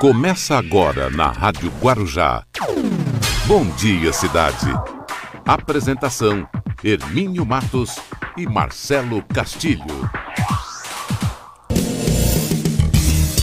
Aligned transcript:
Começa 0.00 0.58
agora 0.58 1.08
na 1.08 1.30
Rádio 1.30 1.72
Guarujá. 1.80 2.44
Bom 3.46 3.64
dia, 3.76 4.12
cidade. 4.12 4.66
Apresentação: 5.42 6.46
Hermínio 6.84 7.46
Matos 7.46 7.96
e 8.36 8.44
Marcelo 8.46 9.22
Castilho. 9.22 10.10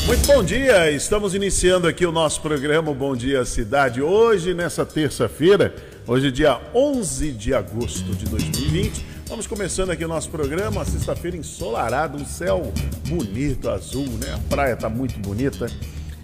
Muito 0.05 0.27
bom 0.27 0.43
dia, 0.43 0.91
estamos 0.91 1.33
iniciando 1.33 1.87
aqui 1.87 2.05
o 2.05 2.11
nosso 2.11 2.39
programa 2.39 2.93
Bom 2.93 3.15
Dia 3.15 3.43
Cidade. 3.45 3.99
Hoje, 3.99 4.53
nessa 4.53 4.85
terça-feira, 4.85 5.73
hoje, 6.05 6.31
dia 6.31 6.61
11 6.75 7.31
de 7.31 7.55
agosto 7.55 8.13
de 8.13 8.25
2020. 8.25 9.03
Vamos 9.27 9.47
começando 9.47 9.89
aqui 9.89 10.05
o 10.05 10.07
nosso 10.07 10.29
programa, 10.29 10.85
sexta-feira 10.85 11.35
ensolarada, 11.35 12.15
um 12.15 12.25
céu 12.25 12.71
bonito, 13.07 13.67
azul, 13.71 14.05
né? 14.05 14.35
A 14.35 14.49
praia 14.49 14.75
tá 14.75 14.87
muito 14.87 15.17
bonita. 15.17 15.65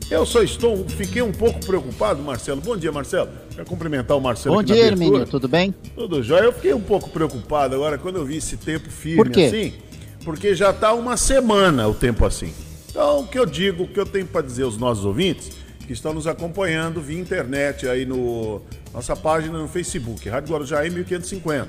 Eu 0.10 0.26
só 0.26 0.41
estou, 0.41 0.89
fiquei 0.89 1.21
um 1.21 1.32
pouco 1.32 1.64
preocupado, 1.64 2.24
Marcelo. 2.24 2.60
Bom 2.60 2.75
dia, 2.75 2.92
Marcelo. 2.92 3.29
Quero 3.54 3.65
cumprimentar 3.68 4.18
o 4.18 4.21
Marcelo 4.21 4.56
Bom 4.56 4.64
dia. 4.64 4.88
Hermínio, 4.88 5.24
tudo 5.28 5.47
bem? 5.47 5.74
Tudo 5.93 6.24
jóia. 6.24 6.46
Eu 6.46 6.54
fiquei 6.54 6.74
um 6.74 6.82
pouco 6.82 7.11
preocupado 7.11 7.75
agora 7.75 7.96
quando 7.96 8.16
eu 8.16 8.25
vi 8.25 8.38
esse 8.38 8.57
tempo 8.57 8.89
firme 8.89 9.18
Por 9.18 9.30
quê? 9.30 9.43
assim, 9.43 9.74
porque 10.25 10.56
já 10.56 10.71
está 10.71 10.93
uma 10.93 11.16
semana 11.16 11.88
o 11.88 11.93
tempo 11.93 12.25
assim. 12.25 12.52
Então, 12.89 13.19
o 13.19 13.28
que 13.28 13.38
eu 13.38 13.46
digo, 13.46 13.83
o 13.83 13.88
que 13.88 14.00
eu 14.00 14.06
tenho 14.06 14.25
para 14.25 14.42
dizer 14.42 14.64
aos 14.64 14.78
nossos 14.78 15.06
ouvintes 15.06 15.52
que 15.86 15.93
estão 15.93 16.11
nos 16.11 16.25
acompanhando 16.25 17.00
via 17.00 17.19
internet 17.19 17.88
aí 17.88 18.04
no 18.04 18.61
nossa 18.91 19.16
página 19.16 19.60
no 19.60 19.68
Facebook, 19.68 20.28
Rádio 20.28 20.52
Guarujá 20.52 20.82
1550. 20.82 21.68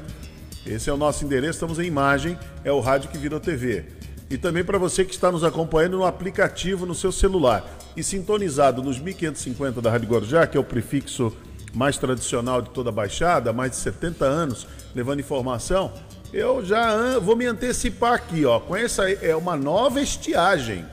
Esse 0.67 0.89
é 0.89 0.93
o 0.93 0.97
nosso 0.97 1.25
endereço, 1.27 1.53
estamos 1.53 1.79
em 1.79 1.85
imagem, 1.85 2.39
é 2.65 2.73
o 2.73 2.81
rádio 2.81 3.11
que 3.11 3.19
virou 3.19 3.39
TV. 3.39 3.85
E 4.31 4.39
também 4.39 4.63
para 4.63 4.79
você 4.79 5.05
que 5.05 5.13
está 5.13 5.33
nos 5.33 5.43
acompanhando 5.43 5.97
no 5.97 6.05
aplicativo 6.05 6.87
no 6.87 6.95
seu 6.95 7.11
celular 7.11 7.69
e 7.97 8.03
sintonizado 8.03 8.81
nos 8.81 9.01
1550 9.01 9.83
da 9.83 9.91
Rádio 9.91 10.09
Guarujá, 10.09 10.47
que 10.47 10.57
é 10.57 10.61
o 10.61 10.65
prefixo 10.65 11.37
mais 11.75 11.99
tradicional 11.99 12.63
de 12.63 12.71
toda 12.71 12.91
a 12.91 12.93
Baixada, 12.93 13.53
mais 13.53 13.73
de 13.73 13.79
70 13.79 14.25
anos 14.25 14.69
levando 14.95 15.19
informação, 15.19 15.93
eu 16.33 16.65
já 16.65 17.19
vou 17.19 17.35
me 17.35 17.45
antecipar 17.45 18.15
aqui, 18.15 18.45
ó, 18.45 18.61
com 18.61 18.77
essa 18.77 19.11
é 19.11 19.35
uma 19.35 19.57
nova 19.57 20.01
estiagem. 20.01 20.87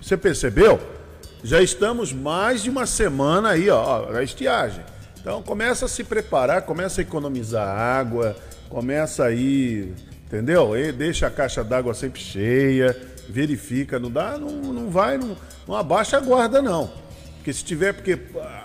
Você 0.00 0.16
percebeu? 0.16 0.78
Já 1.42 1.60
estamos 1.60 2.12
mais 2.12 2.62
de 2.62 2.70
uma 2.70 2.86
semana 2.86 3.50
aí, 3.50 3.68
ó, 3.68 4.12
a 4.14 4.22
estiagem. 4.22 4.84
Então 5.20 5.42
começa 5.42 5.86
a 5.86 5.88
se 5.88 6.04
preparar, 6.04 6.62
começa 6.62 7.00
a 7.00 7.02
economizar 7.02 7.68
água, 7.68 8.36
começa 8.68 9.24
aí, 9.24 9.92
entendeu? 10.26 10.76
E 10.76 10.92
deixa 10.92 11.26
a 11.26 11.30
caixa 11.30 11.62
d'água 11.64 11.94
sempre 11.94 12.20
cheia, 12.20 12.96
verifica, 13.28 13.98
não 13.98 14.10
dá, 14.10 14.36
não, 14.38 14.50
não 14.50 14.90
vai, 14.90 15.18
não, 15.18 15.36
não 15.66 15.74
abaixa 15.74 16.16
a 16.16 16.20
guarda 16.20 16.60
não. 16.62 16.90
Porque 17.36 17.52
se 17.52 17.64
tiver, 17.64 17.92
porque 17.92 18.18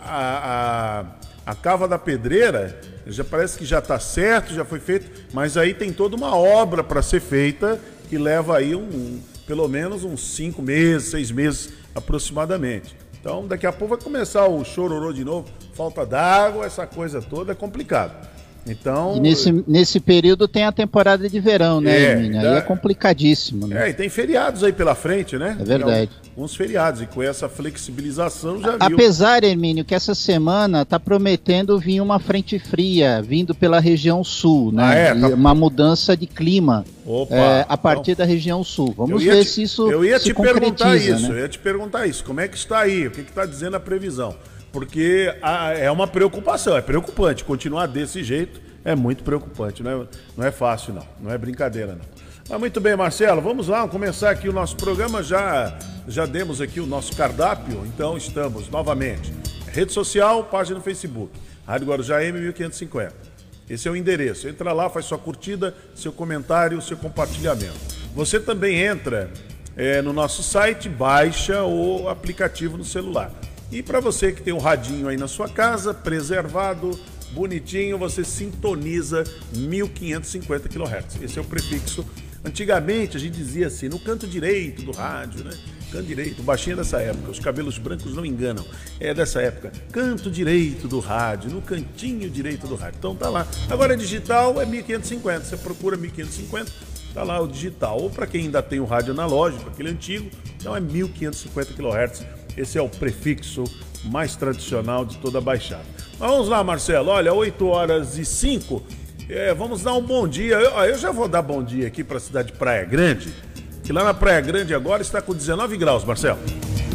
a, 0.03 1.05
a, 1.45 1.51
a 1.51 1.55
cava 1.55 1.87
da 1.87 1.97
pedreira 1.99 2.79
já 3.07 3.23
parece 3.23 3.57
que 3.57 3.65
já 3.65 3.79
está 3.79 3.99
certo, 3.99 4.53
já 4.53 4.63
foi 4.65 4.79
feito, 4.79 5.09
mas 5.33 5.57
aí 5.57 5.73
tem 5.73 5.91
toda 5.91 6.15
uma 6.15 6.35
obra 6.35 6.83
para 6.83 7.01
ser 7.01 7.19
feita 7.19 7.79
que 8.09 8.17
leva 8.17 8.57
aí 8.57 8.75
um, 8.75 8.81
um- 8.81 9.21
pelo 9.47 9.67
menos 9.67 10.03
uns 10.03 10.35
cinco 10.35 10.61
meses, 10.61 11.09
seis 11.09 11.29
meses 11.31 11.73
aproximadamente. 11.93 12.95
Então 13.19 13.47
daqui 13.47 13.67
a 13.67 13.71
pouco 13.71 13.95
vai 13.95 14.03
começar 14.03 14.47
o 14.47 14.63
chororô 14.63 15.11
de 15.11 15.23
novo, 15.25 15.47
falta 15.73 16.05
d'água, 16.05 16.65
essa 16.65 16.87
coisa 16.87 17.21
toda 17.21 17.51
é 17.51 17.55
complicado. 17.55 18.27
Então 18.67 19.15
E 19.17 19.19
nesse, 19.19 19.51
nesse 19.67 19.99
período 19.99 20.47
tem 20.47 20.63
a 20.65 20.71
temporada 20.71 21.27
de 21.27 21.39
verão, 21.39 21.81
né, 21.81 21.91
É, 21.99 22.11
Hermínio? 22.11 22.39
Aí 22.41 22.57
é 22.57 22.61
complicadíssimo, 22.61 23.65
né? 23.67 23.87
é, 23.87 23.89
e 23.89 23.93
tem 23.93 24.07
feriados 24.07 24.63
aí 24.63 24.71
pela 24.71 24.93
frente, 24.93 25.35
né? 25.37 25.57
É 25.59 25.63
verdade. 25.63 26.11
Alguns 26.35 26.55
feriados 26.55 27.01
e 27.01 27.07
com 27.07 27.21
essa 27.23 27.49
flexibilização 27.49 28.61
já 28.61 28.71
viu. 28.77 28.79
Apesar, 28.79 29.43
Hermínio, 29.43 29.83
que 29.83 29.93
essa 29.95 30.13
semana 30.15 30.85
tá 30.85 30.99
prometendo 30.99 31.77
vir 31.79 31.99
uma 32.01 32.19
frente 32.19 32.57
fria 32.59 33.21
vindo 33.21 33.53
pela 33.55 33.79
região 33.79 34.23
sul, 34.23 34.71
né? 34.71 34.83
Ah, 34.83 34.93
é? 34.93 35.15
Tá- 35.15 35.27
Uma 35.29 35.53
mudança 35.55 36.15
de 36.15 36.27
clima 36.27 36.85
Opa, 37.05 37.35
é, 37.35 37.65
a 37.67 37.77
partir 37.77 38.11
então- 38.11 38.25
da 38.25 38.31
região 38.31 38.63
sul. 38.63 38.93
Vamos 38.95 39.23
ver 39.23 39.43
te- 39.43 39.49
se 39.49 39.63
isso 39.63 39.89
Eu 39.91 40.05
ia 40.05 40.19
se 40.19 40.25
te 40.25 40.33
perguntar 40.33 40.95
isso, 40.95 41.27
né? 41.29 41.29
eu 41.31 41.39
ia 41.39 41.49
te 41.49 41.59
perguntar 41.59 42.05
isso. 42.07 42.23
Como 42.23 42.39
é 42.39 42.47
que 42.47 42.55
está 42.57 42.79
aí? 42.79 43.07
O 43.07 43.11
que 43.11 43.21
está 43.21 43.45
dizendo 43.45 43.75
a 43.75 43.79
previsão? 43.79 44.35
Porque 44.71 45.33
é 45.77 45.91
uma 45.91 46.07
preocupação, 46.07 46.77
é 46.77 46.81
preocupante. 46.81 47.43
Continuar 47.43 47.87
desse 47.87 48.23
jeito 48.23 48.61
é 48.85 48.95
muito 48.95 49.23
preocupante. 49.23 49.83
Não 49.83 49.91
é, 49.91 50.07
não 50.37 50.45
é 50.45 50.51
fácil, 50.51 50.93
não. 50.93 51.07
Não 51.19 51.31
é 51.31 51.37
brincadeira, 51.37 51.93
não. 51.93 52.21
Mas 52.49 52.59
muito 52.59 52.81
bem, 52.81 52.95
Marcelo, 52.95 53.41
vamos 53.41 53.67
lá, 53.67 53.77
vamos 53.79 53.91
começar 53.91 54.29
aqui 54.29 54.49
o 54.49 54.53
nosso 54.53 54.75
programa. 54.75 55.21
Já, 55.23 55.77
já 56.07 56.25
demos 56.25 56.59
aqui 56.59 56.79
o 56.79 56.85
nosso 56.85 57.15
cardápio, 57.15 57.85
então 57.85 58.17
estamos 58.17 58.69
novamente. 58.69 59.33
Rede 59.67 59.93
social, 59.93 60.43
página 60.45 60.77
no 60.77 60.83
Facebook. 60.83 61.31
Rádio 61.65 61.87
Guarujá 61.87 62.19
M1550. 62.19 63.11
Esse 63.69 63.87
é 63.87 63.91
o 63.91 63.95
endereço. 63.95 64.49
Entra 64.49 64.73
lá, 64.73 64.89
faz 64.89 65.05
sua 65.05 65.17
curtida, 65.17 65.73
seu 65.95 66.11
comentário, 66.11 66.81
seu 66.81 66.97
compartilhamento. 66.97 67.79
Você 68.13 68.37
também 68.37 68.81
entra 68.81 69.31
é, 69.77 70.01
no 70.01 70.11
nosso 70.11 70.43
site, 70.43 70.89
baixa 70.89 71.63
o 71.63 72.09
aplicativo 72.09 72.77
no 72.77 72.83
celular. 72.83 73.31
E 73.71 73.81
para 73.81 74.01
você 74.01 74.33
que 74.33 74.41
tem 74.41 74.53
um 74.53 74.59
radinho 74.59 75.07
aí 75.07 75.15
na 75.15 75.29
sua 75.29 75.47
casa, 75.47 75.93
preservado, 75.93 76.99
bonitinho, 77.31 77.97
você 77.97 78.23
sintoniza 78.23 79.23
1550 79.55 80.67
kHz. 80.67 81.21
Esse 81.21 81.39
é 81.39 81.41
o 81.41 81.45
prefixo. 81.45 82.05
Antigamente 82.43 83.15
a 83.15 83.19
gente 83.19 83.37
dizia 83.37 83.67
assim, 83.67 83.87
no 83.87 83.99
canto 83.99 84.27
direito 84.27 84.81
do 84.81 84.91
rádio, 84.91 85.43
né? 85.45 85.51
Canto 85.91 86.05
direito, 86.05 86.41
baixinho 86.41 86.73
é 86.73 86.77
dessa 86.77 86.99
época, 86.99 87.31
os 87.31 87.39
cabelos 87.39 87.77
brancos 87.77 88.15
não 88.15 88.25
enganam. 88.25 88.65
É 88.99 89.13
dessa 89.13 89.41
época. 89.41 89.71
Canto 89.91 90.29
direito 90.29 90.87
do 90.87 90.99
rádio, 90.99 91.49
no 91.51 91.61
cantinho 91.61 92.29
direito 92.29 92.67
do 92.67 92.75
rádio. 92.75 92.97
Então 92.97 93.15
tá 93.15 93.29
lá. 93.29 93.47
Agora 93.69 93.95
digital 93.95 94.61
é 94.61 94.65
1550. 94.65 95.45
Você 95.45 95.57
procura 95.57 95.95
1550, 95.95 96.71
tá 97.13 97.23
lá 97.23 97.39
o 97.39 97.47
digital. 97.47 97.99
Ou 98.01 98.09
para 98.09 98.25
quem 98.25 98.45
ainda 98.45 98.61
tem 98.61 98.79
o 98.79 98.85
rádio 98.85 99.13
analógico, 99.13 99.69
aquele 99.69 99.89
antigo, 99.89 100.29
então 100.57 100.75
é 100.75 100.79
1550 100.79 101.73
kHz. 101.73 102.25
Esse 102.57 102.77
é 102.77 102.81
o 102.81 102.89
prefixo 102.89 103.63
mais 104.05 104.35
tradicional 104.35 105.05
de 105.05 105.17
toda 105.17 105.37
a 105.37 105.41
Baixada. 105.41 105.85
Mas 106.19 106.29
vamos 106.29 106.47
lá, 106.47 106.63
Marcelo. 106.63 107.09
Olha, 107.09 107.33
8 107.33 107.65
horas 107.65 108.17
e 108.17 108.25
5. 108.25 108.81
É, 109.29 109.53
vamos 109.53 109.81
dar 109.81 109.93
um 109.93 110.01
bom 110.01 110.27
dia. 110.27 110.55
Eu, 110.55 110.71
eu 110.85 110.97
já 110.97 111.11
vou 111.11 111.27
dar 111.27 111.41
bom 111.41 111.63
dia 111.63 111.87
aqui 111.87 112.03
para 112.03 112.17
a 112.17 112.19
cidade 112.19 112.51
de 112.51 112.57
Praia 112.57 112.83
Grande, 112.83 113.33
que 113.83 113.93
lá 113.93 114.03
na 114.03 114.13
Praia 114.13 114.41
Grande 114.41 114.73
agora 114.73 115.01
está 115.01 115.21
com 115.21 115.33
19 115.33 115.77
graus, 115.77 116.03
Marcelo. 116.03 116.39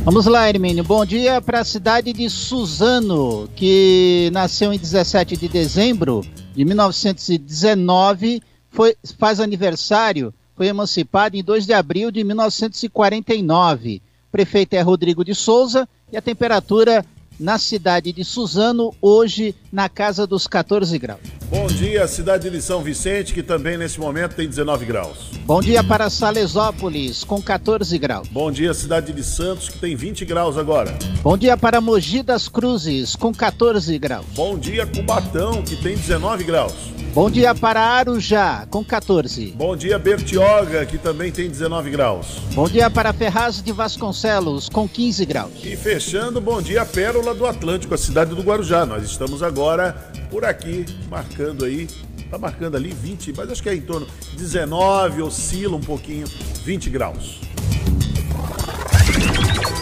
Vamos 0.05 0.27
lá, 0.27 0.49
Hermínio. 0.49 0.85
Bom 0.85 1.05
dia 1.05 1.41
para 1.41 1.61
a 1.61 1.65
cidade 1.65 2.13
de 2.13 2.31
Suzano, 2.31 3.49
que 3.57 4.31
nasceu 4.33 4.73
em 4.73 4.79
17 4.79 5.37
de 5.37 5.49
dezembro 5.49 6.25
de 6.55 6.65
1919, 6.65 8.41
foi, 8.71 8.97
faz 9.19 9.41
aniversário, 9.41 10.33
foi 10.55 10.69
emancipado 10.69 11.37
em 11.37 11.43
2 11.43 11.67
de 11.67 11.73
abril 11.73 12.11
de 12.11 12.23
1949. 12.23 14.01
Prefeito 14.37 14.75
é 14.75 14.83
Rodrigo 14.83 15.25
de 15.25 15.35
Souza 15.35 15.89
e 16.13 16.17
a 16.17 16.21
temperatura 16.21 17.03
na 17.39 17.59
cidade 17.59 18.13
de 18.13 18.25
Suzano 18.25 18.95
hoje 19.01 19.55
na 19.73 19.89
casa 19.89 20.27
dos 20.27 20.47
14 20.47 20.99
graus. 20.99 21.21
Bom 21.49 21.67
dia, 21.69 22.09
cidade 22.09 22.51
de 22.51 22.61
São 22.61 22.83
Vicente, 22.83 23.33
que 23.33 23.43
também 23.43 23.79
nesse 23.79 24.01
momento 24.01 24.35
tem 24.35 24.49
19 24.49 24.85
graus. 24.85 25.31
Bom 25.45 25.61
dia 25.61 25.85
para 25.85 26.11
Salesópolis 26.11 27.23
com 27.23 27.41
14 27.41 27.97
graus. 27.99 28.27
Bom 28.29 28.51
dia, 28.51 28.75
cidade 28.75 29.13
de 29.13 29.23
Santos, 29.23 29.69
que 29.69 29.79
tem 29.79 29.95
20 29.95 30.25
graus 30.25 30.59
agora. 30.59 30.97
Bom 31.23 31.39
dia 31.39 31.57
para 31.57 31.81
Mogi 31.81 32.23
das 32.23 32.49
Cruzes 32.49 33.15
com 33.15 33.33
14 33.33 33.97
graus. 33.99 34.27
Bom 34.35 34.59
dia, 34.59 34.87
Cubatão, 34.87 35.63
que 35.63 35.77
tem 35.77 35.97
19 35.97 36.43
graus. 36.43 36.75
Bom 37.17 37.31
dia 37.31 37.55
para 37.55 37.81
Arujá, 37.81 38.67
com 38.69 38.85
14. 38.85 39.55
Bom 39.57 39.75
dia, 39.75 39.99
Bertioga, 39.99 40.85
que 40.85 40.99
também 40.99 41.33
tem 41.33 41.49
19 41.49 41.91
graus. 41.91 42.27
Bom 42.53 42.69
dia 42.69 42.91
para 42.91 43.11
Ferraz 43.11 43.63
de 43.63 43.73
Vasconcelos, 43.73 44.69
com 44.69 44.87
15 44.87 45.25
graus. 45.25 45.53
E 45.65 45.75
fechando, 45.77 46.43
bom 46.43 46.61
dia, 46.61 46.85
Pérola 46.85 47.26
do 47.35 47.47
Atlântico, 47.47 47.95
a 47.95 47.99
cidade 47.99 48.35
do 48.35 48.43
Guarujá. 48.43 48.87
Nós 48.87 49.03
estamos 49.05 49.43
agora 49.43 49.93
por 50.31 50.45
aqui, 50.45 50.85
marcando 51.09 51.65
aí, 51.65 51.89
tá 52.31 52.39
marcando 52.39 52.77
ali 52.77 52.91
20, 52.91 53.33
mas 53.37 53.51
acho 53.51 53.63
que 53.63 53.69
é 53.69 53.75
em 53.75 53.81
torno 53.81 54.07
de 54.31 54.37
19, 54.37 55.23
oscila 55.23 55.77
um 55.77 55.81
pouquinho, 55.81 56.27
20 56.65 56.91
graus. 56.91 57.41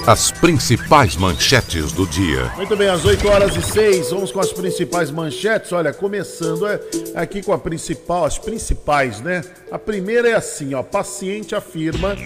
As 0.06 0.30
principais 0.30 1.16
manchetes 1.16 1.90
do 1.92 2.06
dia. 2.06 2.52
Muito 2.56 2.76
bem, 2.76 2.88
às 2.88 3.06
8 3.06 3.26
horas 3.26 3.56
e 3.56 3.62
6, 3.62 4.10
vamos 4.10 4.30
com 4.30 4.38
as 4.38 4.52
principais 4.52 5.10
manchetes. 5.10 5.72
Olha, 5.72 5.94
começando 5.94 6.66
é, 6.66 6.78
aqui 7.14 7.42
com 7.42 7.54
a 7.54 7.58
principal, 7.58 8.26
as 8.26 8.36
principais, 8.36 9.22
né? 9.22 9.42
A 9.70 9.78
primeira 9.78 10.28
é 10.28 10.34
assim, 10.34 10.74
ó, 10.74 10.82
paciente 10.82 11.54
afirma 11.54 12.16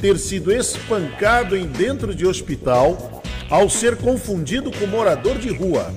ter 0.00 0.18
sido 0.18 0.50
espancado 0.50 1.54
em 1.54 1.66
dentro 1.66 2.14
de 2.14 2.26
hospital 2.26 3.22
ao 3.50 3.68
ser 3.68 3.96
confundido 3.96 4.70
com 4.70 4.86
morador 4.86 5.38
de 5.38 5.50
rua. 5.50 5.92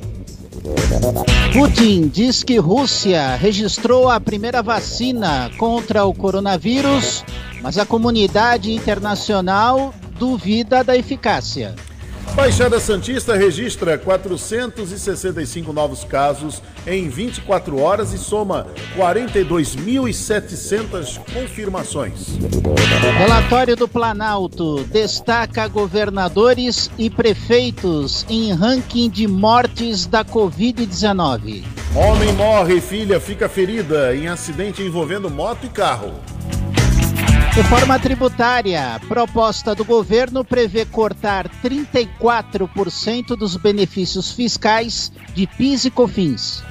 Putin 1.53 2.07
diz 2.07 2.43
que 2.43 2.57
Rússia 2.57 3.35
registrou 3.35 4.09
a 4.09 4.19
primeira 4.19 4.61
vacina 4.61 5.49
contra 5.57 6.05
o 6.05 6.13
coronavírus, 6.13 7.23
mas 7.61 7.77
a 7.77 7.85
comunidade 7.85 8.71
internacional 8.71 9.93
duvida 10.17 10.83
da 10.83 10.95
eficácia. 10.97 11.75
Baixada 12.35 12.79
Santista 12.79 13.35
registra 13.35 13.97
465 13.97 15.73
novos 15.73 16.03
casos 16.03 16.61
em 16.87 17.09
24 17.09 17.79
horas 17.79 18.13
e 18.13 18.17
soma 18.17 18.67
42.700 18.95 21.19
confirmações. 21.33 22.27
Relatório 23.17 23.75
do 23.75 23.87
Planalto 23.87 24.83
destaca 24.85 25.67
governadores 25.67 26.89
e 26.97 27.09
prefeitos 27.09 28.25
em 28.29 28.53
ranking 28.53 29.09
de 29.09 29.27
mortes 29.27 30.05
da 30.05 30.23
Covid-19. 30.23 31.65
Homem 31.95 32.31
morre 32.33 32.75
e 32.75 32.81
filha 32.81 33.19
fica 33.19 33.49
ferida 33.49 34.15
em 34.15 34.27
acidente 34.27 34.81
envolvendo 34.81 35.29
moto 35.29 35.65
e 35.65 35.69
carro. 35.69 36.13
Reforma 37.61 37.99
tributária. 37.99 39.01
Proposta 39.09 39.75
do 39.75 39.83
governo 39.83 40.45
prevê 40.45 40.85
cortar 40.85 41.49
34% 41.61 43.35
dos 43.35 43.57
benefícios 43.57 44.31
fiscais 44.31 45.11
de 45.35 45.45
PIS 45.45 45.83
e 45.83 45.91
COFINS. 45.91 46.63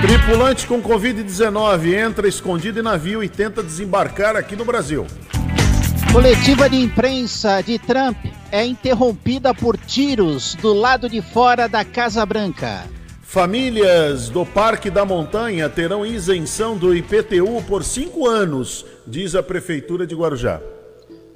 Tripulante 0.00 0.66
com 0.66 0.82
Covid-19 0.82 1.92
entra 1.92 2.26
escondido 2.26 2.80
em 2.80 2.82
navio 2.82 3.22
e 3.22 3.28
tenta 3.28 3.62
desembarcar 3.62 4.34
aqui 4.34 4.56
no 4.56 4.64
Brasil. 4.64 5.06
Coletiva 6.10 6.70
de 6.70 6.76
imprensa 6.76 7.60
de 7.60 7.78
Trump 7.78 8.16
é 8.50 8.64
interrompida 8.64 9.52
por 9.52 9.76
tiros 9.76 10.54
do 10.54 10.72
lado 10.72 11.06
de 11.06 11.20
fora 11.20 11.68
da 11.68 11.84
Casa 11.84 12.24
Branca. 12.24 12.84
Famílias 13.30 14.28
do 14.28 14.44
Parque 14.44 14.90
da 14.90 15.04
Montanha 15.04 15.68
terão 15.68 16.04
isenção 16.04 16.76
do 16.76 16.92
IPTU 16.92 17.62
por 17.68 17.84
cinco 17.84 18.26
anos, 18.26 18.84
diz 19.10 19.34
a 19.34 19.42
Prefeitura 19.42 20.06
de 20.06 20.14
Guarujá. 20.14 20.60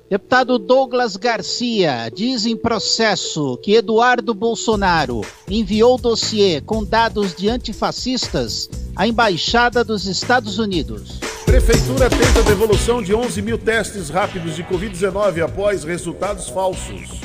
Deputado 0.09 0.59
Douglas 0.59 1.17
Garcia 1.17 2.09
diz 2.15 2.47
em 2.47 2.57
processo 2.57 3.59
que 3.63 3.75
Eduardo 3.75 4.33
Bolsonaro 4.33 5.23
enviou 5.51 5.99
dossiê 5.99 6.61
com 6.61 6.85
dados 6.85 7.35
de 7.35 7.49
antifascistas 7.49 8.71
à 8.95 9.09
Embaixada 9.09 9.83
dos 9.83 10.07
Estados 10.07 10.59
Unidos. 10.59 11.19
Prefeitura 11.45 12.09
tenta 12.09 12.43
devolução 12.45 13.03
de 13.03 13.15
11 13.15 13.43
mil 13.43 13.59
testes 13.59 14.09
rápidos 14.09 14.55
de 14.55 14.63
Covid-19 14.63 15.45
após 15.45 15.83
resultados 15.83 16.49
falsos. 16.49 17.21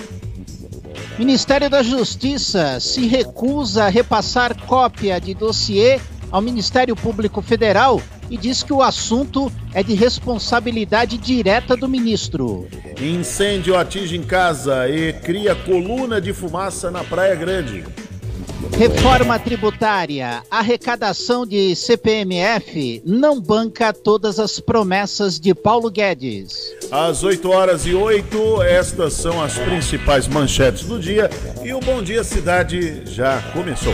Ministério 1.19 1.69
da 1.69 1.83
Justiça 1.83 2.79
se 2.79 3.05
recusa 3.05 3.85
a 3.85 3.89
repassar 3.89 4.65
cópia 4.65 5.19
de 5.19 5.33
dossiê 5.33 5.99
ao 6.31 6.41
Ministério 6.41 6.95
Público 6.95 7.41
Federal 7.41 8.01
e 8.29 8.37
diz 8.37 8.61
que 8.61 8.73
o 8.73 8.81
assunto 8.81 9.51
é 9.73 9.81
de 9.81 9.93
responsabilidade 9.93 11.17
direta 11.17 11.75
do 11.75 11.87
ministro. 11.87 12.67
Incêndio 13.01 13.77
atinge 13.77 14.15
em 14.15 14.23
casa 14.23 14.87
e 14.87 15.13
cria 15.13 15.55
coluna 15.55 16.21
de 16.21 16.33
fumaça 16.33 16.91
na 16.91 17.03
Praia 17.03 17.35
Grande. 17.35 17.83
Reforma 18.77 19.39
tributária. 19.39 20.43
Arrecadação 20.49 21.45
de 21.45 21.75
CPMF 21.75 23.01
não 23.05 23.39
banca 23.39 23.91
todas 23.93 24.39
as 24.39 24.59
promessas 24.59 25.39
de 25.39 25.53
Paulo 25.53 25.89
Guedes. 25.89 26.73
Às 26.91 27.23
8 27.23 27.49
horas 27.49 27.85
e 27.85 27.93
8, 27.93 28.61
estas 28.63 29.13
são 29.13 29.41
as 29.41 29.57
principais 29.57 30.27
manchetes 30.27 30.83
do 30.83 30.99
dia 30.99 31.29
e 31.63 31.73
o 31.73 31.79
Bom 31.79 32.01
Dia 32.01 32.23
Cidade 32.23 33.03
já 33.05 33.41
começou. 33.53 33.93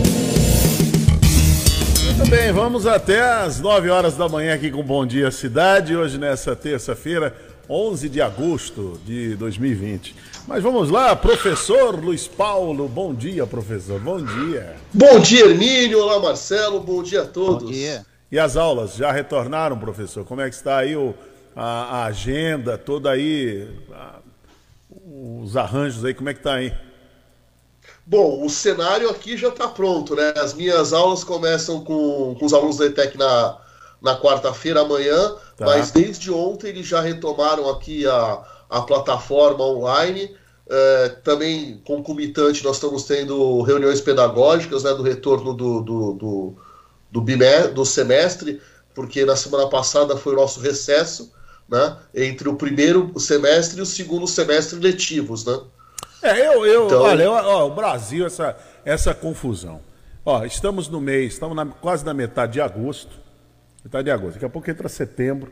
Muito 2.21 2.29
bem, 2.29 2.51
vamos 2.51 2.85
até 2.85 3.19
às 3.19 3.59
9 3.59 3.89
horas 3.89 4.15
da 4.15 4.29
manhã 4.29 4.53
aqui 4.53 4.69
com 4.69 4.83
Bom 4.83 5.07
Dia 5.07 5.31
Cidade, 5.31 5.95
hoje 5.97 6.19
nessa 6.19 6.55
terça-feira, 6.55 7.35
11 7.67 8.07
de 8.09 8.21
agosto 8.21 9.01
de 9.03 9.35
2020. 9.37 10.15
Mas 10.47 10.61
vamos 10.61 10.91
lá, 10.91 11.15
professor 11.15 11.99
Luiz 11.99 12.27
Paulo. 12.27 12.87
Bom 12.87 13.11
dia, 13.11 13.47
professor. 13.47 13.99
Bom 13.99 14.23
dia. 14.23 14.75
Bom 14.93 15.19
dia, 15.19 15.47
Hermínio. 15.47 15.99
Olá, 15.99 16.19
Marcelo. 16.19 16.79
Bom 16.79 17.01
dia 17.01 17.23
a 17.23 17.25
todos. 17.25 17.63
Bom 17.63 17.71
dia. 17.71 18.05
E 18.31 18.37
as 18.37 18.55
aulas 18.55 18.93
já 18.93 19.11
retornaram, 19.11 19.75
professor? 19.79 20.23
Como 20.23 20.41
é 20.41 20.47
que 20.47 20.55
está 20.55 20.77
aí 20.77 20.95
o, 20.95 21.15
a, 21.55 22.03
a 22.03 22.05
agenda, 22.05 22.77
toda 22.77 23.09
aí, 23.09 23.67
a, 23.91 24.19
os 25.41 25.57
arranjos 25.57 26.05
aí, 26.05 26.13
como 26.13 26.29
é 26.29 26.35
que 26.35 26.39
está 26.39 26.53
aí? 26.53 26.71
Bom, 28.11 28.45
o 28.45 28.49
cenário 28.49 29.09
aqui 29.09 29.37
já 29.37 29.47
está 29.47 29.69
pronto, 29.69 30.17
né? 30.17 30.33
As 30.35 30.53
minhas 30.53 30.91
aulas 30.91 31.23
começam 31.23 31.81
com, 31.81 32.35
com 32.37 32.45
os 32.45 32.53
alunos 32.53 32.75
da 32.75 32.87
ETEC 32.87 33.17
na, 33.17 33.57
na 34.01 34.19
quarta-feira 34.19 34.81
amanhã, 34.81 35.33
tá. 35.55 35.65
mas 35.65 35.91
desde 35.91 36.29
ontem 36.29 36.67
eles 36.67 36.85
já 36.85 36.99
retomaram 36.99 37.69
aqui 37.69 38.05
a, 38.05 38.43
a 38.69 38.81
plataforma 38.81 39.63
online. 39.63 40.35
É, 40.69 41.09
também, 41.23 41.81
concomitante, 41.85 42.65
nós 42.65 42.75
estamos 42.75 43.05
tendo 43.05 43.61
reuniões 43.61 44.01
pedagógicas 44.01 44.83
né, 44.83 44.93
do 44.93 45.03
retorno 45.03 45.53
do, 45.53 45.79
do, 45.79 46.13
do, 46.13 46.55
do, 47.09 47.21
bimé, 47.21 47.69
do 47.69 47.85
semestre, 47.85 48.61
porque 48.93 49.23
na 49.23 49.37
semana 49.37 49.69
passada 49.69 50.17
foi 50.17 50.33
o 50.33 50.37
nosso 50.37 50.59
recesso 50.59 51.31
né, 51.69 51.95
entre 52.13 52.49
o 52.49 52.55
primeiro 52.55 53.17
semestre 53.17 53.79
e 53.79 53.81
o 53.81 53.85
segundo 53.85 54.27
semestre 54.27 54.79
letivos. 54.79 55.45
Né? 55.45 55.57
É, 56.21 56.47
eu, 56.47 56.65
eu 56.65 56.85
então... 56.85 57.01
olha, 57.01 57.23
eu, 57.23 57.31
ó, 57.31 57.67
o 57.67 57.73
Brasil, 57.73 58.25
essa, 58.25 58.55
essa 58.85 59.13
confusão. 59.13 59.81
Ó, 60.25 60.43
estamos 60.45 60.87
no 60.87 61.01
mês, 61.01 61.33
estamos 61.33 61.55
na, 61.55 61.65
quase 61.65 62.05
na 62.05 62.13
metade 62.13 62.53
de 62.53 62.61
agosto. 62.61 63.19
Metade 63.83 64.05
de 64.05 64.11
agosto. 64.11 64.33
Daqui 64.33 64.45
a 64.45 64.49
pouco 64.49 64.69
entra 64.69 64.87
setembro. 64.87 65.51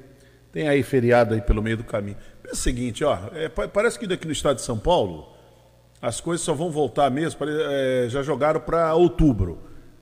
Tem 0.51 0.67
aí 0.67 0.83
feriado 0.83 1.33
aí 1.33 1.41
pelo 1.41 1.61
meio 1.61 1.77
do 1.77 1.83
caminho. 1.83 2.17
É 2.47 2.51
o 2.51 2.55
seguinte, 2.55 3.03
ó, 3.03 3.17
é, 3.33 3.49
parece 3.49 3.97
que 3.97 4.07
daqui 4.07 4.25
no 4.25 4.31
estado 4.31 4.55
de 4.55 4.61
São 4.63 4.77
Paulo 4.77 5.31
as 6.01 6.21
coisas 6.21 6.45
só 6.45 6.53
vão 6.53 6.71
voltar 6.71 7.11
mesmo, 7.11 7.39
é, 7.45 8.07
já 8.09 8.23
jogaram 8.23 8.61
para 8.61 8.95
outubro. 8.95 9.59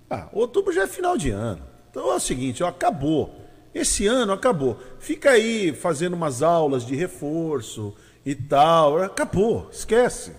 Ah, 0.10 0.30
outubro 0.32 0.72
já 0.72 0.84
é 0.84 0.88
final 0.88 1.18
de 1.18 1.32
ano. 1.32 1.62
Então 1.89 2.12
é 2.12 2.15
o 2.15 2.20
seguinte, 2.20 2.63
ó, 2.63 2.68
acabou. 2.68 3.36
Esse 3.74 4.08
ano 4.08 4.32
acabou. 4.32 4.80
Fica 5.00 5.32
aí 5.32 5.74
fazendo 5.74 6.13
umas 6.13 6.41
aulas 6.41 6.86
de 6.86 6.96
reforço 6.96 7.94
e 8.25 8.36
tal. 8.36 9.01
Acabou, 9.01 9.68
esquece. 9.72 10.32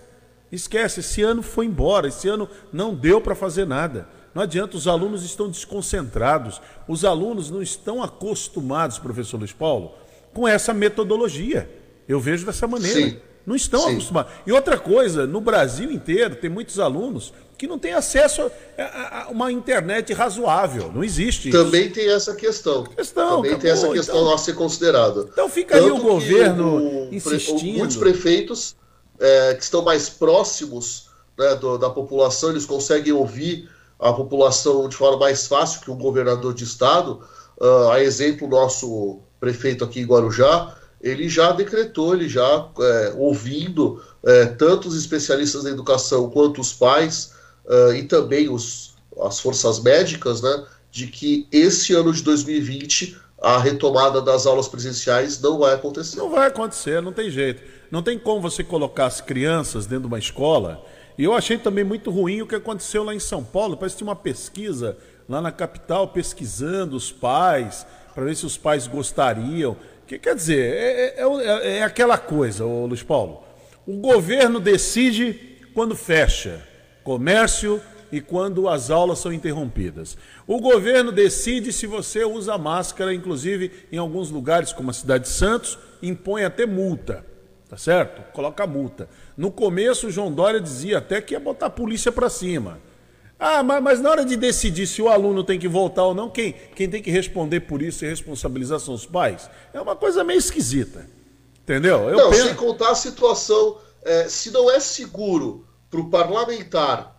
Esquece, 0.51 1.01
esse 1.01 1.21
ano 1.21 1.41
foi 1.43 1.65
embora, 1.65 2.07
esse 2.07 2.27
ano 2.27 2.49
não 2.71 2.93
deu 2.93 3.21
para 3.21 3.35
fazer 3.35 3.65
nada. 3.65 4.07
Não 4.33 4.43
adianta, 4.43 4.77
os 4.77 4.87
alunos 4.87 5.23
estão 5.23 5.49
desconcentrados, 5.49 6.61
os 6.87 7.03
alunos 7.03 7.49
não 7.49 7.61
estão 7.61 8.01
acostumados, 8.01 8.97
professor 8.99 9.37
Luiz 9.37 9.53
Paulo, 9.53 9.93
com 10.33 10.47
essa 10.47 10.73
metodologia. 10.73 11.69
Eu 12.07 12.19
vejo 12.19 12.45
dessa 12.45 12.67
maneira. 12.67 12.99
Sim. 12.99 13.17
Não 13.45 13.55
estão 13.55 13.81
Sim. 13.81 13.93
acostumados. 13.93 14.31
E 14.45 14.51
outra 14.51 14.77
coisa, 14.77 15.25
no 15.25 15.41
Brasil 15.41 15.91
inteiro 15.91 16.35
tem 16.35 16.49
muitos 16.49 16.79
alunos 16.79 17.33
que 17.57 17.67
não 17.67 17.79
têm 17.79 17.93
acesso 17.93 18.49
a, 18.77 19.27
uma 19.31 19.51
internet 19.51 20.13
razoável. 20.13 20.91
Não 20.93 21.03
existe 21.03 21.49
isso. 21.49 21.57
Também 21.57 21.89
tem 21.89 22.09
essa 22.09 22.35
questão. 22.35 22.83
questão 22.83 23.37
Também 23.37 23.51
acabou. 23.51 23.61
tem 23.61 23.71
essa 23.71 23.89
questão 23.89 24.21
então, 24.21 24.33
a 24.33 24.37
ser 24.37 24.53
considerada. 24.53 25.27
Então 25.31 25.49
fica 25.49 25.75
Tanto 25.75 25.85
aí 25.85 25.91
o 25.91 26.01
governo 26.01 26.77
o, 26.77 27.13
insistindo. 27.13 27.79
Muitos 27.79 27.97
prefeitos 27.97 28.75
é, 29.19 29.53
que 29.53 29.63
estão 29.63 29.81
mais 29.81 30.09
próximos 30.09 31.09
né, 31.37 31.55
do, 31.55 31.77
da 31.77 31.89
população, 31.89 32.49
eles 32.51 32.65
conseguem 32.65 33.13
ouvir 33.13 33.69
a 33.99 34.13
população 34.13 34.87
de 34.87 34.95
forma 34.95 35.17
mais 35.17 35.47
fácil 35.47 35.81
que 35.81 35.91
um 35.91 35.97
governador 35.97 36.53
de 36.53 36.63
estado. 36.63 37.21
Uh, 37.59 37.89
a 37.89 38.01
exemplo, 38.01 38.47
nosso 38.47 39.19
prefeito 39.39 39.83
aqui 39.83 39.99
em 39.99 40.05
Guarujá, 40.05 40.75
ele 41.01 41.27
já 41.27 41.51
decretou, 41.51 42.13
ele 42.13 42.27
já 42.27 42.67
é, 42.79 43.13
ouvindo 43.17 44.01
é, 44.23 44.45
tanto 44.45 44.87
os 44.87 44.97
especialistas 44.97 45.63
da 45.63 45.69
educação 45.69 46.29
quanto 46.29 46.59
os 46.59 46.73
pais 46.73 47.33
uh, 47.65 47.93
e 47.93 48.03
também 48.03 48.49
os, 48.49 48.95
as 49.21 49.39
forças 49.39 49.79
médicas, 49.79 50.41
né, 50.41 50.65
de 50.91 51.07
que 51.07 51.47
esse 51.51 51.93
ano 51.93 52.11
de 52.11 52.21
2020 52.23 53.17
a 53.41 53.57
retomada 53.57 54.21
das 54.21 54.45
aulas 54.45 54.67
presenciais 54.67 55.39
não 55.39 55.59
vai 55.59 55.73
acontecer. 55.73 56.17
Não 56.17 56.29
vai 56.29 56.47
acontecer, 56.47 57.01
não 57.01 57.13
tem 57.13 57.29
jeito. 57.29 57.61
Não 57.91 58.03
tem 58.03 58.19
como 58.19 58.41
você 58.41 58.63
colocar 58.63 59.05
as 59.05 59.19
crianças 59.21 59.85
dentro 59.85 60.03
de 60.03 60.07
uma 60.07 60.19
escola. 60.19 60.85
E 61.17 61.23
eu 61.23 61.33
achei 61.33 61.57
também 61.57 61.83
muito 61.83 62.11
ruim 62.11 62.41
o 62.41 62.47
que 62.47 62.55
aconteceu 62.55 63.03
lá 63.03 63.13
em 63.13 63.19
São 63.19 63.43
Paulo. 63.43 63.75
Parece 63.75 63.95
que 63.95 63.99
tinha 63.99 64.09
uma 64.09 64.15
pesquisa 64.15 64.97
lá 65.27 65.41
na 65.41 65.51
capital 65.51 66.07
pesquisando 66.07 66.95
os 66.95 67.11
pais, 67.11 67.85
para 68.13 68.23
ver 68.25 68.35
se 68.35 68.45
os 68.45 68.57
pais 68.57 68.87
gostariam. 68.87 69.75
Que 70.07 70.17
quer 70.17 70.35
dizer, 70.35 70.73
é, 70.73 71.15
é, 71.17 71.23
é, 71.23 71.77
é 71.77 71.83
aquela 71.83 72.17
coisa, 72.17 72.65
ô 72.65 72.85
Luiz 72.85 73.03
Paulo. 73.03 73.43
O 73.85 73.97
governo 73.97 74.59
decide 74.59 75.57
quando 75.73 75.95
fecha. 75.95 76.63
comércio 77.03 77.81
e 78.11 78.21
quando 78.21 78.67
as 78.67 78.89
aulas 78.89 79.19
são 79.19 79.31
interrompidas. 79.31 80.17
O 80.47 80.59
governo 80.59 81.11
decide 81.11 81.71
se 81.71 81.85
você 81.85 82.23
usa 82.23 82.57
máscara, 82.57 83.13
inclusive 83.13 83.71
em 83.91 83.97
alguns 83.97 84.29
lugares, 84.31 84.73
como 84.73 84.89
a 84.89 84.93
cidade 84.93 85.25
de 85.25 85.29
Santos, 85.29 85.77
impõe 86.01 86.43
até 86.43 86.65
multa, 86.65 87.25
tá 87.69 87.77
certo? 87.77 88.21
Coloca 88.33 88.65
multa. 88.65 89.07
No 89.37 89.51
começo, 89.51 90.07
o 90.07 90.11
João 90.11 90.31
Dória 90.31 90.59
dizia 90.59 90.97
até 90.97 91.21
que 91.21 91.35
ia 91.35 91.39
botar 91.39 91.67
a 91.67 91.69
polícia 91.69 92.11
para 92.11 92.29
cima. 92.29 92.79
Ah, 93.39 93.63
mas, 93.63 93.81
mas, 93.81 94.01
na 94.01 94.09
hora 94.09 94.25
de 94.25 94.35
decidir 94.35 94.85
se 94.85 95.01
o 95.01 95.07
aluno 95.07 95.43
tem 95.43 95.57
que 95.57 95.67
voltar 95.67 96.03
ou 96.03 96.13
não, 96.13 96.29
quem, 96.29 96.53
quem 96.75 96.89
tem 96.89 97.01
que 97.01 97.11
responder 97.11 97.61
por 97.61 97.81
isso 97.81 98.03
e 98.03 98.09
responsabilizar 98.09 98.79
são 98.79 98.93
os 98.93 99.05
pais? 99.05 99.49
É 99.71 99.79
uma 99.79 99.95
coisa 99.95 100.23
meio 100.23 100.39
esquisita. 100.39 101.07
Entendeu? 101.61 102.09
Eu 102.09 102.17
não, 102.17 102.29
penso... 102.31 102.47
sem 102.47 102.55
contar 102.55 102.89
a 102.89 102.95
situação, 102.95 103.77
é, 104.03 104.27
se 104.27 104.51
não 104.51 104.69
é 104.69 104.79
seguro 104.79 105.65
para 105.89 105.99
o 105.99 106.09
parlamentar, 106.09 107.15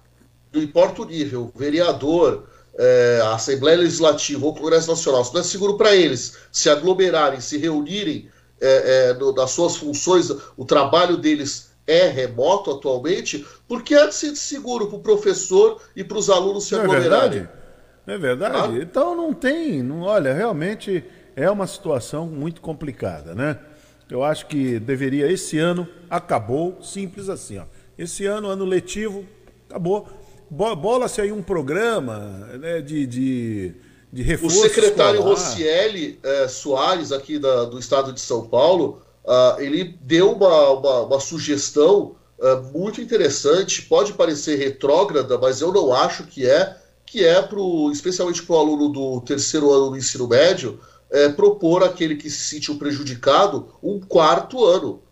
não 0.53 0.61
importa 0.61 1.03
o 1.03 1.05
nível, 1.05 1.51
vereador, 1.55 2.49
é, 2.77 3.21
a 3.23 3.35
Assembleia 3.35 3.79
Legislativa 3.79 4.45
ou 4.45 4.53
o 4.53 4.55
Congresso 4.55 4.89
Nacional, 4.89 5.25
se 5.25 5.33
não 5.33 5.41
é 5.41 5.45
seguro 5.45 5.77
para 5.79 5.95
eles 5.95 6.37
se 6.51 6.69
aglomerarem, 6.69 7.41
se 7.41 7.57
reunirem 7.57 8.29
é, 8.61 9.11
é, 9.11 9.15
no, 9.15 9.33
nas 9.33 9.51
suas 9.51 9.77
funções, 9.77 10.31
o 10.57 10.65
trabalho 10.65 11.17
deles 11.17 11.71
é 11.87 12.07
remoto 12.07 12.71
atualmente, 12.71 13.45
porque 13.67 13.95
é 13.95 14.07
de 14.07 14.15
ser 14.15 14.37
seguro 14.37 14.87
para 14.87 14.97
o 14.97 15.03
professor 15.03 15.81
e 15.97 16.05
para 16.05 16.19
os 16.19 16.31
alunos 16.31 16.65
se 16.65 16.75
não 16.75 16.83
aglomerarem. 16.83 17.27
É 17.27 17.31
verdade? 17.31 17.61
É 18.07 18.19
verdade? 18.19 18.79
Ah? 18.79 18.83
Então 18.83 19.17
não 19.17 19.33
tem, 19.33 19.83
não, 19.83 20.03
olha, 20.03 20.33
realmente 20.33 21.05
é 21.35 21.51
uma 21.51 21.67
situação 21.67 22.27
muito 22.27 22.61
complicada, 22.61 23.35
né? 23.35 23.59
Eu 24.11 24.25
acho 24.25 24.47
que 24.47 24.79
deveria, 24.81 25.31
esse 25.31 25.59
ano, 25.59 25.87
acabou, 26.09 26.83
simples 26.83 27.29
assim, 27.29 27.59
ó. 27.59 27.65
Esse 27.97 28.27
ano, 28.27 28.49
ano 28.49 28.65
letivo, 28.65 29.25
acabou. 29.69 30.09
Bola-se 30.51 31.21
aí 31.21 31.31
um 31.31 31.43
programa 31.43 32.19
né, 32.59 32.81
de, 32.81 33.07
de, 33.07 33.75
de 34.13 34.23
reforço. 34.23 34.59
O 34.59 34.63
secretário 34.63 35.19
escolar. 35.21 35.37
Rocieli 35.37 36.19
é, 36.23 36.49
Soares, 36.49 37.13
aqui 37.13 37.39
da, 37.39 37.65
do 37.65 37.79
estado 37.79 38.13
de 38.13 38.21
São 38.21 38.47
Paulo, 38.47 39.03
Uh, 39.25 39.61
ele 39.61 39.97
deu 40.01 40.33
uma, 40.33 40.71
uma, 40.71 41.01
uma 41.03 41.21
sugestão 41.21 42.17
uh, 42.39 42.63
muito 42.77 43.01
interessante, 43.01 43.83
pode 43.83 44.15
parecer 44.15 44.57
retrógrada, 44.57 45.39
mas 45.39 45.61
eu 45.61 45.73
não 45.73 45.93
acho 45.93 46.25
que 46.25 46.49
é, 46.49 46.77
que 47.05 47.25
é 47.25 47.41
pro, 47.43 47.91
especialmente 47.93 48.43
para 48.43 48.57
o 48.57 48.59
aluno 48.59 48.89
do 48.89 49.21
terceiro 49.21 49.73
ano 49.73 49.91
do 49.91 49.97
ensino 49.97 50.27
médio, 50.27 50.81
é, 51.11 51.29
propor 51.29 51.85
aquele 51.85 52.17
que 52.17 52.31
se 52.31 52.45
sentiu 52.45 52.79
prejudicado 52.79 53.69
um 53.83 54.01
quarto 54.01 54.65
ano. 54.65 55.03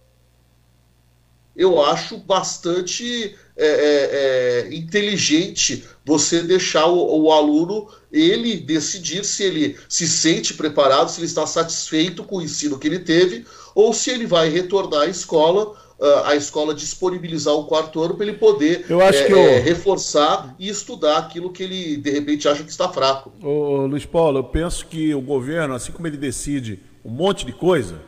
Eu 1.58 1.82
acho 1.84 2.16
bastante 2.18 3.34
é, 3.56 3.66
é, 3.66 4.70
é 4.70 4.74
inteligente 4.74 5.84
você 6.06 6.40
deixar 6.40 6.86
o, 6.86 7.24
o, 7.24 7.32
aluno 7.32 7.88
ele 8.12 8.56
decidir 8.56 9.24
se 9.24 9.42
ele 9.42 9.76
se 9.88 10.06
sente 10.06 10.54
preparado, 10.54 11.10
se 11.10 11.18
ele 11.18 11.26
está 11.26 11.44
satisfeito 11.44 12.22
com 12.22 12.36
o 12.36 12.42
ensino 12.42 12.78
que 12.78 12.86
ele 12.86 13.00
teve, 13.00 13.44
ou 13.74 13.92
se 13.92 14.10
ele 14.10 14.24
vai 14.24 14.48
retornar 14.48 15.02
à 15.02 15.06
escola, 15.06 15.74
a 16.24 16.36
escola 16.36 16.72
disponibilizar 16.72 17.56
um 17.56 17.64
quarto 17.64 18.00
ano 18.00 18.14
para 18.14 18.26
ele 18.26 18.36
poder 18.36 18.86
é, 18.88 19.24
que 19.24 19.32
eu... 19.32 19.38
é, 19.38 19.58
reforçar 19.58 20.54
e 20.58 20.68
estudar 20.68 21.18
aquilo 21.18 21.50
que 21.50 21.64
ele 21.64 21.96
de 21.96 22.10
repente 22.10 22.48
acha 22.48 22.62
que 22.62 22.70
está 22.70 22.88
fraco. 22.88 23.32
Ô, 23.42 23.84
Luiz 23.86 24.06
Paulo, 24.06 24.38
eu 24.38 24.44
penso 24.44 24.86
que 24.86 25.12
o 25.12 25.20
governo, 25.20 25.74
assim 25.74 25.90
como 25.90 26.06
ele 26.06 26.16
decide 26.16 26.78
um 27.04 27.10
monte 27.10 27.44
de 27.44 27.52
coisa, 27.52 28.00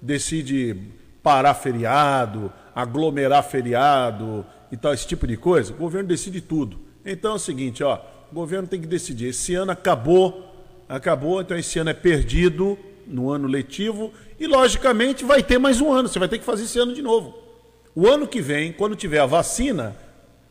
decide 0.00 0.74
parar 1.22 1.54
feriado, 1.54 2.50
aglomerar 2.74 3.42
feriado 3.42 4.44
e 4.70 4.76
tal, 4.76 4.92
esse 4.92 5.06
tipo 5.06 5.26
de 5.26 5.36
coisa, 5.36 5.72
o 5.72 5.76
governo 5.76 6.08
decide 6.08 6.40
tudo. 6.40 6.78
Então 7.04 7.32
é 7.32 7.34
o 7.34 7.38
seguinte, 7.38 7.84
ó, 7.84 8.00
o 8.30 8.34
governo 8.34 8.66
tem 8.66 8.80
que 8.80 8.86
decidir. 8.86 9.28
Esse 9.28 9.54
ano 9.54 9.72
acabou, 9.72 10.52
acabou, 10.88 11.40
então 11.40 11.56
esse 11.56 11.78
ano 11.78 11.90
é 11.90 11.94
perdido 11.94 12.78
no 13.06 13.30
ano 13.30 13.46
letivo 13.46 14.12
e, 14.40 14.46
logicamente, 14.46 15.24
vai 15.24 15.42
ter 15.42 15.58
mais 15.58 15.80
um 15.80 15.92
ano. 15.92 16.08
Você 16.08 16.18
vai 16.18 16.28
ter 16.28 16.38
que 16.38 16.44
fazer 16.44 16.64
esse 16.64 16.78
ano 16.78 16.94
de 16.94 17.02
novo. 17.02 17.34
O 17.94 18.08
ano 18.08 18.26
que 18.26 18.40
vem, 18.40 18.72
quando 18.72 18.96
tiver 18.96 19.20
a 19.20 19.26
vacina, 19.26 19.94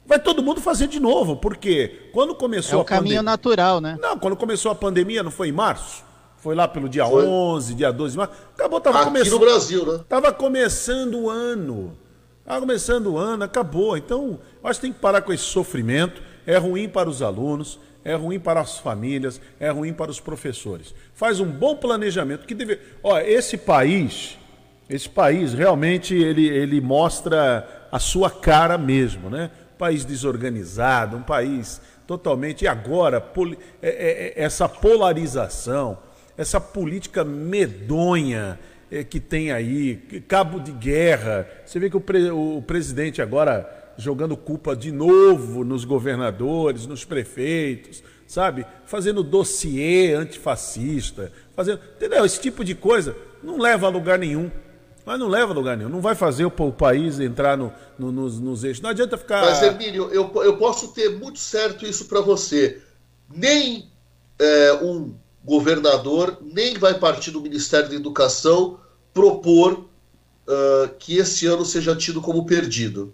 vai 0.05 0.19
todo 0.19 0.41
mundo 0.41 0.61
fazer 0.61 0.87
de 0.87 0.99
novo. 0.99 1.35
Porque 1.35 2.09
quando 2.13 2.33
começou 2.33 2.79
é 2.79 2.81
o 2.81 2.85
caminho 2.85 3.15
pandem... 3.17 3.23
natural, 3.25 3.81
né? 3.81 3.97
Não, 3.99 4.17
quando 4.17 4.35
começou 4.35 4.71
a 4.71 4.75
pandemia, 4.75 5.23
não 5.23 5.31
foi 5.31 5.49
em 5.49 5.51
março? 5.51 6.03
Foi 6.37 6.55
lá 6.55 6.67
pelo 6.67 6.87
dia 6.87 7.05
foi. 7.05 7.25
11, 7.25 7.73
dia 7.73 7.91
12 7.91 8.11
de 8.11 8.17
março. 8.17 8.33
Acabou, 8.53 8.79
tava 8.79 8.97
Aqui 8.99 9.07
começando. 9.07 9.33
no 9.33 9.39
Brasil, 9.39 9.85
né? 9.85 9.99
Tava 10.07 10.31
começando 10.31 11.15
o 11.15 11.29
ano. 11.29 11.97
Tava 12.45 12.59
começando 12.59 13.07
o 13.07 13.17
ano, 13.17 13.43
acabou. 13.43 13.95
Então, 13.95 14.39
acho 14.63 14.79
que 14.79 14.87
tem 14.87 14.93
que 14.93 14.99
parar 14.99 15.21
com 15.21 15.31
esse 15.31 15.43
sofrimento. 15.43 16.21
É 16.45 16.57
ruim 16.57 16.89
para 16.89 17.09
os 17.09 17.21
alunos, 17.21 17.79
é 18.03 18.15
ruim 18.15 18.39
para 18.39 18.59
as 18.59 18.77
famílias, 18.77 19.39
é 19.59 19.69
ruim 19.69 19.93
para 19.93 20.11
os 20.11 20.19
professores. 20.19 20.93
Faz 21.13 21.39
um 21.39 21.49
bom 21.49 21.75
planejamento 21.75 22.45
que 22.45 22.53
deve. 22.53 22.79
Olha, 23.01 23.25
esse 23.27 23.57
país, 23.57 24.37
esse 24.89 25.09
país 25.09 25.53
realmente 25.53 26.13
ele, 26.13 26.45
ele 26.45 26.81
mostra 26.81 27.87
a 27.89 27.99
sua 27.99 28.29
cara 28.29 28.77
mesmo, 28.77 29.29
né? 29.29 29.49
Um 29.73 29.77
país 29.77 30.03
desorganizado, 30.03 31.15
um 31.15 31.21
país 31.21 31.81
totalmente. 32.05 32.63
E 32.63 32.67
agora, 32.67 33.21
poli... 33.21 33.57
É, 33.81 33.87
é, 33.87 34.41
é, 34.41 34.43
essa 34.43 34.67
polarização, 34.67 35.97
essa 36.37 36.59
política 36.59 37.23
medonha 37.23 38.59
que 39.01 39.19
tem 39.19 39.51
aí, 39.51 39.95
cabo 40.27 40.59
de 40.59 40.73
guerra. 40.73 41.47
Você 41.65 41.79
vê 41.79 41.89
que 41.89 41.95
o, 41.95 42.01
pre... 42.01 42.29
o 42.29 42.61
presidente 42.61 43.21
agora 43.21 43.93
jogando 43.97 44.35
culpa 44.35 44.75
de 44.75 44.91
novo 44.91 45.63
nos 45.63 45.85
governadores, 45.85 46.85
nos 46.85 47.05
prefeitos, 47.05 48.03
sabe? 48.27 48.65
Fazendo 48.85 49.23
dossiê 49.23 50.13
antifascista, 50.13 51.31
fazendo. 51.55 51.79
Entendeu? 51.95 52.25
Esse 52.25 52.41
tipo 52.41 52.63
de 52.63 52.75
coisa 52.75 53.15
não 53.41 53.57
leva 53.57 53.87
a 53.87 53.89
lugar 53.89 54.19
nenhum. 54.19 54.51
Mas 55.05 55.19
não 55.19 55.27
leva 55.27 55.51
a 55.51 55.55
lugar 55.55 55.75
nenhum. 55.75 55.89
Não 55.89 56.01
vai 56.01 56.15
fazer 56.15 56.45
o, 56.45 56.53
o 56.55 56.71
país 56.71 57.19
entrar 57.19 57.57
no, 57.57 57.73
no, 57.99 58.11
nos, 58.11 58.39
nos, 58.39 58.63
eixos. 58.63 58.81
Não 58.81 58.89
adianta 58.89 59.17
ficar. 59.17 59.41
Mas, 59.41 59.61
Emílio, 59.61 60.09
eu, 60.11 60.31
eu 60.43 60.57
posso 60.57 60.93
ter 60.93 61.09
muito 61.09 61.39
certo 61.39 61.85
isso 61.85 62.05
para 62.05 62.21
você. 62.21 62.81
Nem 63.29 63.89
é, 64.39 64.73
um 64.81 65.13
governador, 65.43 66.37
nem 66.41 66.77
vai 66.77 66.93
partir 66.93 67.31
do 67.31 67.41
Ministério 67.41 67.89
da 67.89 67.95
Educação 67.95 68.79
propor 69.13 69.73
uh, 69.73 70.89
que 70.99 71.17
esse 71.17 71.45
ano 71.45 71.65
seja 71.65 71.95
tido 71.95 72.21
como 72.21 72.45
perdido. 72.45 73.13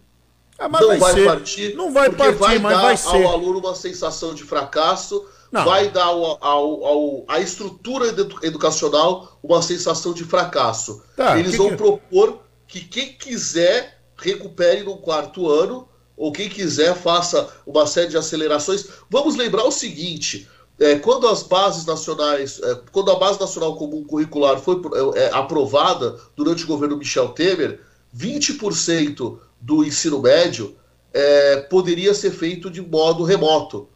Ah, 0.58 0.68
não 0.68 0.88
vai, 0.88 0.98
vai 0.98 1.25
partir, 1.25 1.75
não 1.75 1.94
vai 1.94 2.10
porque 2.10 2.24
partir, 2.24 2.39
vai 2.39 2.60
mas 2.60 2.75
dar 2.75 2.82
vai 2.82 2.98
ser. 2.98 3.24
ao 3.24 3.27
aluno 3.32 3.60
uma 3.60 3.75
sensação 3.75 4.34
de 4.34 4.44
fracasso, 4.44 5.25
não. 5.50 5.63
vai 5.63 5.89
dar 5.89 6.03
ao, 6.06 6.44
ao, 6.44 6.86
ao, 6.86 7.25
à 7.29 7.39
estrutura 7.39 8.08
educacional 8.44 9.39
uma 9.41 9.62
sensação 9.62 10.13
de 10.13 10.25
fracasso. 10.25 11.01
Tá, 11.15 11.39
Eles 11.39 11.51
que 11.51 11.58
vão 11.58 11.70
que... 11.70 11.77
propor 11.77 12.41
que 12.68 12.82
quem 12.82 13.13
quiser 13.13 14.01
recupere 14.18 14.84
no 14.84 14.98
quarto 14.98 15.50
ano, 15.50 15.88
ou 16.15 16.34
quem 16.34 16.50
quiser 16.50 16.94
faça 16.94 17.50
uma 17.65 17.88
série 17.88 18.10
de 18.10 18.18
acelerações. 18.18 18.86
Vamos 19.10 19.38
lembrar 19.38 19.63
o 19.63 19.72
seguinte: 19.72 20.48
é, 20.79 20.98
quando 20.98 21.27
as 21.27 21.43
bases 21.43 21.86
nacionais, 21.86 22.59
é, 22.63 22.75
quando 22.91 23.12
a 23.12 23.19
base 23.19 23.39
nacional 23.39 23.75
comum 23.75 24.03
curricular 24.03 24.59
foi 24.59 24.81
é, 25.15 25.25
é 25.25 25.33
aprovada 25.33 26.17
durante 26.36 26.63
o 26.63 26.67
governo 26.67 26.98
Michel 26.98 27.29
Temer, 27.29 27.81
20% 28.15 29.39
do 29.59 29.83
ensino 29.83 30.21
médio 30.21 30.75
é, 31.13 31.57
poderia 31.57 32.13
ser 32.13 32.31
feito 32.31 32.69
de 32.69 32.81
modo 32.81 33.24
remoto. 33.24 33.89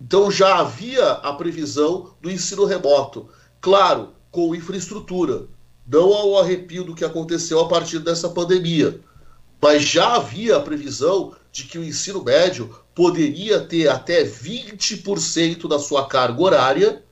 Então 0.00 0.30
já 0.30 0.58
havia 0.58 1.10
a 1.10 1.32
previsão 1.34 2.14
do 2.20 2.30
ensino 2.30 2.64
remoto, 2.64 3.28
claro, 3.60 4.10
com 4.30 4.54
infraestrutura, 4.54 5.46
não 5.86 6.14
ao 6.14 6.38
arrepio 6.38 6.84
do 6.84 6.94
que 6.94 7.04
aconteceu 7.04 7.60
a 7.60 7.68
partir 7.68 7.98
dessa 7.98 8.28
pandemia, 8.28 9.00
mas 9.60 9.82
já 9.82 10.14
havia 10.14 10.56
a 10.56 10.60
previsão 10.60 11.34
de 11.50 11.64
que 11.64 11.78
o 11.78 11.84
ensino 11.84 12.22
médio 12.22 12.74
poderia 12.98 13.60
ter 13.60 13.86
até 13.86 14.24
20% 14.24 15.68
da 15.68 15.78
sua 15.78 16.08
carga 16.08 16.42
horária 16.42 17.04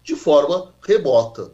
de 0.00 0.14
forma 0.14 0.72
remota. 0.86 1.50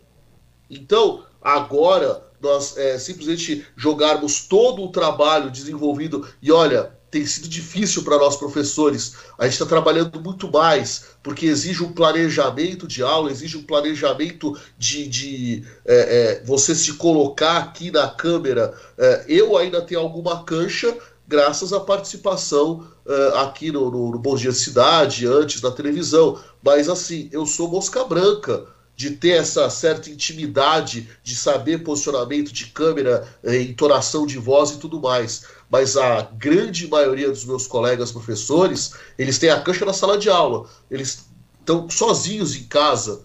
Então, 0.68 1.24
agora 1.40 2.22
nós 2.38 2.76
é, 2.76 2.98
simplesmente 2.98 3.66
jogarmos 3.74 4.42
todo 4.42 4.84
o 4.84 4.92
trabalho 4.92 5.50
desenvolvido 5.50 6.28
e 6.42 6.52
olha, 6.52 6.92
tem 7.10 7.24
sido 7.24 7.48
difícil 7.48 8.04
para 8.04 8.18
nós 8.18 8.36
professores. 8.36 9.14
A 9.38 9.44
gente 9.44 9.54
está 9.54 9.64
trabalhando 9.64 10.20
muito 10.20 10.52
mais, 10.52 11.06
porque 11.22 11.46
exige 11.46 11.82
um 11.82 11.94
planejamento 11.94 12.86
de 12.86 13.02
aula, 13.02 13.30
exige 13.30 13.56
um 13.56 13.62
planejamento 13.62 14.54
de, 14.76 15.08
de 15.08 15.64
é, 15.86 15.94
é, 15.96 16.44
você 16.44 16.74
se 16.74 16.92
colocar 16.92 17.56
aqui 17.56 17.90
na 17.90 18.06
câmera. 18.06 18.74
É, 18.98 19.24
eu 19.26 19.56
ainda 19.56 19.80
tenho 19.80 20.00
alguma 20.00 20.44
cancha, 20.44 20.94
graças 21.28 21.72
à 21.72 21.78
participação 21.78 22.84
é, 23.06 23.38
aqui 23.38 23.70
no, 23.70 23.90
no, 23.90 24.10
no 24.10 24.18
Bom 24.18 24.34
Dia 24.34 24.50
Cidade, 24.50 25.26
antes 25.26 25.60
da 25.60 25.70
televisão. 25.70 26.40
Mas 26.62 26.88
assim, 26.88 27.28
eu 27.30 27.44
sou 27.44 27.68
mosca 27.70 28.02
branca 28.02 28.66
de 28.98 29.10
ter 29.10 29.36
essa 29.36 29.70
certa 29.70 30.10
intimidade, 30.10 31.08
de 31.22 31.36
saber 31.36 31.84
posicionamento 31.84 32.52
de 32.52 32.66
câmera, 32.66 33.28
eh, 33.44 33.62
entonação 33.62 34.26
de 34.26 34.38
voz 34.38 34.72
e 34.72 34.78
tudo 34.78 35.00
mais. 35.00 35.44
Mas 35.70 35.96
a 35.96 36.22
grande 36.22 36.88
maioria 36.88 37.28
dos 37.28 37.44
meus 37.44 37.68
colegas 37.68 38.10
professores, 38.10 38.94
eles 39.16 39.38
têm 39.38 39.50
a 39.50 39.60
cancha 39.60 39.84
na 39.84 39.92
sala 39.92 40.18
de 40.18 40.28
aula. 40.28 40.68
Eles 40.90 41.28
estão 41.60 41.88
sozinhos 41.88 42.56
em 42.56 42.64
casa. 42.64 43.20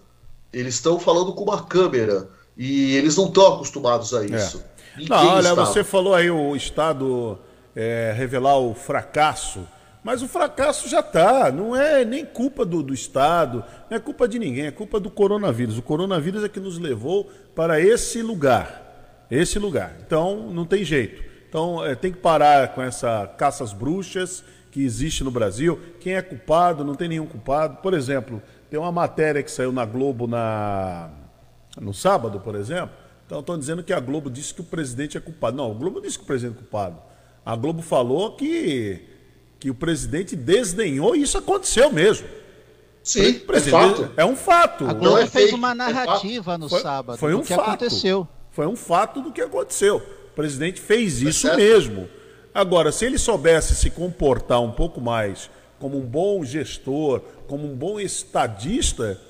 Eles 0.52 0.74
estão 0.74 1.00
falando 1.00 1.32
com 1.32 1.42
uma 1.42 1.64
câmera. 1.64 2.28
E 2.56 2.94
eles 2.94 3.16
não 3.16 3.26
estão 3.26 3.54
acostumados 3.54 4.14
a 4.14 4.22
é. 4.22 4.26
isso. 4.26 4.62
É. 4.96 5.08
Não, 5.08 5.26
olha, 5.26 5.48
estava. 5.48 5.66
você 5.66 5.82
falou 5.82 6.14
aí 6.14 6.30
o 6.30 6.54
Estado 6.54 7.36
é, 7.74 8.14
revelar 8.16 8.58
o 8.58 8.74
fracasso 8.74 9.66
mas 10.04 10.20
o 10.20 10.28
fracasso 10.28 10.86
já 10.86 11.00
está, 11.00 11.50
não 11.50 11.74
é 11.74 12.04
nem 12.04 12.26
culpa 12.26 12.62
do, 12.62 12.82
do 12.82 12.92
Estado, 12.92 13.64
não 13.90 13.96
é 13.96 13.98
culpa 13.98 14.28
de 14.28 14.38
ninguém, 14.38 14.66
é 14.66 14.70
culpa 14.70 15.00
do 15.00 15.08
coronavírus. 15.08 15.78
O 15.78 15.82
coronavírus 15.82 16.44
é 16.44 16.48
que 16.48 16.60
nos 16.60 16.78
levou 16.78 17.24
para 17.54 17.80
esse 17.80 18.20
lugar. 18.20 19.24
Esse 19.30 19.58
lugar. 19.58 19.96
Então, 20.06 20.50
não 20.50 20.66
tem 20.66 20.84
jeito. 20.84 21.24
Então, 21.48 21.82
é, 21.82 21.94
tem 21.94 22.12
que 22.12 22.18
parar 22.18 22.74
com 22.74 22.82
essa 22.82 23.26
caça 23.38 23.64
às 23.64 23.72
bruxas 23.72 24.44
que 24.70 24.84
existe 24.84 25.24
no 25.24 25.30
Brasil. 25.30 25.80
Quem 26.00 26.16
é 26.16 26.20
culpado, 26.20 26.84
não 26.84 26.94
tem 26.94 27.08
nenhum 27.08 27.26
culpado. 27.26 27.78
Por 27.78 27.94
exemplo, 27.94 28.42
tem 28.68 28.78
uma 28.78 28.92
matéria 28.92 29.42
que 29.42 29.50
saiu 29.50 29.72
na 29.72 29.86
Globo 29.86 30.26
na, 30.26 31.08
no 31.80 31.94
sábado, 31.94 32.40
por 32.40 32.56
exemplo. 32.56 32.94
Então, 33.24 33.40
estão 33.40 33.58
dizendo 33.58 33.82
que 33.82 33.92
a 33.94 34.00
Globo 34.00 34.28
disse 34.28 34.52
que 34.52 34.60
o 34.60 34.64
presidente 34.64 35.16
é 35.16 35.20
culpado. 35.20 35.56
Não, 35.56 35.70
a 35.70 35.74
Globo 35.74 35.98
disse 36.02 36.18
que 36.18 36.24
o 36.24 36.26
presidente 36.26 36.56
é 36.56 36.58
culpado. 36.58 37.13
A 37.44 37.54
Globo 37.56 37.82
falou 37.82 38.32
que 38.32 39.00
que 39.64 39.70
o 39.70 39.74
presidente 39.74 40.36
desdenhou 40.36 41.16
e 41.16 41.22
isso 41.22 41.38
aconteceu 41.38 41.90
mesmo. 41.90 42.26
Sim, 43.02 43.40
é 43.50 43.60
fato. 43.60 44.10
É 44.14 44.24
um 44.24 44.36
fato. 44.36 44.86
A 44.86 44.92
Globo 44.92 45.16
é 45.16 45.26
fez 45.26 45.54
uma 45.54 45.70
é 45.70 45.74
narrativa 45.74 46.54
é 46.54 46.58
no 46.58 46.68
foi, 46.68 46.80
sábado 46.80 47.18
foi 47.18 47.34
um 47.34 47.38
do 47.38 47.46
que 47.46 47.54
fato. 47.54 47.68
aconteceu. 47.68 48.28
Foi 48.50 48.66
um 48.66 48.76
fato 48.76 49.22
do 49.22 49.32
que 49.32 49.40
aconteceu. 49.40 49.96
O 49.96 50.34
presidente 50.34 50.82
fez 50.82 51.22
é 51.22 51.30
isso 51.30 51.56
mesmo. 51.56 52.08
Agora, 52.54 52.92
se 52.92 53.06
ele 53.06 53.16
soubesse 53.16 53.74
se 53.74 53.88
comportar 53.88 54.60
um 54.60 54.70
pouco 54.70 55.00
mais 55.00 55.50
como 55.78 55.98
um 55.98 56.02
bom 56.02 56.44
gestor, 56.44 57.20
como 57.46 57.66
um 57.66 57.74
bom 57.74 57.98
estadista, 57.98 59.20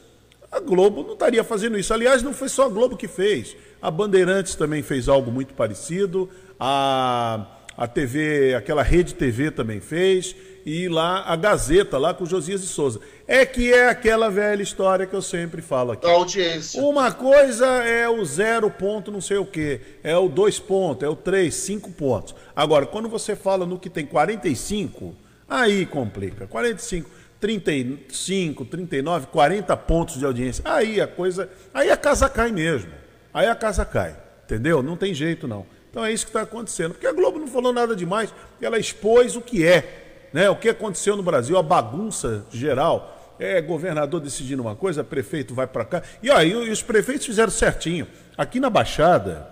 a 0.51 0.61
Globo 0.61 1.03
não 1.03 1.15
estaria 1.15 1.43
fazendo 1.43 1.79
isso. 1.79 1.95
Aliás, 1.95 2.23
não 2.23 2.33
foi 2.33 2.49
só 2.49 2.67
a 2.67 2.69
Globo 2.69 2.97
que 2.97 3.09
fez. 3.09 3.57
A 3.81 3.91
Bandeirantes 3.91 4.55
também 4.57 4.83
fez 4.83 5.09
algo 5.09 5.31
muito 5.31 5.55
parecido. 5.55 6.29
A 6.59 7.47
a 7.77 7.87
TV, 7.87 8.55
aquela 8.55 8.83
rede 8.83 9.15
TV 9.15 9.51
também 9.51 9.81
fez, 9.81 10.35
e 10.65 10.89
lá 10.89 11.25
a 11.27 11.37
Gazeta, 11.37 11.99
lá 11.99 12.15
com 12.15 12.25
Josias 12.25 12.63
de 12.63 12.67
Souza. 12.67 13.01
É 13.27 13.45
que 13.45 13.73
é 13.73 13.89
aquela 13.89 14.31
velha 14.31 14.63
história 14.63 15.07
que 15.07 15.15
eu 15.15 15.23
sempre 15.23 15.61
falo 15.61 15.93
aqui. 15.93 16.07
Audiência. 16.07 16.83
Uma 16.83 17.13
coisa 17.13 17.67
é 17.67 18.09
o 18.09 18.25
zero 18.25 18.71
ponto 18.71 19.11
não 19.11 19.21
sei 19.21 19.37
o 19.37 19.47
quê, 19.47 19.81
é 20.03 20.17
o 20.17 20.29
dois 20.29 20.59
pontos, 20.59 21.05
é 21.05 21.09
o 21.09 21.17
três, 21.17 21.55
cinco 21.55 21.91
pontos. 21.91 22.35
Agora, 22.55 22.87
quando 22.87 23.09
você 23.09 23.37
fala 23.37 23.67
no 23.67 23.79
que 23.79 23.91
tem 23.91 24.07
45, 24.07 25.15
aí 25.49 25.85
complica. 25.85 26.47
45, 26.47 27.11
35, 27.41 28.65
39, 28.65 29.27
40 29.27 29.77
pontos 29.77 30.19
de 30.19 30.25
audiência. 30.25 30.63
Aí 30.65 31.01
a 31.01 31.07
coisa, 31.07 31.51
aí 31.75 31.91
a 31.91 31.97
casa 31.97 32.29
cai 32.29 32.51
mesmo. 32.51 32.91
Aí 33.33 33.47
a 33.47 33.55
casa 33.55 33.85
cai, 33.85 34.17
entendeu? 34.45 34.83
Não 34.83 34.97
tem 34.97 35.13
jeito 35.13 35.47
não. 35.49 35.67
Então 35.95 36.05
é 36.05 36.13
isso 36.13 36.25
que 36.27 36.31
está 36.31 36.43
acontecendo. 36.43 36.91
Porque 36.91 37.07
a 37.07 37.13
Globo 37.13 37.39
não 37.39 37.47
falou 37.47 37.73
nada 37.73 37.95
demais, 37.95 38.35
ela 38.61 38.81
expôs 38.81 39.37
o 39.37 39.41
que 39.41 39.65
é, 39.65 40.27
né? 40.33 40.51
o 40.51 40.57
que 40.57 40.69
aconteceu 40.69 41.17
no 41.17 41.23
Brasil, 41.23 41.57
a 41.57 41.63
bagunça 41.63 42.45
geral. 42.51 43.37
É 43.39 43.61
governador 43.61 44.21
decidindo 44.21 44.61
uma 44.61 44.75
coisa, 44.75 45.05
prefeito 45.05 45.55
vai 45.55 45.69
para 45.69 45.85
cá. 45.85 46.03
E 46.21 46.33
aí 46.33 46.53
os 46.53 46.83
prefeitos 46.83 47.27
fizeram 47.27 47.51
certinho. 47.51 48.09
Aqui 48.37 48.59
na 48.59 48.69
Baixada, 48.69 49.49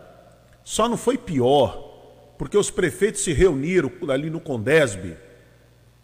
só 0.65 0.89
não 0.89 0.97
foi 0.97 1.17
pior, 1.17 2.35
porque 2.37 2.59
os 2.59 2.73
prefeitos 2.73 3.23
se 3.23 3.33
reuniram 3.33 3.93
ali 4.09 4.29
no 4.29 4.41
Condesb. 4.41 5.17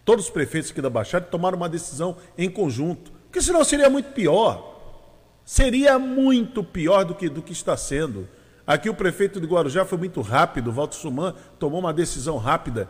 Todos 0.04 0.26
os 0.26 0.30
prefeitos 0.30 0.70
aqui 0.70 0.80
da 0.80 0.90
Baixada 0.90 1.26
tomaram 1.26 1.56
uma 1.56 1.68
decisão 1.68 2.16
em 2.36 2.48
conjunto. 2.48 3.10
Porque 3.24 3.42
senão 3.42 3.64
seria 3.64 3.90
muito 3.90 4.12
pior. 4.12 5.02
Seria 5.44 5.98
muito 5.98 6.62
pior 6.62 7.04
do 7.04 7.14
que, 7.16 7.28
do 7.28 7.42
que 7.42 7.52
está 7.52 7.76
sendo. 7.76 8.28
Aqui 8.68 8.90
o 8.90 8.94
prefeito 8.94 9.40
de 9.40 9.46
Guarujá 9.46 9.86
foi 9.86 9.96
muito 9.96 10.20
rápido, 10.20 10.70
Walter 10.70 10.98
Suman 10.98 11.34
tomou 11.58 11.80
uma 11.80 11.90
decisão 11.90 12.36
rápida, 12.36 12.86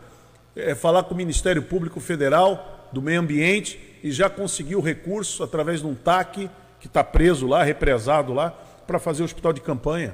é, 0.53 0.75
falar 0.75 1.03
com 1.03 1.13
o 1.13 1.17
Ministério 1.17 1.63
Público 1.63 2.01
Federal 2.01 2.89
do 2.91 3.01
Meio 3.01 3.21
Ambiente 3.21 3.79
e 4.03 4.11
já 4.11 4.29
conseguiu 4.29 4.81
recurso 4.81 5.41
através 5.41 5.79
de 5.79 5.87
um 5.87 5.95
TAC 5.95 6.49
que 6.81 6.87
está 6.87 7.01
preso 7.01 7.47
lá, 7.47 7.63
represado 7.63 8.33
lá, 8.33 8.53
para 8.85 8.99
fazer 8.99 9.21
o 9.21 9.25
hospital 9.25 9.53
de 9.53 9.61
campanha. 9.61 10.13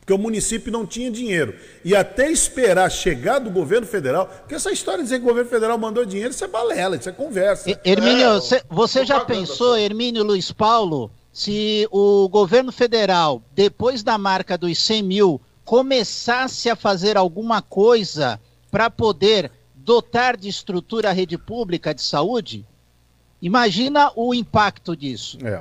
Porque 0.00 0.14
o 0.14 0.18
município 0.18 0.72
não 0.72 0.86
tinha 0.86 1.10
dinheiro. 1.10 1.54
E 1.84 1.94
até 1.94 2.30
esperar 2.30 2.90
chegar 2.90 3.40
do 3.40 3.50
governo 3.50 3.86
federal, 3.86 4.26
porque 4.26 4.54
essa 4.54 4.72
história 4.72 5.00
de 5.00 5.04
dizer 5.04 5.18
que 5.18 5.26
o 5.26 5.28
governo 5.28 5.50
federal 5.50 5.76
mandou 5.76 6.06
dinheiro, 6.06 6.30
isso 6.30 6.42
é 6.42 6.48
balela, 6.48 6.96
isso 6.96 7.08
é 7.10 7.12
conversa. 7.12 7.68
Hermínio, 7.84 8.28
é, 8.28 8.62
você 8.70 9.04
já 9.04 9.20
pensou, 9.20 9.76
Hermínio 9.76 10.24
Luiz 10.24 10.50
Paulo, 10.50 11.10
se 11.34 11.88
o 11.90 12.28
governo 12.28 12.70
federal, 12.70 13.42
depois 13.52 14.04
da 14.04 14.16
marca 14.16 14.56
dos 14.56 14.78
100 14.78 15.02
mil, 15.02 15.40
começasse 15.64 16.70
a 16.70 16.76
fazer 16.76 17.16
alguma 17.16 17.60
coisa 17.60 18.40
para 18.70 18.88
poder 18.88 19.50
dotar 19.74 20.36
de 20.36 20.48
estrutura 20.48 21.10
a 21.10 21.12
rede 21.12 21.36
pública 21.36 21.92
de 21.92 22.02
saúde, 22.02 22.64
imagina 23.42 24.12
o 24.14 24.32
impacto 24.32 24.96
disso. 24.96 25.36
É. 25.44 25.60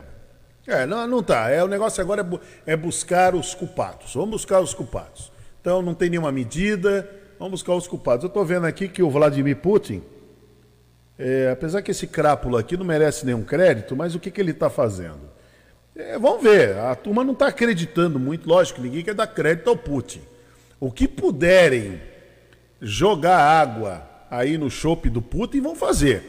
É, 0.68 0.86
não, 0.86 1.08
não 1.08 1.24
tá. 1.24 1.50
É, 1.50 1.64
o 1.64 1.68
negócio 1.68 2.00
agora 2.02 2.22
é, 2.22 2.24
bu 2.24 2.40
é 2.68 2.78
buscar 2.78 3.34
os 3.34 3.56
culpados. 3.56 4.14
Vamos 4.14 4.30
buscar 4.30 4.62
os 4.62 4.76
culpados. 4.76 5.32
Então 5.60 5.82
não 5.82 5.96
tem 5.96 6.08
nenhuma 6.08 6.32
medida, 6.32 7.10
vamos 7.40 7.54
buscar 7.54 7.74
os 7.74 7.88
culpados. 7.88 8.24
Eu 8.24 8.28
estou 8.28 8.46
vendo 8.46 8.68
aqui 8.68 8.88
que 8.88 9.02
o 9.02 9.10
Vladimir 9.10 9.58
Putin, 9.58 10.04
é, 11.18 11.50
apesar 11.52 11.82
que 11.82 11.90
esse 11.90 12.06
crápula 12.06 12.60
aqui 12.60 12.78
não 12.78 12.86
merece 12.86 13.26
nenhum 13.26 13.44
crédito, 13.44 13.96
mas 13.96 14.14
o 14.14 14.20
que, 14.20 14.30
que 14.30 14.40
ele 14.40 14.52
está 14.52 14.70
fazendo? 14.70 15.33
É, 15.96 16.18
vamos 16.18 16.42
ver, 16.42 16.78
a 16.78 16.96
turma 16.96 17.24
não 17.24 17.34
está 17.34 17.48
acreditando 17.48 18.20
muito, 18.20 18.50
lógico, 18.50 18.82
ninguém 18.82 19.04
quer 19.04 19.14
dar 19.14 19.28
crédito 19.28 19.70
ao 19.70 19.78
Putin. 19.78 20.22
O 20.80 20.92
que 20.92 21.08
puderem 21.08 22.02
jogar 22.82 23.38
água 23.38 24.06
aí 24.30 24.58
no 24.58 24.70
chope 24.70 25.10
do 25.10 25.22
Putin, 25.22 25.62
vão 25.62 25.76
fazer. 25.76 26.24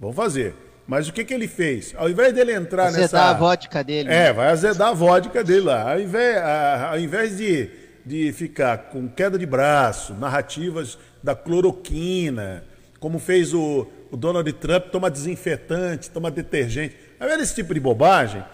Vão 0.00 0.12
fazer. 0.12 0.54
Mas 0.86 1.08
o 1.08 1.12
que, 1.12 1.24
que 1.24 1.34
ele 1.34 1.48
fez? 1.48 1.94
Ao 1.96 2.08
invés 2.08 2.32
dele 2.32 2.52
entrar 2.52 2.86
azedar 2.86 3.02
nessa. 3.02 3.16
Azedar 3.16 3.30
a 3.30 3.38
vodka 3.38 3.84
dele. 3.84 4.12
É, 4.12 4.32
vai 4.32 4.48
azedar 4.48 4.88
a 4.88 4.92
vodka 4.92 5.42
dele 5.42 5.62
lá. 5.62 5.92
Ao 5.92 6.00
invés, 6.00 6.42
ao 6.90 6.98
invés 6.98 7.36
de, 7.36 7.70
de 8.04 8.32
ficar 8.32 8.78
com 8.90 9.08
queda 9.08 9.38
de 9.38 9.46
braço, 9.46 10.14
narrativas 10.14 10.98
da 11.22 11.34
cloroquina, 11.34 12.64
como 13.00 13.18
fez 13.18 13.52
o, 13.52 13.86
o 14.10 14.16
Donald 14.16 14.50
Trump, 14.54 14.86
toma 14.92 15.10
desinfetante, 15.10 16.10
toma 16.10 16.30
detergente. 16.30 16.96
Ao 17.18 17.26
invés 17.26 17.40
desse 17.40 17.54
tipo 17.54 17.72
de 17.72 17.80
bobagem, 17.80 18.44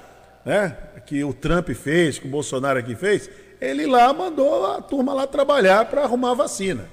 né, 0.44 0.76
que 1.06 1.22
o 1.24 1.32
Trump 1.32 1.68
fez, 1.70 2.18
que 2.18 2.26
o 2.26 2.30
Bolsonaro 2.30 2.78
aqui 2.78 2.94
fez, 2.94 3.28
ele 3.60 3.86
lá 3.86 4.12
mandou 4.12 4.66
a 4.66 4.80
turma 4.80 5.12
lá 5.12 5.26
trabalhar 5.26 5.84
para 5.86 6.02
arrumar 6.02 6.30
a 6.30 6.34
vacina. 6.34 6.88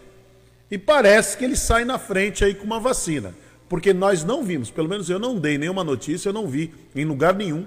E 0.70 0.78
parece 0.78 1.38
que 1.38 1.46
ele 1.46 1.56
sai 1.56 1.86
na 1.86 1.98
frente 1.98 2.44
aí 2.44 2.54
com 2.54 2.66
uma 2.66 2.80
vacina. 2.80 3.34
Porque 3.70 3.94
nós 3.94 4.24
não 4.24 4.44
vimos, 4.44 4.70
pelo 4.70 4.88
menos 4.88 5.10
eu 5.10 5.20
não 5.20 5.38
dei 5.38 5.58
nenhuma 5.58 5.84
notícia, 5.84 6.30
eu 6.30 6.34
não 6.34 6.48
vi 6.48 6.74
em 6.96 7.06
lugar 7.06 7.34
nenhum 7.34 7.66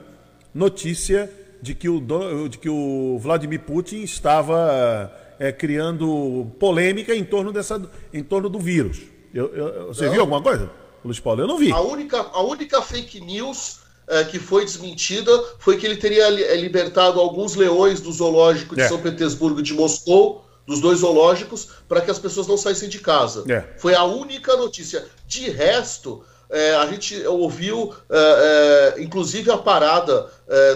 notícia 0.55 1.31
de 1.61 1.75
que 1.75 1.89
o, 1.89 2.01
de 2.49 2.59
que 2.59 2.69
o 2.69 3.19
Vladimir 3.19 3.61
Putin 3.61 4.03
estava 4.03 5.13
é, 5.39 5.53
criando 5.53 6.51
polêmica 6.59 7.15
em 7.15 7.25
torno, 7.25 7.53
dessa, 7.53 7.91
em 8.13 8.23
torno 8.23 8.49
do 8.49 8.59
vírus. 8.59 9.03
Eu, 9.33 9.55
eu, 9.55 9.87
você 9.89 10.07
não. 10.07 10.13
viu 10.13 10.21
alguma 10.23 10.43
coisa, 10.43 10.71
Luiz 11.05 11.21
Paulo? 11.21 11.43
Eu 11.43 11.47
não 11.47 11.59
vi. 11.59 11.71
A 11.71 11.81
única, 11.81 12.19
a 12.19 12.43
única 12.43 12.81
fake 12.83 13.21
news 13.21 13.80
é, 14.11 14.25
que 14.25 14.39
foi 14.39 14.65
desmentida 14.65 15.33
foi 15.59 15.77
que 15.77 15.87
ele 15.87 15.97
teria 15.97 16.25
é, 16.25 16.57
libertado 16.57 17.21
alguns 17.21 17.55
leões 17.55 18.01
do 18.01 18.13
zoológico 18.13 18.75
de 18.75 18.83
é. 18.83 18.89
São 18.89 18.99
Petersburgo 18.99 19.63
de 19.63 19.73
Moscou, 19.73 20.45
dos 20.67 20.81
dois 20.81 20.99
zoológicos, 20.99 21.69
para 21.89 22.01
que 22.01 22.11
as 22.11 22.19
pessoas 22.19 22.47
não 22.47 22.57
saíssem 22.57 22.89
de 22.89 22.99
casa. 22.99 23.45
É. 23.49 23.65
Foi 23.79 23.95
a 23.95 24.05
única 24.05 24.57
notícia. 24.57 25.05
De 25.27 25.49
resto, 25.49 26.23
é, 26.51 26.75
a 26.75 26.87
gente 26.87 27.25
ouviu, 27.27 27.95
é, 28.11 28.95
é, 28.97 29.03
inclusive, 29.03 29.51
a 29.51 29.59
parada 29.59 30.27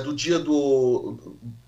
do 0.04 0.14
dia 0.14 0.38
do 0.38 1.18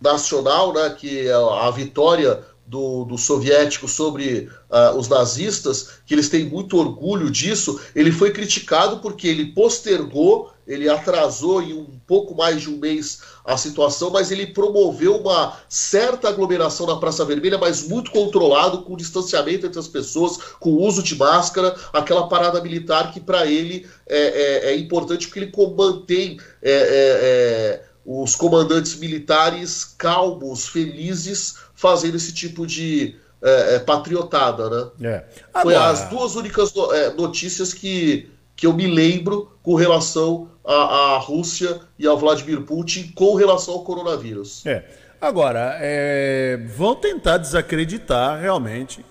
nacional, 0.01 0.73
né, 0.73 0.95
que 0.97 1.27
é 1.27 1.33
a 1.33 1.69
vitória 1.73 2.41
do, 2.67 3.05
do 3.05 3.17
soviético 3.17 3.87
sobre 3.87 4.49
uh, 4.71 4.97
os 4.99 5.09
nazistas, 5.09 5.91
que 6.05 6.15
eles 6.15 6.29
têm 6.29 6.45
muito 6.45 6.77
orgulho 6.77 7.31
disso, 7.31 7.81
ele 7.95 8.11
foi 8.11 8.33
criticado 8.33 8.99
porque 8.99 9.29
ele 9.29 9.47
postergou, 9.47 10.51
ele 10.67 10.89
atrasou 10.89 11.63
em 11.63 11.73
um 11.73 12.01
pouco 12.07 12.35
mais 12.35 12.61
de 12.61 12.69
um 12.69 12.77
mês 12.77 13.21
a 13.45 13.57
situação, 13.57 14.11
mas 14.11 14.33
ele 14.33 14.49
promoveu 14.49 15.17
uma 15.17 15.57
certa 15.69 16.29
aglomeração 16.29 16.87
na 16.87 16.97
Praça 16.97 17.25
Vermelha, 17.25 17.57
mas 17.57 17.87
muito 17.87 18.11
controlado, 18.11 18.83
com 18.83 18.97
distanciamento 18.97 19.65
entre 19.65 19.79
as 19.79 19.87
pessoas, 19.87 20.37
com 20.59 20.71
uso 20.71 21.05
de 21.05 21.15
máscara, 21.15 21.77
aquela 21.93 22.29
parada 22.29 22.61
militar 22.61 23.13
que 23.13 23.21
para 23.21 23.47
ele 23.47 23.87
é, 24.09 24.19
é, 24.19 24.73
é, 24.73 24.77
importante 24.77 25.29
porque 25.29 25.39
ele 25.39 25.53
mantém 25.77 26.39
é, 26.61 26.73
é, 26.73 27.83
é 27.83 27.87
os 28.07 28.37
comandantes 28.37 28.97
militares 28.97 29.83
calmos, 29.83 30.69
felizes, 30.69 31.57
fazendo 31.77 32.17
esse 32.17 32.33
tipo 32.33 32.67
de 32.67 33.15
é, 33.43 33.77
é, 33.77 33.79
patriotada, 33.79 34.69
né? 34.71 34.91
É. 35.03 35.25
Agora... 35.53 35.63
Foi 35.63 35.75
as 35.77 36.09
duas 36.09 36.35
únicas 36.35 36.73
é, 36.95 37.11
notícias 37.11 37.73
que, 37.73 38.31
que 38.57 38.67
eu 38.67 38.73
me 38.73 38.87
lembro 38.87 39.53
com 39.63 39.75
relação 39.75 40.49
à, 40.65 41.15
à 41.15 41.19
Rússia 41.19 41.81
e 41.99 42.07
ao 42.07 42.19
Vladimir 42.19 42.63
Putin 42.63 43.13
com 43.15 43.35
relação 43.35 43.75
ao 43.75 43.85
coronavírus. 43.85 44.65
É. 44.67 44.85
Agora, 45.21 45.77
é, 45.81 46.59
vão 46.77 46.95
tentar 46.95 47.39
desacreditar 47.39 48.41
realmente, 48.41 49.05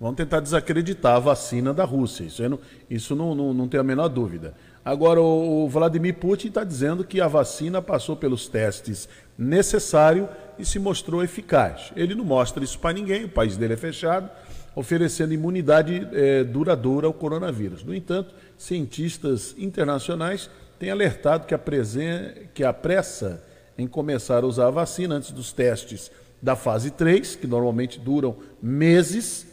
vão 0.00 0.14
tentar 0.14 0.40
desacreditar 0.40 1.16
a 1.16 1.20
vacina 1.20 1.72
da 1.72 1.84
Rússia. 1.84 2.24
Isso, 2.24 2.48
não, 2.48 2.58
isso 2.90 3.14
não, 3.16 3.34
não, 3.34 3.54
não 3.54 3.68
tem 3.68 3.78
a 3.78 3.84
menor 3.84 4.08
dúvida. 4.08 4.54
Agora, 4.84 5.20
o 5.20 5.68
Vladimir 5.68 6.14
Putin 6.14 6.48
está 6.48 6.64
dizendo 6.64 7.04
que 7.04 7.20
a 7.20 7.28
vacina 7.28 7.82
passou 7.82 8.16
pelos 8.16 8.48
testes 8.48 9.08
necessários 9.36 10.28
e 10.58 10.64
se 10.64 10.78
mostrou 10.78 11.22
eficaz. 11.22 11.92
Ele 11.96 12.14
não 12.14 12.24
mostra 12.24 12.62
isso 12.64 12.78
para 12.78 12.92
ninguém, 12.94 13.24
o 13.24 13.28
país 13.28 13.56
dele 13.56 13.74
é 13.74 13.76
fechado, 13.76 14.30
oferecendo 14.74 15.32
imunidade 15.32 16.06
é, 16.12 16.44
duradoura 16.44 17.06
ao 17.06 17.12
coronavírus. 17.12 17.84
No 17.84 17.94
entanto, 17.94 18.34
cientistas 18.56 19.54
internacionais 19.58 20.50
têm 20.78 20.90
alertado 20.90 21.46
que 21.46 21.54
a, 21.54 21.58
presen... 21.58 22.48
que 22.54 22.64
a 22.64 22.72
pressa 22.72 23.42
em 23.76 23.86
começar 23.86 24.42
a 24.42 24.46
usar 24.46 24.66
a 24.66 24.70
vacina 24.70 25.14
antes 25.14 25.30
dos 25.30 25.52
testes 25.52 26.10
da 26.42 26.56
fase 26.56 26.90
3, 26.90 27.36
que 27.36 27.46
normalmente 27.46 27.98
duram 27.98 28.36
meses 28.60 29.46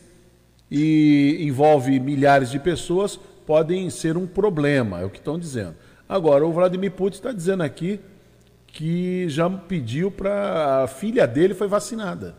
e 0.70 1.38
envolve 1.42 2.00
milhares 2.00 2.50
de 2.50 2.60
pessoas, 2.60 3.20
podem 3.46 3.90
ser 3.90 4.18
um 4.18 4.26
problema, 4.26 5.02
é 5.02 5.06
o 5.06 5.10
que 5.10 5.20
estão 5.20 5.38
dizendo. 5.38 5.76
Agora, 6.08 6.46
o 6.46 6.52
Vladimir 6.52 6.92
Putin 6.92 7.18
está 7.18 7.32
dizendo 7.32 7.64
aqui 7.64 8.00
que 8.76 9.30
já 9.30 9.50
pediu 9.50 10.12
para 10.12 10.84
a 10.84 10.88
filha 10.88 11.26
dele 11.26 11.54
foi 11.54 11.66
vacinada. 11.66 12.36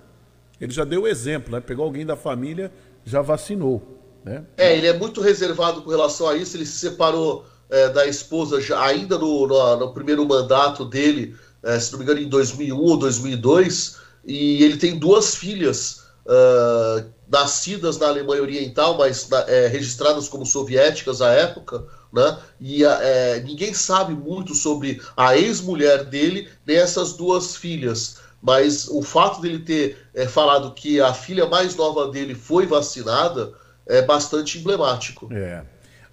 Ele 0.60 0.70
já 0.70 0.84
deu 0.84 1.02
o 1.02 1.08
exemplo, 1.08 1.50
né? 1.50 1.60
Pegou 1.60 1.86
alguém 1.86 2.04
da 2.04 2.14
família, 2.14 2.70
já 3.06 3.22
vacinou. 3.22 3.82
Né? 4.22 4.44
É, 4.58 4.76
ele 4.76 4.86
é 4.86 4.92
muito 4.92 5.22
reservado 5.22 5.80
com 5.80 5.88
relação 5.88 6.28
a 6.28 6.36
isso. 6.36 6.54
Ele 6.54 6.66
se 6.66 6.78
separou 6.78 7.46
é, 7.70 7.88
da 7.88 8.06
esposa 8.06 8.60
já, 8.60 8.78
ainda 8.84 9.16
no, 9.16 9.46
no, 9.46 9.76
no, 9.76 9.94
primeiro 9.94 10.26
mandato 10.28 10.84
dele, 10.84 11.34
é, 11.62 11.80
se 11.80 11.90
não 11.92 12.00
me 12.00 12.04
engano, 12.04 12.20
em 12.20 12.28
2001 12.28 12.78
ou 12.78 12.98
2002. 12.98 13.96
E 14.26 14.62
ele 14.62 14.76
tem 14.76 14.98
duas 14.98 15.36
filhas 15.36 16.02
uh, 16.26 17.08
nascidas 17.26 17.96
na 17.96 18.08
Alemanha 18.08 18.42
Oriental, 18.42 18.98
mas 18.98 19.26
é, 19.48 19.68
registradas 19.68 20.28
como 20.28 20.44
soviéticas 20.44 21.22
à 21.22 21.30
época, 21.30 21.82
né? 22.16 22.38
E 22.58 22.82
é, 22.84 23.40
ninguém 23.44 23.74
sabe 23.74 24.14
muito 24.14 24.54
sobre 24.54 25.00
a 25.16 25.36
ex-mulher 25.36 26.04
dele, 26.04 26.48
nem 26.66 26.76
essas 26.76 27.12
duas 27.12 27.54
filhas. 27.54 28.18
Mas 28.42 28.88
o 28.88 29.02
fato 29.02 29.40
dele 29.40 29.58
ter 29.58 29.98
é, 30.14 30.26
falado 30.26 30.72
que 30.72 31.00
a 31.00 31.12
filha 31.12 31.46
mais 31.46 31.76
nova 31.76 32.10
dele 32.10 32.34
foi 32.34 32.66
vacinada 32.66 33.52
é 33.86 34.02
bastante 34.02 34.58
emblemático. 34.58 35.28
É. 35.32 35.62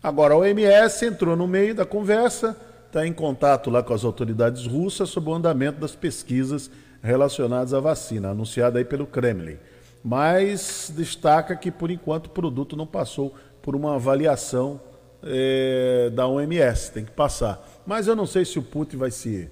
Agora, 0.02 0.34
a 0.34 0.38
OMS 0.38 1.06
entrou 1.06 1.36
no 1.36 1.48
meio 1.48 1.74
da 1.74 1.86
conversa, 1.86 2.56
está 2.86 3.08
em 3.08 3.14
contato 3.14 3.70
lá 3.70 3.82
com 3.82 3.94
as 3.94 4.04
autoridades 4.04 4.68
russas 4.68 5.10
sobre 5.10 5.30
o 5.30 5.34
andamento 5.34 5.80
das 5.80 5.96
pesquisas 5.96 6.70
relacionadas 7.02 7.74
à 7.74 7.80
vacina, 7.80 8.30
anunciada 8.30 8.80
aí 8.80 8.86
pelo 8.86 9.08
Kremlin 9.08 9.58
mas 10.04 10.92
destaca 10.94 11.56
que 11.56 11.72
por 11.72 11.90
enquanto 11.90 12.26
o 12.28 12.32
produto 12.32 12.76
não 12.76 12.86
passou 12.86 13.34
por 13.62 13.76
uma 13.76 13.96
avaliação 13.96 14.82
é, 15.24 16.10
da 16.12 16.28
OMS, 16.28 16.92
tem 16.92 17.06
que 17.06 17.12
passar. 17.12 17.66
Mas 17.86 18.08
eu 18.08 18.16
não 18.16 18.26
sei 18.26 18.46
se 18.46 18.60
o 18.60 18.64
Putin 18.64 18.98
vai 18.98 19.12
se 19.12 19.50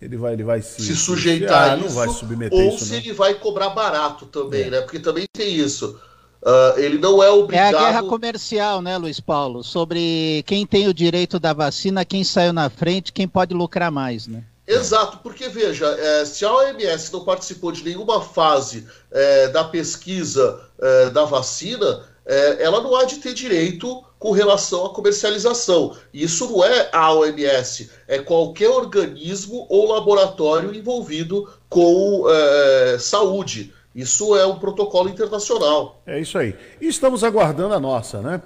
ele 0.00 0.16
vai 0.16 0.32
ele 0.32 0.42
vai 0.42 0.60
se, 0.60 0.82
se 0.82 0.96
sujeitar 0.96 1.70
ah, 1.70 1.72
a 1.74 1.76
isso, 1.76 1.86
não 1.86 1.94
vai 1.94 2.08
submeter 2.08 2.58
ou 2.58 2.74
isso, 2.74 2.84
se 2.84 2.90
não. 2.90 2.98
ele 2.98 3.12
vai 3.12 3.34
cobrar 3.34 3.70
barato 3.70 4.26
também, 4.26 4.64
é. 4.64 4.70
né? 4.70 4.80
Porque 4.80 4.98
também 4.98 5.26
tem 5.32 5.54
isso. 5.54 5.98
Uh, 6.42 6.76
ele 6.76 6.98
não 6.98 7.22
é 7.22 7.30
obrigado. 7.30 7.74
É 7.74 7.78
a 7.78 7.80
guerra 7.80 8.02
comercial, 8.02 8.82
né, 8.82 8.98
Luiz 8.98 9.20
Paulo? 9.20 9.62
Sobre 9.62 10.42
quem 10.44 10.66
tem 10.66 10.88
o 10.88 10.94
direito 10.94 11.38
da 11.38 11.52
vacina, 11.52 12.04
quem 12.04 12.24
saiu 12.24 12.52
na 12.52 12.68
frente, 12.68 13.12
quem 13.12 13.28
pode 13.28 13.54
lucrar 13.54 13.92
mais, 13.92 14.26
né? 14.26 14.42
Exato, 14.66 15.18
porque 15.18 15.48
veja, 15.48 15.86
é, 15.86 16.24
se 16.24 16.44
a 16.44 16.52
OMS 16.52 17.12
não 17.12 17.24
participou 17.24 17.70
de 17.70 17.84
nenhuma 17.84 18.20
fase 18.20 18.86
é, 19.10 19.48
da 19.48 19.64
pesquisa 19.64 20.60
é, 20.80 21.10
da 21.10 21.24
vacina, 21.24 22.04
é, 22.32 22.62
ela 22.62 22.80
não 22.80 22.96
há 22.96 23.04
de 23.04 23.16
ter 23.16 23.34
direito 23.34 24.02
com 24.18 24.30
relação 24.30 24.86
à 24.86 24.90
comercialização. 24.90 25.94
Isso 26.14 26.50
não 26.50 26.64
é 26.64 26.88
a 26.92 27.12
OMS, 27.12 27.90
é 28.08 28.20
qualquer 28.20 28.70
organismo 28.70 29.66
ou 29.68 29.92
laboratório 29.92 30.74
envolvido 30.74 31.46
com 31.68 32.24
é, 32.28 32.96
saúde. 32.98 33.74
Isso 33.94 34.34
é 34.34 34.46
um 34.46 34.58
protocolo 34.58 35.10
internacional. 35.10 36.00
É 36.06 36.18
isso 36.18 36.38
aí. 36.38 36.56
E 36.80 36.88
estamos 36.88 37.22
aguardando 37.22 37.74
a 37.74 37.80
nossa, 37.80 38.22
né? 38.22 38.40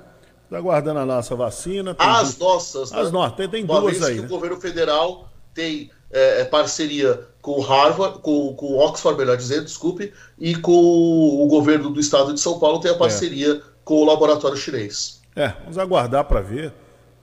Aguardando 0.50 0.98
a 0.98 1.06
nossa 1.06 1.36
vacina. 1.36 1.94
As 1.96 2.34
du... 2.34 2.44
nossas. 2.44 2.92
As 2.92 3.06
né? 3.06 3.12
nossas, 3.12 3.36
tem, 3.36 3.48
tem 3.48 3.64
duas 3.64 4.02
aí. 4.02 4.16
Que 4.16 4.20
né? 4.22 4.26
o 4.26 4.28
governo 4.28 4.60
federal 4.60 5.28
tem 5.54 5.90
é, 6.10 6.40
é, 6.40 6.44
parceria 6.44 7.20
com 7.40 7.60
Harvard, 7.60 8.18
com, 8.18 8.54
com 8.54 8.78
Oxford, 8.78 9.16
melhor 9.16 9.36
dizendo, 9.36 9.64
desculpe, 9.64 10.12
e 10.38 10.56
com 10.56 10.72
o 10.72 11.46
governo 11.46 11.90
do 11.90 12.00
estado 12.00 12.34
de 12.34 12.40
São 12.40 12.58
Paulo 12.58 12.80
tem 12.80 12.90
a 12.90 12.96
parceria 12.96 13.62
é. 13.62 13.75
Com 13.86 13.94
o 13.94 14.04
laboratório 14.04 14.56
chinês. 14.56 15.22
É, 15.36 15.52
vamos 15.60 15.78
aguardar 15.78 16.24
para 16.24 16.40
ver. 16.40 16.72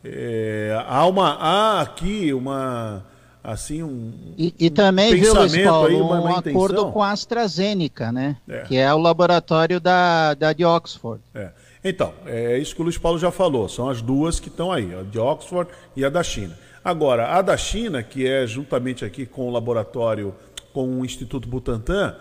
É, 0.02 0.82
há 0.88 1.06
uma 1.06 1.34
há 1.34 1.82
aqui 1.82 2.34
uma 2.34 3.06
assim 3.44 3.84
um 3.84 4.14
e, 4.38 4.54
e 4.58 4.70
também 4.70 5.14
viu 5.14 5.34
Luiz 5.34 5.58
Paulo, 5.58 5.88
aí, 5.88 5.96
uma, 5.96 6.20
uma 6.22 6.30
um 6.32 6.36
acordo 6.38 6.92
com 6.92 7.04
a 7.04 7.12
AstraZeneca, 7.12 8.12
né? 8.14 8.38
É. 8.48 8.62
Que 8.62 8.78
é 8.78 8.94
o 8.94 8.98
laboratório 8.98 9.80
da, 9.80 10.34
da 10.36 10.54
de 10.54 10.64
Oxford. 10.64 11.22
É. 11.36 11.52
Então, 11.84 12.14
é 12.26 12.58
isso 12.58 12.74
que 12.74 12.82
o 12.82 12.84
Luiz 12.86 12.98
Paulo 12.98 13.20
já 13.20 13.30
falou. 13.30 13.68
São 13.68 13.90
as 13.90 14.02
duas 14.02 14.40
que 14.40 14.48
estão 14.48 14.72
aí, 14.72 14.96
a 14.96 15.04
de 15.04 15.20
Oxford 15.20 15.70
e 15.98 16.06
a 16.06 16.10
da 16.10 16.24
China. 16.24 16.58
Agora, 16.84 17.38
a 17.38 17.42
da 17.42 17.58
China, 17.58 18.02
que 18.02 18.26
é 18.26 18.48
juntamente 18.48 19.04
aqui 19.04 19.26
com 19.26 19.50
o 19.50 19.52
laboratório, 19.52 20.34
com 20.74 21.00
o 21.00 21.06
Instituto 21.06 21.48
Butantan, 21.48 22.16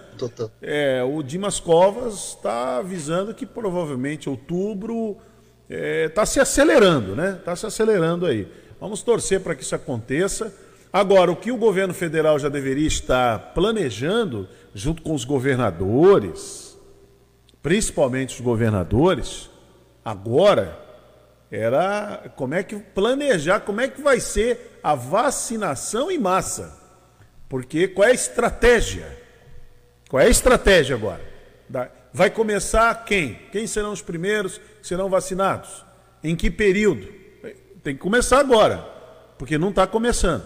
é, 0.61 1.03
o 1.03 1.23
Dimas 1.23 1.59
Covas 1.59 2.29
está 2.29 2.77
avisando 2.77 3.35
que 3.35 3.47
provavelmente 3.47 4.29
outubro 4.29 5.17
está 5.69 5.75
é, 5.75 6.09
tá 6.11 6.27
se 6.27 6.39
acelerando, 6.39 7.17
né? 7.17 7.37
Está 7.39 7.57
se 7.57 7.65
acelerando 7.65 8.27
aí. 8.27 8.47
Vamos 8.79 9.03
torcer 9.03 9.41
para 9.41 9.55
que 9.55 9.63
isso 9.63 9.75
aconteça. 9.75 10.55
Agora, 10.93 11.33
o 11.33 11.37
que 11.37 11.51
o 11.51 11.57
governo 11.57 11.95
federal 11.95 12.39
já 12.39 12.51
deveria 12.51 12.87
estar 12.87 13.55
planejando, 13.55 14.47
junto 14.75 15.01
com 15.03 15.15
os 15.15 15.25
governadores, 15.25 16.79
principalmente 17.63 18.35
os 18.35 18.41
governadores, 18.41 19.49
agora 20.05 20.79
era 21.51 22.31
como 22.37 22.55
é 22.55 22.63
que 22.63 22.77
planejar, 22.77 23.61
como 23.61 23.81
é 23.81 23.89
que 23.89 24.03
vai 24.03 24.21
ser 24.21 24.79
a 24.83 24.95
vacinação 24.95 26.11
em 26.11 26.19
massa. 26.19 26.82
Porque 27.53 27.87
qual 27.87 28.09
é 28.09 28.13
a 28.13 28.15
estratégia? 28.15 29.07
Qual 30.09 30.19
é 30.19 30.25
a 30.25 30.31
estratégia 30.31 30.97
agora? 30.97 31.21
Vai 32.11 32.31
começar 32.31 33.05
quem? 33.05 33.39
Quem 33.53 33.67
serão 33.67 33.93
os 33.93 34.01
primeiros 34.01 34.57
que 34.81 34.89
serão 34.89 35.11
vacinados? 35.11 35.85
Em 36.25 36.35
que 36.35 36.51
período? 36.51 37.09
Tem 37.83 37.95
que 37.95 38.01
começar 38.01 38.39
agora, 38.39 38.79
porque 39.37 39.59
não 39.59 39.69
está 39.69 39.87
começando. 39.87 40.43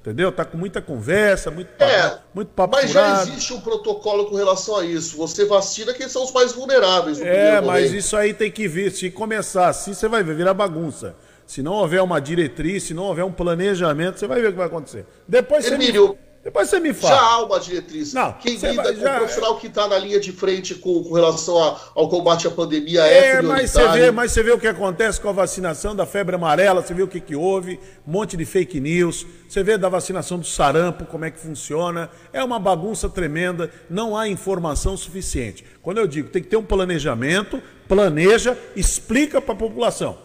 Entendeu? 0.00 0.32
Tá 0.32 0.46
com 0.46 0.56
muita 0.56 0.80
conversa, 0.80 1.50
muito 1.50 1.68
papo, 1.76 1.92
é, 1.92 2.18
muito 2.32 2.48
papo 2.48 2.74
Mas 2.74 2.90
já 2.90 3.20
existe 3.20 3.52
um 3.52 3.60
protocolo 3.60 4.24
com 4.24 4.36
relação 4.36 4.78
a 4.78 4.84
isso. 4.86 5.18
Você 5.18 5.44
vacina 5.44 5.92
quem 5.92 6.08
são 6.08 6.24
os 6.24 6.32
mais 6.32 6.52
vulneráveis. 6.52 7.20
é, 7.20 7.60
mas 7.60 7.92
isso 7.92 8.16
aí 8.16 8.32
tem 8.32 8.50
que 8.50 8.66
vir. 8.66 8.90
Se 8.92 9.10
começar 9.10 9.68
assim, 9.68 9.92
você 9.92 10.08
vai 10.08 10.22
ver, 10.22 10.34
virar 10.34 10.54
bagunça. 10.54 11.14
Se 11.46 11.62
não 11.62 11.74
houver 11.74 12.02
uma 12.02 12.18
diretriz, 12.18 12.84
se 12.84 12.94
não 12.94 13.02
houver 13.02 13.24
um 13.24 13.30
planejamento, 13.30 14.18
você 14.18 14.26
vai 14.26 14.40
ver 14.40 14.48
o 14.48 14.52
que 14.52 14.58
vai 14.58 14.66
acontecer. 14.68 15.04
Depois 15.28 15.70
Emílio, 15.70 16.18
depois 16.46 16.70
você 16.70 16.78
me 16.78 16.94
fala. 16.94 17.16
Já 17.16 17.20
há 17.20 17.44
uma 17.44 17.58
diretriz. 17.58 18.12
Não, 18.12 18.32
Quem 18.34 18.54
lida 18.54 18.74
vai, 18.74 18.94
já... 18.94 19.14
o 19.14 19.16
profissional 19.16 19.58
que 19.58 19.66
está 19.66 19.88
na 19.88 19.98
linha 19.98 20.20
de 20.20 20.30
frente 20.30 20.76
com, 20.76 21.02
com 21.02 21.12
relação 21.12 21.60
a, 21.60 21.76
ao 21.92 22.08
combate 22.08 22.46
à 22.46 22.52
pandemia 22.52 23.04
é, 23.04 23.30
é 23.30 23.42
mas 23.42 23.72
você 23.72 23.88
vê, 23.88 24.12
mas 24.12 24.30
você 24.30 24.44
vê 24.44 24.52
o 24.52 24.58
que 24.60 24.68
acontece 24.68 25.20
com 25.20 25.28
a 25.28 25.32
vacinação 25.32 25.96
da 25.96 26.06
febre 26.06 26.36
amarela, 26.36 26.82
você 26.82 26.94
vê 26.94 27.02
o 27.02 27.08
que, 27.08 27.18
que 27.18 27.34
houve, 27.34 27.80
um 28.06 28.12
monte 28.12 28.36
de 28.36 28.44
fake 28.44 28.78
news, 28.78 29.26
você 29.48 29.64
vê 29.64 29.76
da 29.76 29.88
vacinação 29.88 30.38
do 30.38 30.46
sarampo, 30.46 31.04
como 31.06 31.24
é 31.24 31.32
que 31.32 31.40
funciona. 31.40 32.08
É 32.32 32.44
uma 32.44 32.60
bagunça 32.60 33.08
tremenda, 33.08 33.68
não 33.90 34.16
há 34.16 34.28
informação 34.28 34.96
suficiente. 34.96 35.64
Quando 35.82 35.98
eu 35.98 36.06
digo 36.06 36.28
tem 36.28 36.40
que 36.40 36.48
ter 36.48 36.56
um 36.56 36.64
planejamento, 36.64 37.60
planeja, 37.88 38.56
explica 38.76 39.42
para 39.42 39.54
a 39.54 39.58
população. 39.58 40.16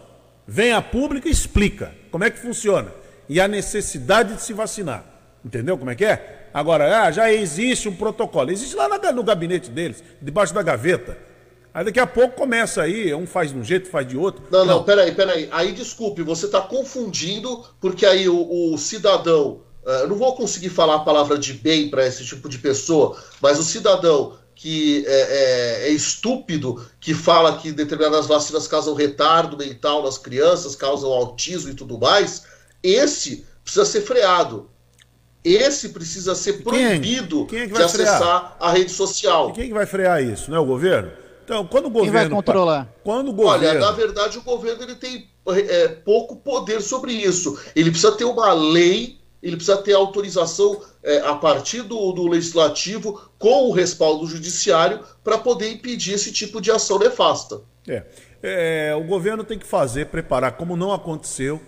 Vem 0.46 0.72
a 0.72 0.80
público 0.80 1.26
e 1.26 1.32
explica 1.32 1.92
como 2.12 2.22
é 2.22 2.30
que 2.30 2.38
funciona. 2.38 2.92
E 3.28 3.40
a 3.40 3.48
necessidade 3.48 4.34
de 4.34 4.42
se 4.42 4.52
vacinar. 4.52 5.11
Entendeu 5.44 5.76
como 5.76 5.90
é 5.90 5.94
que 5.94 6.04
é? 6.04 6.48
Agora, 6.54 7.04
ah, 7.04 7.10
já 7.10 7.32
existe 7.32 7.88
um 7.88 7.96
protocolo. 7.96 8.50
Existe 8.50 8.76
lá 8.76 8.88
no 9.12 9.22
gabinete 9.22 9.70
deles, 9.70 10.02
debaixo 10.20 10.54
da 10.54 10.62
gaveta. 10.62 11.18
Aí 11.74 11.84
daqui 11.84 11.98
a 11.98 12.06
pouco 12.06 12.36
começa 12.36 12.82
aí, 12.82 13.14
um 13.14 13.26
faz 13.26 13.50
de 13.50 13.58
um 13.58 13.64
jeito, 13.64 13.88
faz 13.88 14.06
de 14.06 14.16
outro. 14.16 14.44
Não, 14.50 14.64
não, 14.64 14.76
não 14.76 14.84
peraí, 14.84 15.12
peraí. 15.12 15.48
Aí 15.50 15.72
desculpe, 15.72 16.22
você 16.22 16.46
está 16.46 16.60
confundindo, 16.60 17.64
porque 17.80 18.04
aí 18.04 18.28
o, 18.28 18.72
o 18.72 18.78
cidadão 18.78 19.60
eu 19.84 20.08
não 20.08 20.16
vou 20.16 20.34
conseguir 20.36 20.68
falar 20.68 20.96
a 20.96 21.00
palavra 21.00 21.36
de 21.36 21.54
bem 21.54 21.90
para 21.90 22.06
esse 22.06 22.24
tipo 22.24 22.48
de 22.48 22.58
pessoa, 22.58 23.16
mas 23.40 23.58
o 23.58 23.64
cidadão 23.64 24.38
que 24.54 25.04
é, 25.06 25.10
é, 25.10 25.88
é, 25.88 25.90
estúpido, 25.90 26.86
que 27.00 27.14
fala 27.14 27.58
que 27.58 27.72
determinadas 27.72 28.26
vacinas 28.26 28.68
causam 28.68 28.94
retardo 28.94 29.56
mental 29.56 30.04
nas 30.04 30.18
crianças, 30.18 30.76
causam 30.76 31.10
autismo 31.10 31.70
e 31.70 31.74
tudo 31.74 31.98
mais, 31.98 32.44
esse 32.80 33.44
precisa 33.64 33.84
ser 33.84 34.02
freado. 34.02 34.70
Esse 35.44 35.88
precisa 35.88 36.34
ser 36.34 36.50
é 36.50 36.62
proibido 36.62 37.46
quem 37.46 37.60
é, 37.60 37.66
quem 37.66 37.74
de 37.74 37.82
acessar 37.82 38.56
a 38.60 38.70
rede 38.70 38.92
social. 38.92 39.50
E 39.50 39.52
quem 39.52 39.64
é 39.64 39.66
que 39.68 39.74
vai 39.74 39.86
frear 39.86 40.22
isso? 40.22 40.50
Não 40.50 40.58
é 40.58 40.60
o 40.60 40.64
governo? 40.64 41.10
Então, 41.44 41.66
quando 41.66 41.86
o 41.86 41.90
governo. 41.90 42.12
Quem 42.12 42.28
vai 42.28 42.30
controlar? 42.30 42.88
Quando 43.02 43.30
o 43.30 43.32
governo... 43.32 43.68
Olha, 43.68 43.80
na 43.80 43.90
verdade, 43.90 44.38
o 44.38 44.42
governo 44.42 44.84
ele 44.84 44.94
tem 44.94 45.28
é, 45.48 45.88
pouco 45.88 46.36
poder 46.36 46.80
sobre 46.80 47.12
isso. 47.12 47.58
Ele 47.74 47.90
precisa 47.90 48.12
ter 48.12 48.24
uma 48.24 48.52
lei, 48.52 49.18
ele 49.42 49.56
precisa 49.56 49.76
ter 49.78 49.94
autorização 49.94 50.80
é, 51.02 51.18
a 51.18 51.34
partir 51.34 51.82
do, 51.82 52.12
do 52.12 52.28
legislativo 52.28 53.20
com 53.36 53.68
o 53.68 53.72
respaldo 53.72 54.24
judiciário 54.28 55.00
para 55.24 55.38
poder 55.38 55.72
impedir 55.72 56.14
esse 56.14 56.30
tipo 56.30 56.60
de 56.60 56.70
ação 56.70 57.00
nefasta. 57.00 57.60
É. 57.88 58.04
é. 58.40 58.94
O 58.94 59.02
governo 59.04 59.42
tem 59.42 59.58
que 59.58 59.66
fazer, 59.66 60.06
preparar, 60.06 60.52
como 60.52 60.76
não 60.76 60.92
aconteceu 60.92 61.60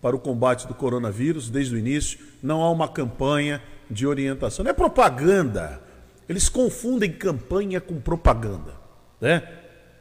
para 0.00 0.16
o 0.16 0.18
combate 0.18 0.66
do 0.66 0.74
coronavírus 0.74 1.50
desde 1.50 1.74
o 1.74 1.78
início, 1.78 2.18
não 2.42 2.62
há 2.62 2.70
uma 2.70 2.88
campanha 2.88 3.62
de 3.90 4.06
orientação. 4.06 4.64
Não 4.64 4.70
é 4.70 4.74
propaganda. 4.74 5.80
Eles 6.28 6.48
confundem 6.48 7.12
campanha 7.12 7.80
com 7.80 8.00
propaganda. 8.00 8.74
Né? 9.20 9.42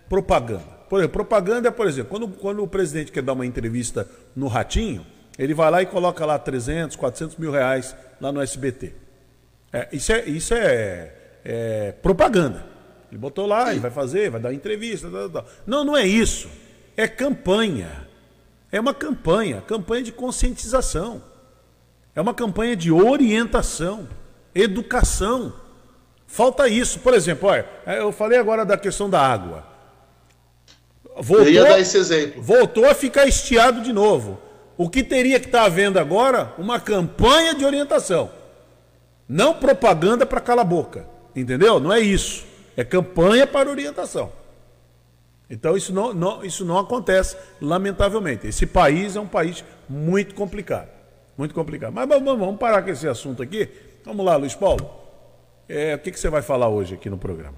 Propaganda. 0.08 0.80
Por 0.90 1.00
exemplo, 1.00 1.14
propaganda 1.14 1.68
é, 1.68 1.72
por 1.72 1.88
exemplo, 1.88 2.10
quando, 2.10 2.28
quando 2.28 2.64
o 2.64 2.68
presidente 2.68 3.12
quer 3.12 3.22
dar 3.22 3.34
uma 3.34 3.46
entrevista 3.46 4.10
no 4.36 4.48
Ratinho, 4.48 5.06
ele 5.38 5.54
vai 5.54 5.70
lá 5.70 5.82
e 5.82 5.86
coloca 5.86 6.26
lá 6.26 6.38
300, 6.40 6.96
400 6.96 7.38
mil 7.38 7.52
reais 7.52 7.96
lá 8.20 8.32
no 8.32 8.42
SBT. 8.42 8.94
É, 9.72 9.88
isso 9.92 10.12
é, 10.12 10.26
isso 10.26 10.54
é, 10.54 11.14
é, 11.46 11.92
propaganda. 12.02 12.66
Ele 13.12 13.20
botou 13.20 13.46
lá, 13.46 13.72
ele 13.72 13.80
vai 13.80 13.92
fazer, 13.92 14.30
vai 14.30 14.42
dar 14.42 14.54
entrevista. 14.54 15.10
Tal, 15.10 15.30
tal. 15.30 15.46
Não, 15.66 15.84
não 15.84 15.96
é 15.96 16.06
isso. 16.06 16.50
É 16.98 17.08
campanha. 17.08 18.09
É 18.71 18.79
uma 18.79 18.93
campanha, 18.93 19.62
campanha 19.62 20.03
de 20.03 20.12
conscientização. 20.12 21.21
É 22.15 22.21
uma 22.21 22.34
campanha 22.34 22.75
de 22.75 22.91
orientação, 22.91 24.08
educação. 24.53 25.53
Falta 26.27 26.67
isso. 26.67 26.99
Por 26.99 27.13
exemplo, 27.13 27.49
olha, 27.49 27.65
eu 27.86 28.12
falei 28.12 28.38
agora 28.38 28.65
da 28.65 28.77
questão 28.77 29.10
da 29.10 29.21
água. 29.21 29.65
Voltou, 31.15 31.47
eu 31.47 31.53
ia 31.53 31.63
dar 31.63 31.79
esse 31.79 31.97
exemplo. 31.97 32.41
Voltou 32.41 32.86
a 32.86 32.93
ficar 32.93 33.25
estiado 33.27 33.82
de 33.82 33.91
novo. 33.91 34.39
O 34.77 34.89
que 34.89 35.03
teria 35.03 35.39
que 35.39 35.47
estar 35.47 35.63
havendo 35.63 35.99
agora? 35.99 36.53
Uma 36.58 36.79
campanha 36.79 37.53
de 37.53 37.65
orientação. 37.65 38.32
Não 39.27 39.53
propaganda 39.53 40.25
para 40.25 40.39
calar 40.39 40.65
a 40.65 40.67
boca. 40.67 41.05
Entendeu? 41.36 41.79
Não 41.79 41.91
é 41.91 41.99
isso. 41.99 42.45
É 42.77 42.84
campanha 42.84 43.45
para 43.45 43.69
orientação. 43.69 44.32
Então 45.50 45.76
isso 45.76 45.92
não, 45.92 46.14
não, 46.14 46.44
isso 46.44 46.64
não 46.64 46.78
acontece, 46.78 47.36
lamentavelmente. 47.60 48.48
Esse 48.48 48.68
país 48.68 49.16
é 49.16 49.20
um 49.20 49.28
país 49.28 49.64
muito 49.88 50.36
complicado. 50.36 50.90
Muito 51.38 51.56
complicado. 51.56 51.94
Mas 51.94 52.08
vamos, 52.08 52.38
vamos 52.38 52.60
parar 52.60 52.84
com 52.84 52.90
esse 52.90 53.08
assunto 53.08 53.42
aqui. 53.42 53.70
Vamos 54.06 54.26
lá, 54.26 54.36
Luiz 54.36 54.54
Paulo. 54.54 54.90
É, 55.68 55.96
o 55.96 56.00
que, 56.00 56.12
que 56.12 56.20
você 56.20 56.30
vai 56.30 56.42
falar 56.42 56.70
hoje 56.70 56.96
aqui 56.96 57.10
no 57.10 57.18
programa? 57.18 57.56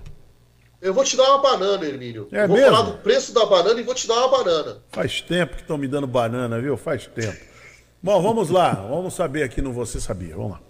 Eu 0.82 0.94
vou 0.94 1.04
te 1.04 1.16
dar 1.16 1.30
uma 1.30 1.38
banana, 1.38 1.86
Hermínio. 1.86 2.28
É 2.32 2.48
vou 2.48 2.58
mesmo? 2.58 2.72
falar 2.72 2.90
do 2.90 2.98
preço 2.98 3.34
da 3.34 3.46
banana 3.46 3.80
e 3.80 3.84
vou 3.84 3.94
te 3.94 4.08
dar 4.08 4.16
uma 4.26 4.30
banana. 4.30 4.78
Faz 4.90 5.22
tempo 5.22 5.56
que 5.56 5.62
estão 5.62 5.78
me 5.78 5.88
dando 5.88 6.08
banana, 6.08 6.60
viu? 6.60 6.76
Faz 6.76 7.06
tempo. 7.08 7.38
Bom, 8.02 8.20
vamos 8.22 8.50
lá. 8.50 8.74
Vamos 8.74 9.14
saber 9.14 9.44
aqui 9.44 9.62
no 9.62 9.72
Você 9.74 10.00
Sabia. 10.00 10.36
Vamos 10.36 10.54
lá. 10.54 10.62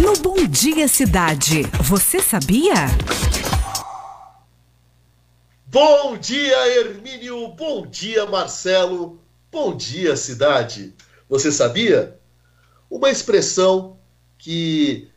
No 0.00 0.12
Bom 0.22 0.46
Dia 0.46 0.86
Cidade, 0.86 1.62
você 1.82 2.20
sabia? 2.20 2.74
Bom 5.70 6.16
dia, 6.16 6.78
Hermínio. 6.78 7.48
Bom 7.48 7.86
dia, 7.86 8.24
Marcelo. 8.24 9.20
Bom 9.52 9.76
dia, 9.76 10.16
cidade. 10.16 10.94
Você 11.28 11.52
sabia? 11.52 12.18
Uma 12.88 13.10
expressão 13.10 13.98
que 14.38 15.10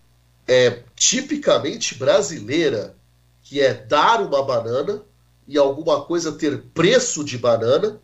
é 0.46 0.84
tipicamente 0.94 1.96
brasileira 1.96 2.98
que 3.42 3.62
é 3.62 3.74
dar 3.74 4.20
uma 4.20 4.44
banana 4.44 5.02
e 5.48 5.58
alguma 5.58 6.04
coisa 6.04 6.34
ter 6.34 6.62
preço 6.74 7.24
de 7.24 7.38
banana, 7.38 8.02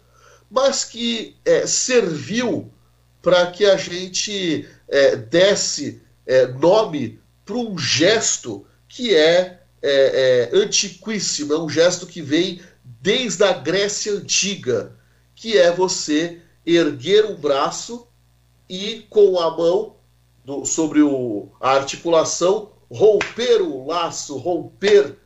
mas 0.50 0.86
que 0.86 1.36
é, 1.44 1.68
serviu 1.68 2.72
para 3.22 3.52
que 3.52 3.66
a 3.66 3.76
gente 3.76 4.66
é, 4.88 5.18
desse 5.18 6.02
é, 6.26 6.48
nome 6.48 7.20
para 7.44 7.58
um 7.58 7.78
gesto 7.78 8.66
que 8.88 9.14
é, 9.14 9.57
é, 9.82 10.50
é, 10.54 10.58
antiquíssimo, 10.58 11.54
é 11.54 11.60
um 11.60 11.70
gesto 11.70 12.06
que 12.06 12.22
vem 12.22 12.62
desde 12.84 13.44
a 13.44 13.54
Grécia 13.54 14.13
Antiga, 14.13 14.96
que 15.36 15.58
é 15.58 15.72
você 15.72 16.42
erguer 16.66 17.26
um 17.26 17.36
braço 17.36 18.08
e 18.70 19.06
com 19.10 19.40
a 19.40 19.56
mão 19.56 19.96
do, 20.44 20.66
sobre 20.66 21.02
o, 21.02 21.50
a 21.60 21.72
articulação 21.72 22.72
romper 22.90 23.62
o 23.62 23.86
laço, 23.86 24.38
romper 24.38 25.18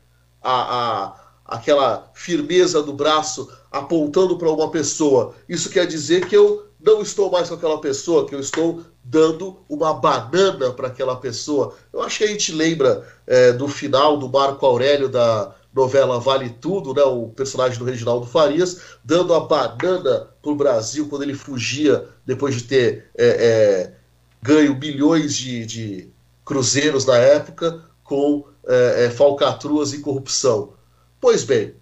a, 0.41 1.05
a, 1.05 1.31
aquela 1.45 2.11
firmeza 2.13 2.81
do 2.81 2.93
braço 2.93 3.51
apontando 3.71 4.37
para 4.37 4.51
uma 4.51 4.69
pessoa. 4.71 5.35
Isso 5.47 5.69
quer 5.69 5.85
dizer 5.85 6.27
que 6.27 6.35
eu 6.35 6.70
não 6.83 7.01
estou 7.01 7.31
mais 7.31 7.49
com 7.49 7.55
aquela 7.55 7.79
pessoa, 7.79 8.27
que 8.27 8.35
eu 8.35 8.39
estou 8.39 8.83
dando 9.03 9.59
uma 9.69 9.93
banana 9.93 10.71
para 10.71 10.87
aquela 10.87 11.15
pessoa. 11.15 11.75
Eu 11.91 12.01
acho 12.01 12.19
que 12.19 12.23
a 12.23 12.27
gente 12.27 12.51
lembra 12.51 13.07
é, 13.27 13.51
do 13.51 13.67
final 13.67 14.17
do 14.17 14.29
Marco 14.29 14.65
Aurélio 14.65 15.09
da 15.09 15.55
novela 15.73 16.19
Vale 16.19 16.49
Tudo, 16.49 16.93
né, 16.93 17.03
o 17.03 17.29
personagem 17.29 17.79
do 17.79 17.85
Reginaldo 17.85 18.25
Farias, 18.25 18.81
dando 19.03 19.33
a 19.33 19.39
banana 19.41 20.27
para 20.41 20.51
o 20.51 20.55
Brasil 20.55 21.07
quando 21.07 21.23
ele 21.23 21.33
fugia 21.33 22.07
depois 22.25 22.55
de 22.55 22.63
ter 22.63 23.09
é, 23.17 23.27
é, 23.27 23.93
ganho 24.41 24.77
milhões 24.77 25.35
de, 25.35 25.65
de 25.65 26.09
cruzeiros 26.43 27.05
na 27.05 27.17
época 27.17 27.83
com 28.03 28.45
é, 28.67 29.05
é, 29.05 29.09
falcatruas 29.09 29.93
e 29.93 29.99
corrupção. 29.99 30.73
Pois 31.19 31.43
bem, 31.43 31.75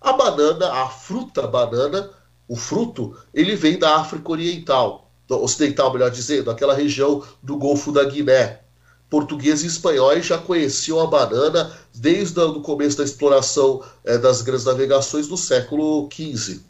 a 0.00 0.12
banana, 0.12 0.70
a 0.70 0.88
fruta 0.88 1.46
banana, 1.46 2.10
o 2.48 2.56
fruto, 2.56 3.14
ele 3.34 3.54
vem 3.54 3.78
da 3.78 3.96
África 3.96 4.32
Oriental, 4.32 5.10
ocidental, 5.28 5.92
melhor 5.92 6.10
dizendo, 6.10 6.44
daquela 6.44 6.74
região 6.74 7.22
do 7.42 7.58
Golfo 7.58 7.92
da 7.92 8.02
Guiné. 8.04 8.60
Portugueses 9.10 9.64
e 9.64 9.66
espanhóis 9.66 10.26
já 10.26 10.38
conheciam 10.38 11.00
a 11.00 11.06
banana 11.06 11.72
desde 11.94 12.40
o 12.40 12.60
começo 12.60 12.98
da 12.98 13.04
exploração 13.04 13.82
é, 14.04 14.18
das 14.18 14.42
grandes 14.42 14.64
navegações 14.64 15.26
do 15.26 15.36
século 15.36 16.08
XV. 16.12 16.60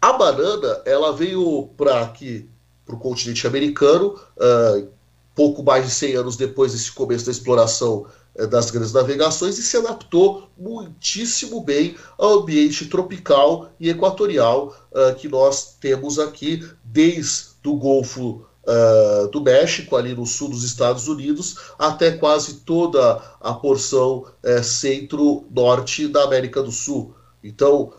A 0.00 0.12
banana, 0.12 0.82
ela 0.84 1.12
veio 1.12 1.70
para 1.76 2.02
aqui, 2.02 2.48
para 2.84 2.94
o 2.94 2.98
continente 2.98 3.46
americano, 3.46 4.18
uh, 4.36 4.86
pouco 5.34 5.62
mais 5.62 5.86
de 5.86 5.90
100 5.90 6.16
anos 6.16 6.36
depois 6.36 6.72
desse 6.72 6.92
começo 6.92 7.24
da 7.24 7.32
exploração 7.32 8.06
das 8.50 8.70
grandes 8.70 8.92
navegações 8.92 9.58
e 9.58 9.62
se 9.62 9.76
adaptou 9.76 10.48
muitíssimo 10.58 11.60
bem 11.60 11.96
ao 12.18 12.40
ambiente 12.40 12.86
tropical 12.86 13.70
e 13.78 13.88
equatorial 13.88 14.74
uh, 14.90 15.14
que 15.14 15.28
nós 15.28 15.76
temos 15.80 16.18
aqui, 16.18 16.66
desde 16.82 17.54
o 17.64 17.76
Golfo 17.76 18.44
uh, 18.66 19.28
do 19.28 19.40
México, 19.40 19.96
ali 19.96 20.14
no 20.14 20.26
sul 20.26 20.48
dos 20.48 20.64
Estados 20.64 21.06
Unidos, 21.06 21.56
até 21.78 22.10
quase 22.10 22.54
toda 22.60 23.22
a 23.40 23.52
porção 23.54 24.26
uh, 24.42 24.64
centro-norte 24.64 26.08
da 26.08 26.24
América 26.24 26.62
do 26.62 26.72
Sul. 26.72 27.14
Então, 27.46 27.92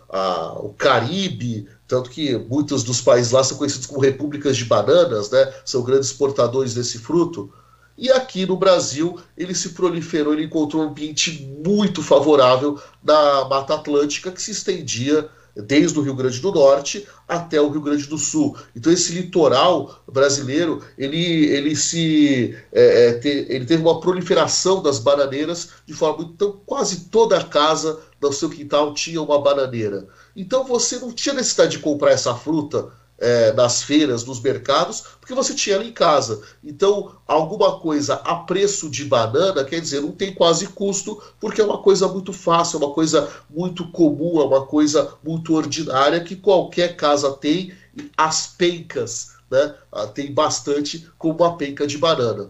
o 0.64 0.70
Caribe, 0.70 1.68
tanto 1.88 2.10
que 2.10 2.36
muitos 2.36 2.84
dos 2.84 3.00
países 3.00 3.32
lá 3.32 3.44
são 3.44 3.60
conhecidos 3.60 3.86
como 3.86 4.02
repúblicas 4.02 4.58
de 4.58 4.66
bananas, 4.66 5.30
né? 5.30 5.54
são 5.64 5.84
grandes 5.84 6.10
exportadores 6.10 6.74
desse 6.74 6.98
fruto. 6.98 7.54
E 7.98 8.12
aqui 8.12 8.46
no 8.46 8.58
Brasil 8.58 9.18
ele 9.38 9.56
se 9.56 9.70
proliferou, 9.70 10.34
ele 10.34 10.46
encontrou 10.46 10.84
um 10.84 10.90
ambiente 10.90 11.50
muito 11.66 12.04
favorável 12.04 12.80
na 13.02 13.46
Mata 13.46 13.76
Atlântica 13.76 14.32
que 14.32 14.42
se 14.42 14.52
estendia 14.52 15.30
desde 15.56 15.98
o 15.98 16.02
Rio 16.02 16.16
Grande 16.16 16.42
do 16.42 16.52
Norte 16.52 17.08
até 17.28 17.62
o 17.62 17.70
Rio 17.70 17.82
Grande 17.82 18.06
do 18.08 18.18
Sul. 18.18 18.58
Então 18.76 18.92
esse 18.92 19.14
litoral 19.14 20.04
brasileiro 20.12 20.82
ele, 20.98 21.46
ele 21.46 21.76
se 21.76 22.56
é, 22.74 23.08
é, 23.08 23.14
te, 23.14 23.30
ele 23.50 23.66
teve 23.66 23.82
uma 23.82 24.02
proliferação 24.02 24.84
das 24.84 25.00
bananeiras 25.00 25.70
de 25.86 25.94
forma 25.94 26.26
então 26.26 26.60
quase 26.66 27.06
toda 27.06 27.38
a 27.38 27.44
casa 27.44 28.00
no 28.22 28.34
seu 28.34 28.50
quintal 28.50 28.94
tinha 28.94 29.22
uma 29.22 29.40
bananeira. 29.40 30.08
Então 30.36 30.66
você 30.66 31.00
não 31.00 31.12
tinha 31.12 31.36
necessidade 31.36 31.78
de 31.78 31.80
comprar 31.80 32.12
essa 32.12 32.36
fruta 32.36 32.92
é, 33.18 33.54
nas 33.54 33.82
feiras, 33.82 34.26
nos 34.26 34.42
mercados, 34.42 35.04
porque 35.20 35.34
você 35.34 35.54
tinha 35.54 35.76
ela 35.76 35.86
em 35.86 35.92
casa. 35.92 36.42
Então, 36.64 37.16
alguma 37.26 37.80
coisa 37.80 38.16
a 38.16 38.36
preço 38.36 38.90
de 38.90 39.06
banana, 39.06 39.64
quer 39.64 39.80
dizer, 39.80 40.02
não 40.02 40.12
tem 40.12 40.34
quase 40.34 40.68
custo, 40.68 41.22
porque 41.40 41.62
é 41.62 41.64
uma 41.64 41.78
coisa 41.78 42.08
muito 42.08 42.34
fácil, 42.34 42.80
é 42.80 42.86
uma 42.86 42.94
coisa 42.94 43.30
muito 43.50 43.88
comum, 43.92 44.42
é 44.42 44.46
uma 44.46 44.66
coisa 44.66 45.14
muito 45.24 45.54
ordinária 45.54 46.24
que 46.24 46.36
qualquer 46.36 46.96
casa 46.96 47.32
tem. 47.32 47.74
As 48.18 48.48
pencas 48.48 49.36
né, 49.50 49.74
ah, 49.92 50.08
tem 50.08 50.34
bastante 50.34 51.10
com 51.18 51.32
uma 51.32 51.58
penca 51.58 51.88
de 51.88 51.98
banana. 51.98 52.50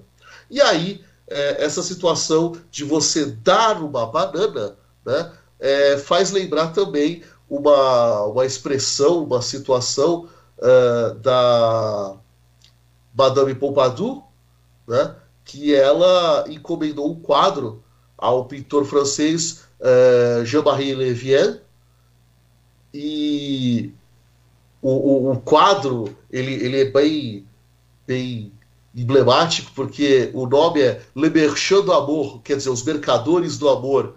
E 0.49 0.60
aí, 0.60 1.01
é, 1.28 1.63
essa 1.63 1.84
situação 1.84 2.56
de 2.71 2.84
você 2.84 3.25
dar 3.25 3.82
uma 3.82 4.08
banana 4.08 4.75
né, 5.06 5.32
é, 5.60 5.97
faz 5.97 6.32
lembrar 6.32 6.67
também 6.67 7.23
uma, 7.49 8.23
uma 8.23 8.45
expressão, 8.45 9.23
uma 9.23 9.41
situação 9.41 10.28
uh, 10.59 11.15
da 11.15 12.15
Madame 13.17 13.55
Pompadour, 13.55 14.23
né, 14.87 15.15
que 15.43 15.73
ela 15.73 16.45
encomendou 16.49 17.11
um 17.11 17.19
quadro 17.19 17.83
ao 18.17 18.45
pintor 18.45 18.85
francês 18.85 19.65
uh, 19.79 20.45
Jean-Marie 20.45 20.95
Levien 20.95 21.59
e 22.93 23.93
o, 24.81 24.89
o, 24.89 25.31
o, 25.31 25.41
quadro 25.41 26.15
ele, 26.31 26.53
ele 26.53 26.81
é 26.81 26.85
bem, 26.85 27.45
bem 28.07 28.51
emblemático 28.95 29.71
porque 29.75 30.29
o 30.33 30.47
nome 30.47 30.81
é 30.81 31.01
Le 31.15 31.29
Merchand 31.29 31.81
do 31.81 31.91
Amor, 31.91 32.41
quer 32.41 32.57
dizer, 32.57 32.69
os 32.69 32.83
mercadores 32.83 33.57
do 33.57 33.67
amor. 33.67 34.15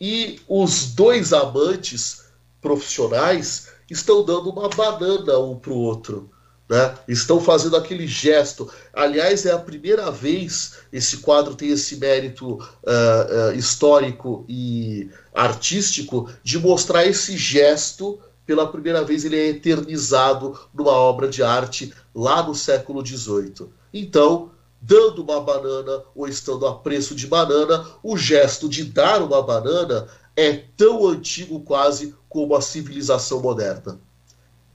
E 0.00 0.40
os 0.48 0.94
dois 0.94 1.32
amantes 1.32 2.24
profissionais 2.60 3.73
estão 3.90 4.24
dando 4.24 4.50
uma 4.50 4.68
banana 4.68 5.38
um 5.38 5.58
para 5.58 5.72
o 5.72 5.78
outro. 5.78 6.30
Né? 6.68 6.94
Estão 7.06 7.40
fazendo 7.40 7.76
aquele 7.76 8.06
gesto. 8.06 8.70
Aliás, 8.92 9.44
é 9.44 9.52
a 9.52 9.58
primeira 9.58 10.10
vez 10.10 10.78
esse 10.92 11.18
quadro 11.18 11.54
tem 11.54 11.68
esse 11.70 11.96
mérito 11.96 12.54
uh, 12.54 13.50
uh, 13.50 13.54
histórico 13.54 14.44
e 14.48 15.10
artístico 15.34 16.30
de 16.42 16.58
mostrar 16.58 17.06
esse 17.06 17.36
gesto. 17.36 18.18
Pela 18.46 18.66
primeira 18.66 19.02
vez, 19.04 19.24
ele 19.24 19.36
é 19.36 19.48
eternizado 19.48 20.58
numa 20.72 20.92
obra 20.92 21.28
de 21.28 21.42
arte 21.42 21.92
lá 22.14 22.42
no 22.42 22.54
século 22.54 23.04
XVIII. 23.04 23.68
Então, 23.92 24.50
dando 24.80 25.22
uma 25.22 25.40
banana 25.40 26.02
ou 26.14 26.28
estando 26.28 26.66
a 26.66 26.74
preço 26.74 27.14
de 27.14 27.26
banana, 27.26 27.86
o 28.02 28.16
gesto 28.18 28.68
de 28.68 28.84
dar 28.84 29.22
uma 29.22 29.42
banana 29.42 30.06
é 30.36 30.62
tão 30.76 31.06
antigo 31.06 31.60
quase 31.60 32.14
como 32.28 32.54
a 32.54 32.60
civilização 32.60 33.40
moderna. 33.40 33.98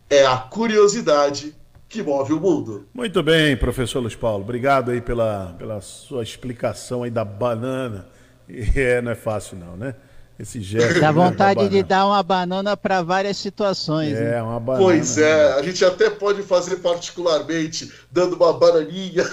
É 0.10 0.26
a 0.26 0.38
curiosidade 0.38 1.56
que 1.88 2.04
move 2.04 2.34
o 2.34 2.40
mundo. 2.40 2.88
Muito 2.94 3.22
bem, 3.24 3.58
professor 3.58 4.00
Luiz 4.00 4.16
Paulo. 4.16 4.44
Obrigado 4.44 4.92
aí 4.92 5.02
pela, 5.02 5.56
pela 5.58 5.82
sua 5.82 6.24
explicação 6.24 7.04
aí 7.04 7.12
da 7.12 7.26
banana. 7.26 8.08
E 8.48 8.80
é, 8.80 9.02
não 9.02 9.12
é 9.12 9.16
fácil 9.16 9.58
não, 9.58 9.76
né? 9.76 9.96
Esse 10.40 10.62
gesto. 10.62 11.02
Dá 11.02 11.12
vontade 11.12 11.68
de 11.68 11.84
dar 11.84 12.06
uma 12.06 12.24
banana 12.24 12.78
para 12.78 13.02
várias 13.02 13.36
situações. 13.36 14.18
É, 14.18 14.38
hein? 14.38 14.44
uma 14.44 14.60
banana. 14.60 14.86
Pois 14.86 15.18
é, 15.18 15.52
a 15.52 15.62
gente 15.62 15.84
até 15.84 16.10
pode 16.10 16.42
fazer 16.44 16.78
particularmente, 16.78 17.92
dando 18.10 18.38
uma 18.38 18.54
bananinha. 18.54 19.26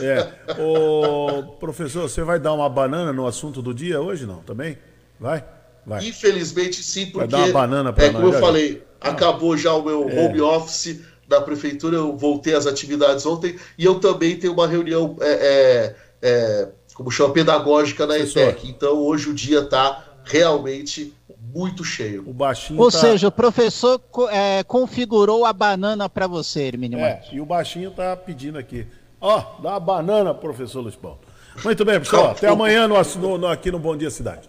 É. 0.00 0.60
Ô, 0.60 1.56
professor, 1.58 2.08
você 2.08 2.22
vai 2.22 2.38
dar 2.38 2.52
uma 2.52 2.68
banana 2.68 3.12
no 3.12 3.26
assunto 3.26 3.60
do 3.60 3.74
dia 3.74 4.00
hoje, 4.00 4.26
não? 4.26 4.38
Também? 4.42 4.78
Vai? 5.20 5.44
Vai. 5.86 6.06
Infelizmente 6.06 6.82
sim, 6.82 7.06
porque. 7.06 7.18
Vai 7.18 7.28
dar 7.28 7.38
uma 7.46 7.52
banana 7.52 7.92
para 7.92 8.04
é, 8.04 8.10
Como 8.10 8.26
eu 8.26 8.32
falei, 8.34 8.82
acabou 9.00 9.56
já 9.56 9.72
o 9.72 9.82
meu 9.82 10.08
é. 10.08 10.20
home 10.20 10.40
office 10.40 11.00
da 11.26 11.40
prefeitura, 11.40 11.96
eu 11.96 12.16
voltei 12.16 12.54
às 12.54 12.66
atividades 12.66 13.24
ontem 13.26 13.56
e 13.76 13.84
eu 13.84 14.00
também 14.00 14.36
tenho 14.36 14.54
uma 14.54 14.66
reunião, 14.66 15.16
é, 15.20 15.30
é, 15.30 15.96
é 16.22 16.68
como 16.94 17.10
chama, 17.10 17.32
pedagógica 17.32 18.06
na. 18.06 18.18
ETEC. 18.18 18.68
Então 18.68 18.96
hoje 18.96 19.28
o 19.28 19.34
dia 19.34 19.60
está 19.60 20.04
realmente 20.24 21.14
muito 21.54 21.84
cheio. 21.84 22.24
O 22.26 22.32
baixinho 22.32 22.80
Ou 22.80 22.90
tá... 22.90 22.98
seja, 22.98 23.28
o 23.28 23.32
professor 23.32 24.00
é, 24.30 24.62
configurou 24.64 25.44
a 25.44 25.52
banana 25.52 26.08
para 26.08 26.26
você, 26.26 26.62
Hermínio 26.62 26.98
é, 26.98 27.22
E 27.32 27.40
o 27.40 27.46
baixinho 27.46 27.90
tá 27.90 28.16
pedindo 28.16 28.58
aqui. 28.58 28.86
Ó, 29.20 29.38
oh, 29.38 29.62
dá 29.62 29.70
uma 29.70 29.80
banana, 29.80 30.34
professor 30.34 30.80
Luiz 30.80 30.96
Paulo. 30.96 31.18
Muito 31.64 31.84
bem, 31.84 31.98
pessoal. 31.98 32.30
Até 32.30 32.48
amanhã 32.48 32.86
no, 32.86 33.38
no, 33.38 33.46
aqui 33.48 33.70
no 33.70 33.78
Bom 33.78 33.96
Dia 33.96 34.10
Cidade. 34.10 34.48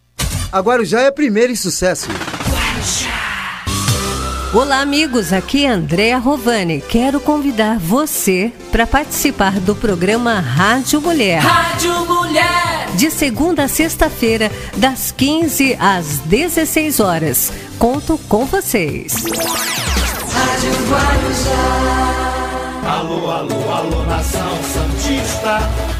Agora 0.51 0.83
já 0.83 1.01
é 1.01 1.11
primeiro 1.11 1.53
em 1.53 1.55
sucesso. 1.55 2.09
Olá, 4.53 4.81
amigos. 4.81 5.31
Aqui 5.31 5.65
é 5.65 5.69
Andréa 5.69 6.17
Rovani. 6.17 6.81
Quero 6.81 7.21
convidar 7.21 7.79
você 7.79 8.51
para 8.69 8.85
participar 8.85 9.61
do 9.61 9.73
programa 9.73 10.41
Rádio 10.41 10.99
Mulher. 10.99 11.39
Rádio 11.39 12.05
Mulher! 12.05 12.89
De 12.95 13.09
segunda 13.09 13.63
a 13.63 13.67
sexta-feira, 13.69 14.51
das 14.75 15.13
15 15.13 15.77
às 15.79 16.17
16 16.19 16.99
horas. 16.99 17.53
Conto 17.79 18.17
com 18.27 18.45
vocês. 18.45 19.13
Rádio 19.13 20.73
Guarujá. 20.89 22.21
Alô, 22.89 23.31
alô, 23.31 23.71
alô, 23.71 24.03
nação 24.03 24.59
Santista. 24.63 25.90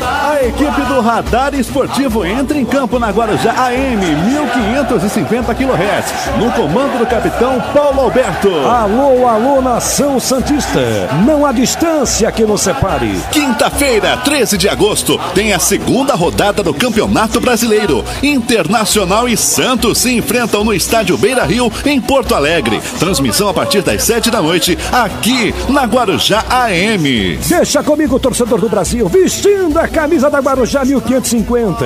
A 0.00 0.42
equipe 0.42 0.80
do 0.82 1.00
Radar 1.00 1.54
Esportivo 1.54 2.24
entra 2.24 2.58
em 2.58 2.64
campo 2.64 2.98
na 2.98 3.10
Guarujá 3.10 3.52
AM 3.52 4.04
1550 4.26 5.54
kHz. 5.54 6.38
No 6.38 6.50
comando 6.52 6.98
do 6.98 7.06
capitão 7.06 7.62
Paulo 7.74 8.00
Alberto. 8.00 8.48
Alô, 8.48 9.28
alô, 9.28 9.60
nação 9.60 10.18
Santista. 10.18 10.80
Não 11.26 11.44
há 11.44 11.52
distância 11.52 12.32
que 12.32 12.44
nos 12.44 12.62
separe. 12.62 13.20
Quinta-feira, 13.30 14.16
13 14.18 14.56
de 14.56 14.68
agosto, 14.68 15.20
tem 15.34 15.52
a 15.52 15.58
segunda 15.58 16.14
rodada 16.14 16.62
do 16.62 16.72
Campeonato 16.72 17.38
Brasileiro. 17.40 18.02
Internacional 18.22 19.28
e 19.28 19.36
Santos 19.36 19.98
se 19.98 20.16
enfrentam 20.16 20.64
no 20.64 20.72
estádio 20.72 21.18
Beira 21.18 21.44
Rio, 21.44 21.70
em 21.84 22.00
Porto 22.00 22.34
Alegre. 22.34 22.80
Transmissão 22.98 23.48
a 23.48 23.54
partir 23.54 23.82
das 23.82 24.02
7 24.02 24.30
da 24.30 24.40
noite, 24.40 24.78
aqui 24.90 25.54
na 25.68 25.84
Guarujá 25.84 26.44
AM. 26.48 27.36
Deixa 27.46 27.82
comigo, 27.82 28.18
torcedor 28.18 28.60
do 28.60 28.68
Brasil 28.68 29.08
vestindo 29.08 29.73
a 29.78 29.88
camisa 29.88 30.30
da 30.30 30.38
Guarujá 30.38 30.84
1550. 30.84 31.84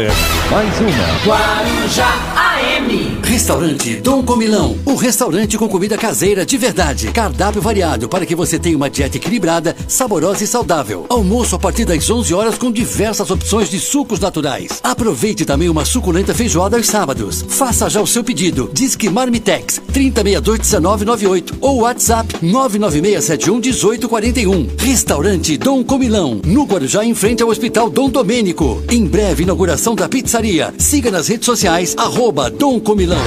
Mais 0.51 0.81
uma. 0.81 1.25
Guarujá 1.25 2.09
AM. 2.37 3.08
Restaurante 3.29 3.97
Dom 3.97 4.25
Comilão. 4.25 4.79
O 4.87 4.95
restaurante 4.95 5.59
com 5.59 5.69
comida 5.69 5.99
caseira 5.99 6.47
de 6.47 6.57
verdade. 6.57 7.13
Cardápio 7.13 7.61
variado 7.61 8.09
para 8.09 8.25
que 8.25 8.35
você 8.35 8.59
tenha 8.59 8.75
uma 8.75 8.89
dieta 8.89 9.19
equilibrada, 9.19 9.77
saborosa 9.87 10.43
e 10.43 10.47
saudável. 10.47 11.05
Almoço 11.11 11.55
a 11.55 11.59
partir 11.59 11.85
das 11.85 12.09
11 12.09 12.33
horas 12.33 12.57
com 12.57 12.73
diversas 12.73 13.31
opções 13.31 13.69
de 13.69 13.79
sucos 13.79 14.19
naturais. 14.19 14.81
Aproveite 14.83 15.45
também 15.45 15.69
uma 15.69 15.85
suculenta 15.85 16.35
feijoada 16.35 16.79
aos 16.79 16.87
sábados. 16.87 17.45
Faça 17.47 17.91
já 17.91 18.01
o 18.01 18.07
seu 18.07 18.25
pedido. 18.25 18.71
Disque 18.73 19.11
Marmitex 19.11 19.79
30621998 19.93 21.59
ou 21.61 21.83
WhatsApp 21.83 22.35
996711841. 22.43 24.71
Restaurante 24.79 25.59
Dom 25.59 25.85
Comilão. 25.85 26.41
No 26.47 26.65
Guarujá 26.65 27.05
em 27.05 27.15
frente 27.15 27.43
ao 27.43 27.51
Hospital 27.51 27.91
Dom 27.91 28.09
Domênico. 28.09 28.83
Em 28.91 29.05
breve, 29.05 29.43
inauguração 29.43 29.95
da 29.95 30.09
pizzaria. 30.09 30.73
Siga 30.79 31.11
nas 31.11 31.29
redes 31.29 31.45
sociais, 31.45 31.95
arroba 31.99 32.51
Dom 32.51 32.81
Comilão. 32.81 33.18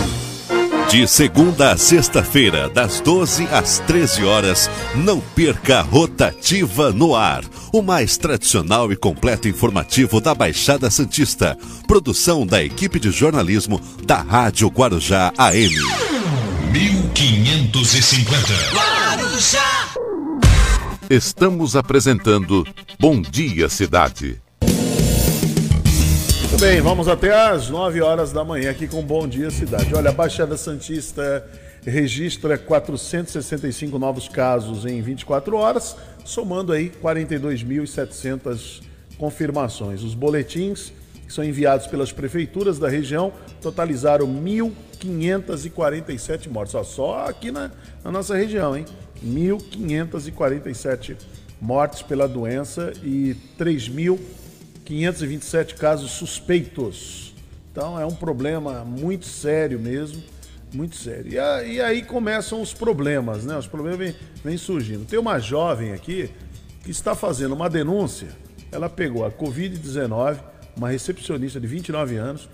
De 0.91 1.07
segunda 1.07 1.71
a 1.71 1.77
sexta-feira, 1.77 2.67
das 2.67 2.99
12 2.99 3.47
às 3.47 3.79
13 3.79 4.25
horas, 4.25 4.69
não 4.93 5.21
perca 5.21 5.79
a 5.79 5.81
Rotativa 5.81 6.91
no 6.91 7.15
Ar, 7.15 7.45
o 7.71 7.81
mais 7.81 8.17
tradicional 8.17 8.91
e 8.91 8.97
completo 8.97 9.47
informativo 9.47 10.19
da 10.19 10.35
Baixada 10.35 10.91
Santista. 10.91 11.57
Produção 11.87 12.45
da 12.45 12.61
equipe 12.61 12.99
de 12.99 13.09
jornalismo 13.09 13.79
da 14.03 14.17
Rádio 14.21 14.67
Guarujá 14.67 15.31
AM. 15.37 15.73
1550. 16.73 18.53
Guarujá! 18.73 19.93
Estamos 21.09 21.77
apresentando 21.77 22.67
Bom 22.99 23.21
Dia 23.21 23.69
Cidade. 23.69 24.41
Bem, 26.61 26.79
vamos 26.79 27.07
até 27.07 27.33
às 27.33 27.71
9 27.71 28.03
horas 28.03 28.31
da 28.31 28.45
manhã 28.45 28.69
aqui 28.69 28.87
com 28.87 29.01
Bom 29.01 29.27
Dia 29.27 29.49
Cidade. 29.49 29.95
Olha, 29.95 30.11
a 30.11 30.13
Baixada 30.13 30.55
Santista 30.55 31.43
registra 31.83 32.55
465 32.55 33.97
novos 33.97 34.29
casos 34.29 34.85
em 34.85 35.01
24 35.01 35.57
horas, 35.57 35.97
somando 36.23 36.71
aí 36.71 36.91
42.700 37.01 38.83
confirmações. 39.17 40.03
Os 40.03 40.13
boletins 40.13 40.93
que 41.25 41.33
são 41.33 41.43
enviados 41.43 41.87
pelas 41.87 42.11
prefeituras 42.11 42.77
da 42.77 42.87
região 42.87 43.33
totalizaram 43.59 44.27
1.547 44.27 46.47
mortes. 46.47 46.75
Ó, 46.75 46.83
só 46.83 47.25
aqui 47.25 47.49
na, 47.49 47.71
na 48.03 48.11
nossa 48.11 48.37
região, 48.37 48.77
hein? 48.77 48.85
1.547 49.25 51.17
mortes 51.59 52.03
pela 52.03 52.27
doença 52.27 52.93
e 53.03 53.35
3.527 54.85 55.75
casos 55.75 56.11
suspeitos. 56.11 57.33
Então 57.71 57.99
é 57.99 58.05
um 58.05 58.15
problema 58.15 58.83
muito 58.83 59.25
sério 59.25 59.79
mesmo, 59.79 60.21
muito 60.73 60.95
sério. 60.95 61.31
E, 61.31 61.73
e 61.73 61.81
aí 61.81 62.03
começam 62.03 62.61
os 62.61 62.73
problemas, 62.73 63.45
né? 63.45 63.57
Os 63.57 63.67
problemas 63.67 63.99
vêm, 63.99 64.15
vêm 64.43 64.57
surgindo. 64.57 65.05
Tem 65.05 65.17
uma 65.17 65.39
jovem 65.39 65.93
aqui 65.93 66.29
que 66.83 66.91
está 66.91 67.15
fazendo 67.15 67.53
uma 67.53 67.69
denúncia. 67.69 68.29
Ela 68.71 68.89
pegou 68.89 69.25
a 69.25 69.31
Covid-19, 69.31 70.39
uma 70.75 70.89
recepcionista 70.89 71.59
de 71.59 71.67
29 71.67 72.17
anos, 72.17 72.49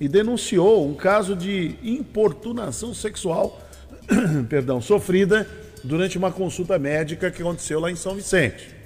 e 0.00 0.08
denunciou 0.08 0.88
um 0.88 0.94
caso 0.94 1.36
de 1.36 1.76
importunação 1.82 2.94
sexual, 2.94 3.60
perdão, 4.48 4.80
sofrida 4.80 5.46
durante 5.84 6.16
uma 6.18 6.32
consulta 6.32 6.78
médica 6.78 7.30
que 7.30 7.42
aconteceu 7.42 7.80
lá 7.80 7.90
em 7.90 7.96
São 7.96 8.14
Vicente. 8.14 8.79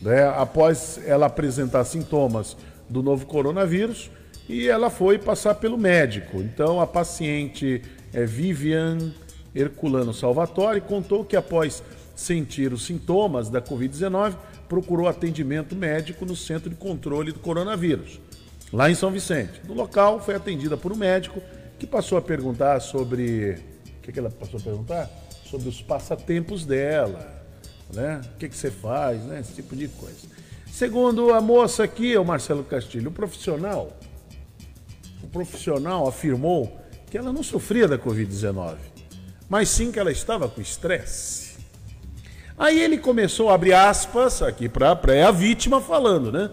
Né? 0.00 0.24
Após 0.28 1.00
ela 1.04 1.26
apresentar 1.26 1.84
sintomas 1.84 2.56
do 2.88 3.02
novo 3.02 3.26
coronavírus, 3.26 4.10
e 4.48 4.68
ela 4.68 4.90
foi 4.90 5.18
passar 5.18 5.54
pelo 5.54 5.78
médico. 5.78 6.38
Então 6.38 6.80
a 6.80 6.86
paciente 6.86 7.82
é 8.12 8.24
Vivian 8.24 9.12
Herculano 9.54 10.12
Salvatore 10.12 10.80
contou 10.80 11.24
que 11.24 11.36
após 11.36 11.82
sentir 12.14 12.72
os 12.72 12.84
sintomas 12.84 13.48
da 13.48 13.62
Covid-19, 13.62 14.34
procurou 14.68 15.08
atendimento 15.08 15.74
médico 15.74 16.24
no 16.26 16.36
Centro 16.36 16.68
de 16.68 16.76
Controle 16.76 17.32
do 17.32 17.40
Coronavírus, 17.40 18.20
lá 18.72 18.90
em 18.90 18.94
São 18.94 19.10
Vicente. 19.10 19.60
No 19.66 19.74
local, 19.74 20.20
foi 20.20 20.34
atendida 20.34 20.76
por 20.76 20.92
um 20.92 20.96
médico 20.96 21.40
que 21.78 21.86
passou 21.86 22.18
a 22.18 22.22
perguntar 22.22 22.78
sobre. 22.80 23.58
O 23.98 24.02
que, 24.02 24.12
que 24.12 24.18
ela 24.18 24.30
passou 24.30 24.60
a 24.60 24.62
perguntar? 24.62 25.10
Sobre 25.44 25.68
os 25.68 25.80
passatempos 25.80 26.66
dela, 26.66 27.39
né? 27.92 28.20
O 28.34 28.38
que, 28.38 28.48
que 28.48 28.56
você 28.56 28.70
faz, 28.70 29.22
né? 29.22 29.40
Esse 29.40 29.54
tipo 29.54 29.74
de 29.76 29.88
coisa. 29.88 30.28
Segundo 30.70 31.32
a 31.32 31.40
moça 31.40 31.84
aqui, 31.84 32.16
o 32.16 32.24
Marcelo 32.24 32.64
Castilho, 32.64 33.10
o 33.10 33.12
profissional, 33.12 33.96
o 35.22 35.26
profissional 35.26 36.08
afirmou 36.08 36.80
que 37.10 37.18
ela 37.18 37.32
não 37.32 37.42
sofria 37.42 37.88
da 37.88 37.98
Covid-19, 37.98 38.76
mas 39.48 39.68
sim 39.68 39.90
que 39.90 39.98
ela 39.98 40.12
estava 40.12 40.48
com 40.48 40.60
estresse. 40.60 41.58
Aí 42.56 42.78
ele 42.78 42.98
começou 42.98 43.50
a 43.50 43.54
abrir 43.54 43.72
aspas 43.72 44.42
aqui 44.42 44.68
para 44.68 44.98
é 45.08 45.24
a 45.24 45.30
vítima 45.30 45.80
falando, 45.80 46.30
né? 46.30 46.50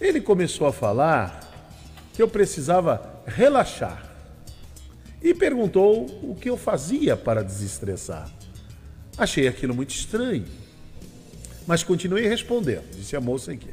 Ele 0.00 0.20
começou 0.20 0.66
a 0.66 0.72
falar 0.72 1.40
que 2.14 2.22
eu 2.22 2.28
precisava 2.28 3.22
relaxar 3.26 4.10
e 5.22 5.34
perguntou 5.34 6.06
o 6.22 6.34
que 6.34 6.48
eu 6.48 6.56
fazia 6.56 7.16
para 7.16 7.42
desestressar. 7.42 8.30
Achei 9.20 9.46
aquilo 9.46 9.74
muito 9.74 9.90
estranho, 9.90 10.46
mas 11.66 11.84
continuei 11.84 12.26
respondendo, 12.26 12.90
disse 12.96 13.14
a 13.14 13.20
moça 13.20 13.52
aqui. 13.52 13.68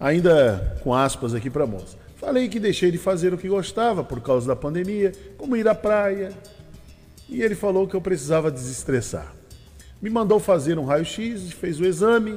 Ainda 0.00 0.80
com 0.82 0.92
aspas 0.92 1.32
aqui 1.32 1.48
para 1.48 1.62
a 1.62 1.66
moça. 1.66 1.96
Falei 2.16 2.48
que 2.48 2.58
deixei 2.58 2.90
de 2.90 2.98
fazer 2.98 3.32
o 3.32 3.38
que 3.38 3.46
gostava 3.46 4.02
por 4.02 4.20
causa 4.20 4.48
da 4.48 4.56
pandemia, 4.56 5.12
como 5.38 5.56
ir 5.56 5.68
à 5.68 5.76
praia. 5.76 6.32
E 7.28 7.40
ele 7.40 7.54
falou 7.54 7.86
que 7.86 7.94
eu 7.94 8.00
precisava 8.00 8.50
desestressar. 8.50 9.32
Me 10.00 10.10
mandou 10.10 10.40
fazer 10.40 10.76
um 10.76 10.84
raio-x, 10.84 11.52
fez 11.52 11.78
o 11.78 11.84
exame 11.84 12.36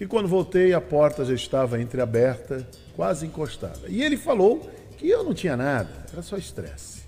e 0.00 0.06
quando 0.06 0.26
voltei 0.26 0.74
a 0.74 0.80
porta 0.80 1.24
já 1.24 1.34
estava 1.34 1.80
entreaberta, 1.80 2.68
quase 2.96 3.26
encostada. 3.26 3.82
E 3.86 4.02
ele 4.02 4.16
falou 4.16 4.68
que 4.96 5.08
eu 5.08 5.22
não 5.22 5.32
tinha 5.32 5.56
nada, 5.56 5.88
era 6.12 6.20
só 6.20 6.36
estresse. 6.36 7.02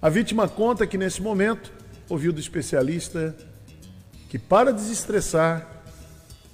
A 0.00 0.08
vítima 0.08 0.48
conta 0.48 0.86
que 0.86 0.96
nesse 0.96 1.20
momento 1.20 1.72
ouviu 2.08 2.32
do 2.32 2.38
especialista 2.38 3.34
que 4.34 4.38
para 4.40 4.72
desestressar 4.72 5.64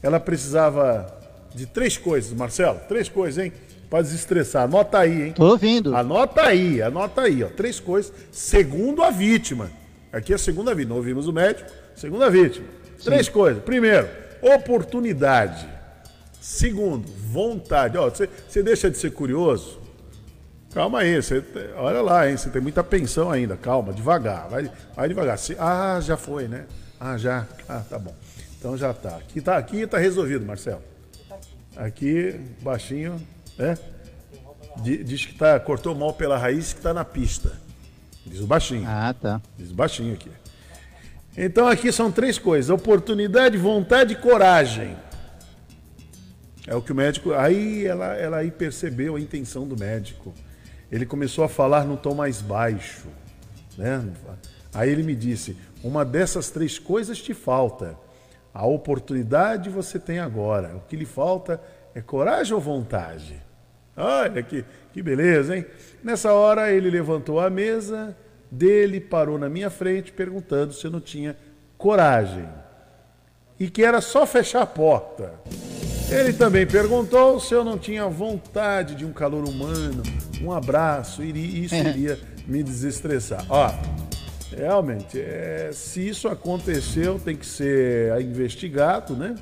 ela 0.03 0.20
precisava 0.20 1.18
de 1.55 1.64
três 1.64 1.97
coisas, 1.97 2.31
Marcelo, 2.31 2.78
três 2.87 3.09
coisas, 3.09 3.43
hein? 3.43 3.55
Para 3.89 4.03
desestressar. 4.03 4.64
Anota 4.64 4.99
aí, 4.99 5.22
hein? 5.22 5.33
Tô 5.33 5.47
ouvindo. 5.47 5.97
Anota 5.97 6.43
aí, 6.43 6.83
anota 6.83 7.22
aí, 7.22 7.43
ó. 7.43 7.47
Três 7.47 7.81
coisas, 7.81 8.12
segundo 8.31 9.03
a 9.03 9.11
vítima. 9.11 9.70
Aqui 10.12 10.33
é 10.33 10.35
a 10.35 10.39
segunda 10.39 10.74
vítima. 10.74 10.91
Não 10.91 10.97
ouvimos 10.99 11.26
o 11.26 11.33
médico, 11.33 11.70
Segunda 11.97 12.28
vítima. 12.28 12.66
Três 13.03 13.24
Sim. 13.24 13.33
coisas. 13.33 13.62
Primeiro, 13.62 14.11
oportunidade. 14.43 15.66
Segundo, 16.39 17.09
vontade. 17.33 17.97
Ó, 17.97 18.11
você, 18.11 18.28
você 18.47 18.62
deixa 18.62 18.91
de 18.91 18.99
ser 18.99 19.12
curioso? 19.12 19.81
Calma 20.74 20.99
aí, 20.99 21.16
você, 21.16 21.43
olha 21.78 22.03
lá, 22.03 22.28
hein? 22.28 22.37
Você 22.37 22.51
tem 22.51 22.61
muita 22.61 22.85
pensão 22.85 23.31
ainda. 23.31 23.57
Calma, 23.57 23.91
devagar. 23.91 24.51
Vai, 24.51 24.70
vai 24.95 25.09
devagar. 25.09 25.39
Ah, 25.59 25.99
já 26.03 26.18
foi, 26.18 26.47
né? 26.47 26.66
Ah, 27.01 27.17
já. 27.17 27.47
Ah, 27.67 27.83
tá 27.89 27.99
bom. 27.99 28.15
Então 28.59 28.77
já 28.77 28.93
tá. 28.93 29.17
Aqui 29.17 29.41
tá, 29.41 29.57
aqui 29.57 29.87
tá 29.87 29.97
resolvido, 29.97 30.45
Marcelo. 30.45 30.83
Aqui, 31.75 32.39
baixinho, 32.61 33.19
né? 33.57 33.79
Diz 34.83 35.25
que 35.25 35.35
tá, 35.35 35.59
cortou 35.59 35.95
mal 35.95 36.13
pela 36.13 36.37
raiz 36.37 36.75
que 36.75 36.81
tá 36.81 36.93
na 36.93 37.05
pista. 37.05 37.53
Diz 38.27 38.41
o 38.41 38.47
baixinho. 38.47 38.85
Ah, 38.87 39.15
tá. 39.19 39.41
Diz 39.57 39.71
o 39.71 39.75
baixinho 39.75 40.13
aqui. 40.13 40.31
Então 41.37 41.67
aqui 41.67 41.91
são 41.91 42.13
três 42.13 42.39
coisas: 42.39 42.69
oportunidade, 42.69 43.57
vontade 43.57 44.13
e 44.13 44.17
coragem. 44.17 44.95
É 46.67 46.75
o 46.75 46.83
que 46.83 46.93
o 46.93 46.95
médico. 46.95 47.33
Aí 47.33 47.87
ela, 47.87 48.15
ela 48.15 48.37
aí 48.39 48.51
percebeu 48.51 49.17
a 49.17 49.21
intenção 49.21 49.67
do 49.67 49.77
médico. 49.77 50.35
Ele 50.93 51.07
começou 51.07 51.45
a 51.45 51.49
falar 51.49 51.85
no 51.85 51.97
tom 51.97 52.15
mais 52.15 52.43
baixo. 52.43 53.09
Né? 53.79 54.05
Aí 54.73 54.91
ele 54.91 55.03
me 55.03 55.14
disse: 55.14 55.57
uma 55.83 56.05
dessas 56.05 56.51
três 56.51 56.79
coisas 56.79 57.21
te 57.21 57.35
falta. 57.35 57.97
A 58.53 58.66
oportunidade 58.66 59.71
você 59.71 59.99
tem 59.99 60.18
agora. 60.18 60.77
O 60.77 60.81
que 60.81 60.97
lhe 60.97 61.07
falta 61.07 61.61
é 61.95 62.01
coragem 62.01 62.55
ou 62.55 62.61
vontade? 62.61 63.41
Olha 63.97 64.43
que, 64.43 64.64
que 64.93 65.03
beleza, 65.03 65.57
hein? 65.57 65.66
Nessa 66.03 66.33
hora 66.33 66.73
ele 66.73 66.91
levantou 66.91 67.39
a 67.39 67.51
mesa 67.51 68.16
dele 68.51 69.01
parou 69.01 69.39
na 69.39 69.49
minha 69.49 69.71
frente 69.71 70.11
perguntando 70.11 70.73
se 70.73 70.85
eu 70.85 70.91
não 70.91 71.01
tinha 71.01 71.37
coragem 71.79 72.49
e 73.59 73.71
que 73.71 73.85
era 73.85 74.01
só 74.01 74.27
fechar 74.27 74.62
a 74.62 74.66
porta. 74.66 75.35
Ele 76.11 76.33
também 76.33 76.66
perguntou 76.66 77.39
se 77.39 77.55
eu 77.55 77.62
não 77.62 77.79
tinha 77.79 78.09
vontade 78.09 78.97
de 78.97 79.05
um 79.05 79.12
calor 79.12 79.49
humano, 79.49 80.03
um 80.43 80.51
abraço, 80.51 81.23
e 81.23 81.64
isso 81.64 81.77
iria 81.77 82.18
me 82.49 82.62
desestressar. 82.62 83.45
Ó, 83.49 83.71
realmente, 84.57 85.19
é, 85.19 85.71
se 85.73 86.09
isso 86.09 86.29
aconteceu, 86.29 87.19
tem 87.19 87.37
que 87.37 87.47
ser 87.47 88.21
investigado, 88.21 89.15
né? 89.15 89.35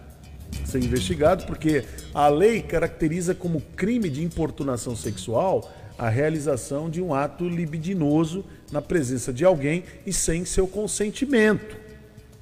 Ser 0.64 0.82
investigado, 0.82 1.44
porque 1.44 1.84
a 2.14 2.28
lei 2.28 2.62
caracteriza 2.62 3.34
como 3.34 3.60
crime 3.76 4.08
de 4.08 4.24
importunação 4.24 4.96
sexual 4.96 5.70
a 5.98 6.08
realização 6.08 6.88
de 6.88 7.02
um 7.02 7.12
ato 7.12 7.48
libidinoso 7.48 8.44
na 8.70 8.80
presença 8.80 9.32
de 9.32 9.44
alguém 9.44 9.82
e 10.06 10.12
sem 10.12 10.44
seu 10.44 10.68
consentimento, 10.68 11.76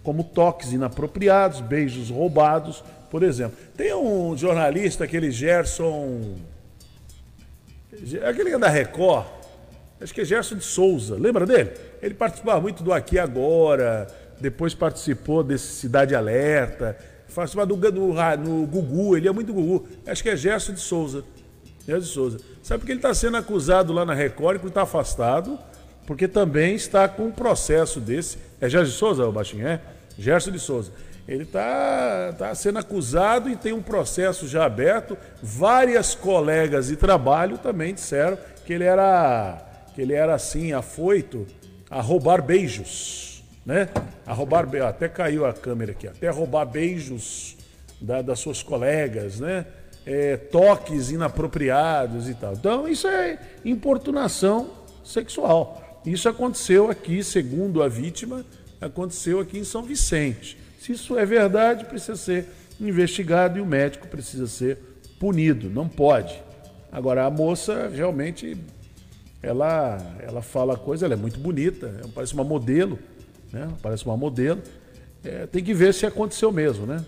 como 0.03 0.23
toques 0.23 0.73
inapropriados, 0.73 1.63
beijos 1.63 2.11
roubados, 2.11 2.85
por 3.11 3.23
exemplo. 3.23 3.57
Tem 3.75 3.95
um 3.95 4.37
jornalista, 4.37 5.05
aquele 5.05 5.31
Gerson. 5.31 6.35
Aquele 8.29 8.51
que 8.51 8.57
é 8.57 8.59
da 8.59 8.69
Record, 8.69 9.27
acho 9.99 10.13
que 10.13 10.21
é 10.21 10.25
Gerson 10.25 10.57
de 10.57 10.65
Souza, 10.65 11.17
lembra 11.17 11.47
dele? 11.47 11.71
Ele 12.07 12.15
participava 12.15 12.61
muito 12.61 12.85
do 12.85 12.93
Aqui 12.93 13.19
Agora, 13.19 14.07
depois 14.41 14.73
participou 14.73 15.43
desse 15.43 15.67
Cidade 15.75 16.15
Alerta, 16.15 16.97
participava 17.35 17.67
do, 17.67 17.75
do, 17.91 18.15
no 18.39 18.65
Gugu, 18.65 19.17
ele 19.17 19.27
é 19.27 19.33
muito 19.33 19.53
Gugu, 19.53 19.89
acho 20.07 20.23
que 20.23 20.29
é 20.29 20.37
Gerson 20.37 20.73
de 20.73 20.79
Souza. 20.79 21.25
Gerson 21.85 22.01
de 22.01 22.07
Souza. 22.07 22.39
Sabe 22.63 22.87
que 22.87 22.93
ele 22.93 23.01
está 23.01 23.13
sendo 23.13 23.37
acusado 23.37 23.93
lá 23.93 24.05
na 24.05 24.15
Record, 24.15 24.61
que 24.61 24.69
está 24.69 24.83
afastado, 24.83 25.59
porque 26.07 26.29
também 26.29 26.77
está 26.77 27.09
com 27.09 27.25
um 27.25 27.33
processo 27.33 27.99
desse. 27.99 28.39
É 28.61 28.69
Gerson 28.69 28.93
de 28.93 28.97
Souza, 28.97 29.27
o 29.27 29.33
baixinho, 29.33 29.67
é? 29.67 29.81
Gerson 30.17 30.53
de 30.53 30.61
Souza. 30.61 30.93
Ele 31.27 31.43
está 31.43 32.37
tá 32.39 32.55
sendo 32.55 32.79
acusado 32.79 33.51
e 33.51 33.57
tem 33.57 33.73
um 33.73 33.83
processo 33.83 34.47
já 34.47 34.65
aberto. 34.65 35.19
Várias 35.43 36.15
colegas 36.15 36.87
de 36.87 36.95
trabalho 36.95 37.59
também 37.59 37.93
disseram 37.93 38.39
que 38.65 38.73
ele 38.73 38.85
era, 38.85 39.61
que 39.93 40.01
ele 40.01 40.13
era 40.13 40.37
assim, 40.37 40.73
afoito 40.73 41.45
a 41.91 42.01
roubar 42.01 42.43
beijos. 42.43 43.43
Né? 43.65 43.89
A 44.25 44.33
roubar 44.33 44.67
Até 44.87 45.09
caiu 45.09 45.45
a 45.45 45.53
câmera 45.53 45.93
aqui, 45.93 46.07
até 46.07 46.29
roubar 46.29 46.65
beijos 46.65 47.57
da, 48.01 48.23
das 48.23 48.39
suas 48.39 48.63
colegas, 48.63 49.41
né? 49.41 49.67
é, 50.05 50.37
toques 50.37 51.11
inapropriados 51.11 52.29
e 52.29 52.35
tal. 52.35 52.53
Então, 52.53 52.89
isso 52.89 53.09
é 53.09 53.39
importunação 53.65 54.71
sexual. 55.05 56.01
Isso 56.05 56.29
aconteceu 56.29 56.91
aqui, 56.91 57.25
segundo 57.25 57.83
a 57.83 57.89
vítima, 57.89 58.45
aconteceu 58.81 59.41
aqui 59.41 59.59
em 59.59 59.65
São 59.65 59.83
Vicente. 59.83 60.57
Se 60.79 60.93
isso 60.93 61.19
é 61.19 61.27
verdade, 61.27 61.85
precisa 61.87 62.17
ser 62.17 62.47
investigado 62.81 63.59
e 63.59 63.61
o 63.61 63.67
médico 63.67 64.07
precisa 64.07 64.47
ser 64.47 64.79
punido. 65.19 65.69
Não 65.69 65.89
pode 65.89 66.47
Agora, 66.97 67.27
a 67.27 67.31
moça 67.31 67.91
realmente, 67.93 68.57
ela, 69.47 69.99
ela 70.21 70.43
fala 70.43 70.77
coisa, 70.77 71.07
ela 71.07 71.15
é 71.15 71.17
muito 71.17 71.39
bonita, 71.39 71.95
parece 72.13 72.35
uma 72.35 72.43
modelo, 72.43 72.99
né? 73.53 73.69
Parece 73.81 74.05
uma 74.05 74.17
modelo. 74.17 74.61
É, 75.25 75.47
tem 75.47 75.63
que 75.63 75.73
ver 75.73 75.95
se 75.95 76.05
aconteceu 76.05 76.51
mesmo, 76.51 76.85
né? 76.85 77.05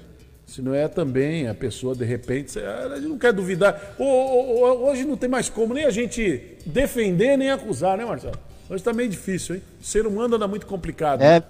Se 0.46 0.62
não 0.62 0.72
é 0.72 0.86
também 0.86 1.48
a 1.48 1.54
pessoa, 1.54 1.96
de 1.96 2.04
repente, 2.04 2.58
a 2.58 2.94
gente 2.94 3.08
não 3.08 3.18
quer 3.18 3.32
duvidar. 3.32 3.96
Hoje 3.98 5.04
não 5.04 5.16
tem 5.16 5.28
mais 5.28 5.50
como 5.50 5.74
nem 5.74 5.84
a 5.84 5.90
gente 5.90 6.56
defender 6.64 7.36
nem 7.36 7.50
acusar, 7.50 7.98
né, 7.98 8.04
Marcelo? 8.04 8.38
Hoje 8.70 8.76
está 8.76 8.92
meio 8.92 9.10
difícil, 9.10 9.56
hein? 9.56 9.62
O 9.80 9.84
ser 9.84 10.06
humano 10.06 10.36
anda 10.36 10.46
muito 10.46 10.64
complicado. 10.64 11.22
É, 11.22 11.42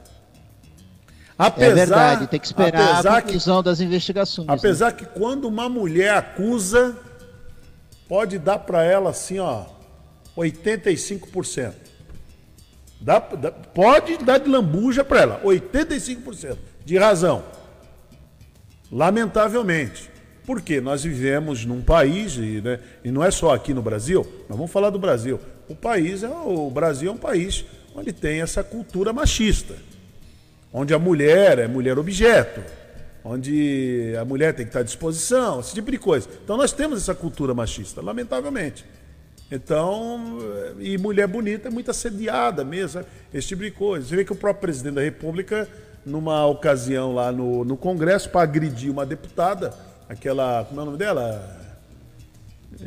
apesar, 1.39 1.70
é 1.70 1.74
verdade, 1.74 2.26
tem 2.28 2.41
que 2.41 2.47
esperar 2.47 3.07
a 3.07 3.22
conclusão 3.22 3.59
que, 3.59 3.64
das 3.66 3.80
investigações. 3.80 4.49
Apesar 4.49 4.93
né? 4.93 4.99
que 4.99 5.05
quando 5.05 5.45
uma 5.45 5.68
mulher 5.68 6.14
acusa, 6.14 6.97
pode 8.09 8.39
dar 8.39 8.59
para 8.61 8.82
ela 8.82 9.11
assim, 9.11 9.39
ó, 9.39 9.78
85%. 10.39 11.74
Dá, 13.01 13.18
dá, 13.18 13.51
pode 13.51 14.18
dar 14.18 14.39
de 14.39 14.49
lambuja 14.49 15.05
para 15.05 15.20
ela, 15.20 15.41
85% 15.43 16.57
de 16.84 16.97
razão. 16.97 17.45
Lamentavelmente. 18.91 20.11
Porque 20.45 20.80
nós 20.80 21.05
vivemos 21.05 21.66
num 21.66 21.82
país, 21.82 22.36
e, 22.36 22.62
né, 22.62 22.80
e 23.05 23.11
não 23.11 23.22
é 23.22 23.30
só 23.30 23.55
aqui 23.55 23.74
no 23.74 23.82
Brasil, 23.82 24.26
nós 24.49 24.57
vamos 24.57 24.72
falar 24.72 24.89
do 24.89 24.99
Brasil. 24.99 25.39
O 25.68 25.74
país 25.74 26.22
é 26.22 26.28
o 26.28 26.70
Brasil 26.70 27.11
é 27.11 27.12
um 27.12 27.18
país 27.18 27.66
onde 27.95 28.12
tem 28.12 28.41
essa 28.41 28.64
cultura 28.64 29.12
machista. 29.12 29.74
Onde 30.72 30.95
a 30.95 30.99
mulher 30.99 31.59
é 31.59 31.68
mulher 31.68 31.99
objeto, 31.99 32.62
onde 33.22 34.14
a 34.18 34.24
mulher 34.24 34.55
tem 34.55 34.64
que 34.64 34.70
estar 34.70 34.80
à 34.80 34.82
disposição, 34.82 35.61
esse 35.61 35.74
tipo 35.74 35.91
de 35.91 35.99
coisa. 35.99 36.28
Então 36.43 36.57
nós 36.57 36.72
temos 36.72 37.03
essa 37.03 37.14
cultura 37.14 37.53
machista, 37.53 38.01
lamentavelmente. 38.01 38.84
Então, 39.51 40.38
e 40.78 40.99
mulher 40.99 41.26
bonita 41.26 41.68
é 41.68 41.70
muito 41.70 41.90
assediada 41.90 42.64
mesmo, 42.64 43.03
esse 43.32 43.49
tipo 43.49 43.62
de 43.62 43.70
coisa. 43.70 44.07
Você 44.07 44.16
vê 44.16 44.24
que 44.24 44.32
o 44.32 44.36
próprio 44.36 44.61
presidente 44.61 44.94
da 44.94 45.03
República 45.03 45.66
numa 46.05 46.46
ocasião 46.46 47.14
lá 47.14 47.30
no, 47.32 47.64
no 47.64 47.76
Congresso 47.76 48.30
para 48.30 48.42
agredir 48.42 48.90
uma 48.90 49.07
deputada, 49.07 49.72
aquela. 50.09 50.64
Como 50.64 50.80
é 50.80 50.82
o 50.82 50.86
nome 50.86 50.99
dela? 50.99 51.57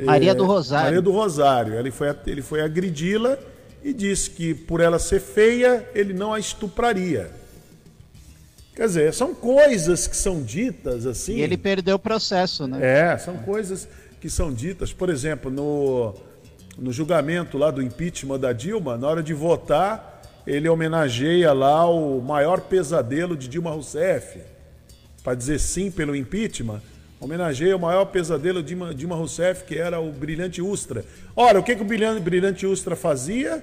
Maria 0.04 0.32
é, 0.32 0.34
do 0.36 0.46
Rosário. 0.46 0.86
Maria 0.86 1.02
do 1.02 1.12
Rosário. 1.12 1.74
Ele 1.76 1.92
foi, 1.92 2.16
ele 2.28 2.42
foi 2.42 2.62
agredi-la 2.62 3.38
e 3.84 3.94
disse 3.94 4.30
que 4.30 4.54
por 4.54 4.80
ela 4.80 5.00
ser 5.00 5.20
feia, 5.20 5.88
ele 5.94 6.14
não 6.14 6.34
a 6.34 6.40
estupraria. 6.40 7.32
Quer 8.76 8.88
dizer, 8.88 9.14
são 9.14 9.36
coisas 9.36 10.08
que 10.08 10.16
são 10.16 10.42
ditas 10.42 11.06
assim. 11.06 11.36
E 11.36 11.42
ele 11.42 11.58
perdeu 11.58 11.96
o 11.96 12.00
processo, 12.00 12.68
né? 12.68 12.80
É, 12.82 13.18
são 13.18 13.38
coisas 13.38 13.88
que 14.22 14.30
são 14.30 14.54
ditas. 14.54 14.94
Por 14.94 15.10
exemplo, 15.10 15.52
no, 15.52 16.16
no 16.82 16.92
julgamento 16.92 17.60
lá 17.60 17.70
do 17.70 17.80
impeachment 17.80 18.40
da 18.40 18.52
Dilma, 18.52 18.98
na 18.98 19.08
hora 19.08 19.22
de 19.22 19.36
votar, 19.36 20.24
ele 20.48 20.68
homenageia 20.68 21.54
lá 21.54 21.86
o 21.88 22.20
maior 22.20 22.60
pesadelo 22.62 23.38
de 23.38 23.48
Dilma 23.48 23.70
Rousseff. 23.70 24.42
Para 25.24 25.36
dizer 25.36 25.60
sim 25.60 25.92
pelo 25.92 26.16
impeachment, 26.16 26.82
homenageia 27.20 27.78
o 27.78 27.80
maior 27.80 28.06
pesadelo 28.06 28.64
de 28.64 28.76
Dilma 28.96 29.16
Rousseff, 29.16 29.64
que 29.64 29.78
era 29.78 30.00
o 30.00 30.12
Brilhante 30.12 30.60
Ustra. 30.60 31.06
Ora, 31.36 31.60
o 31.60 31.64
que, 31.64 31.76
que 31.76 31.84
o 31.84 31.86
Brilhante, 31.86 32.66
Ustra 32.66 32.96
fazia 32.96 33.62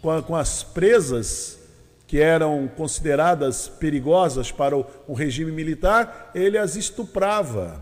com, 0.00 0.10
a, 0.10 0.22
com, 0.22 0.34
as 0.34 0.62
presas 0.62 1.58
que 2.06 2.18
eram 2.18 2.66
consideradas 2.78 3.68
perigosas 3.68 4.50
para 4.50 4.74
o, 4.74 4.86
o 5.06 5.12
regime 5.12 5.52
militar? 5.52 6.30
Ele 6.34 6.56
as 6.56 6.76
estuprava. 6.76 7.78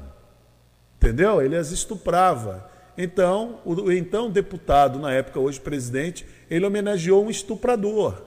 Entendeu? 0.96 1.40
Ele 1.40 1.54
as 1.54 1.70
estuprava. 1.70 2.74
Então, 2.98 3.58
o 3.64 3.92
então 3.92 4.30
deputado, 4.30 4.98
na 4.98 5.12
época, 5.12 5.38
hoje 5.38 5.60
presidente, 5.60 6.24
ele 6.50 6.64
homenageou 6.64 7.24
um 7.24 7.30
estuprador. 7.30 8.22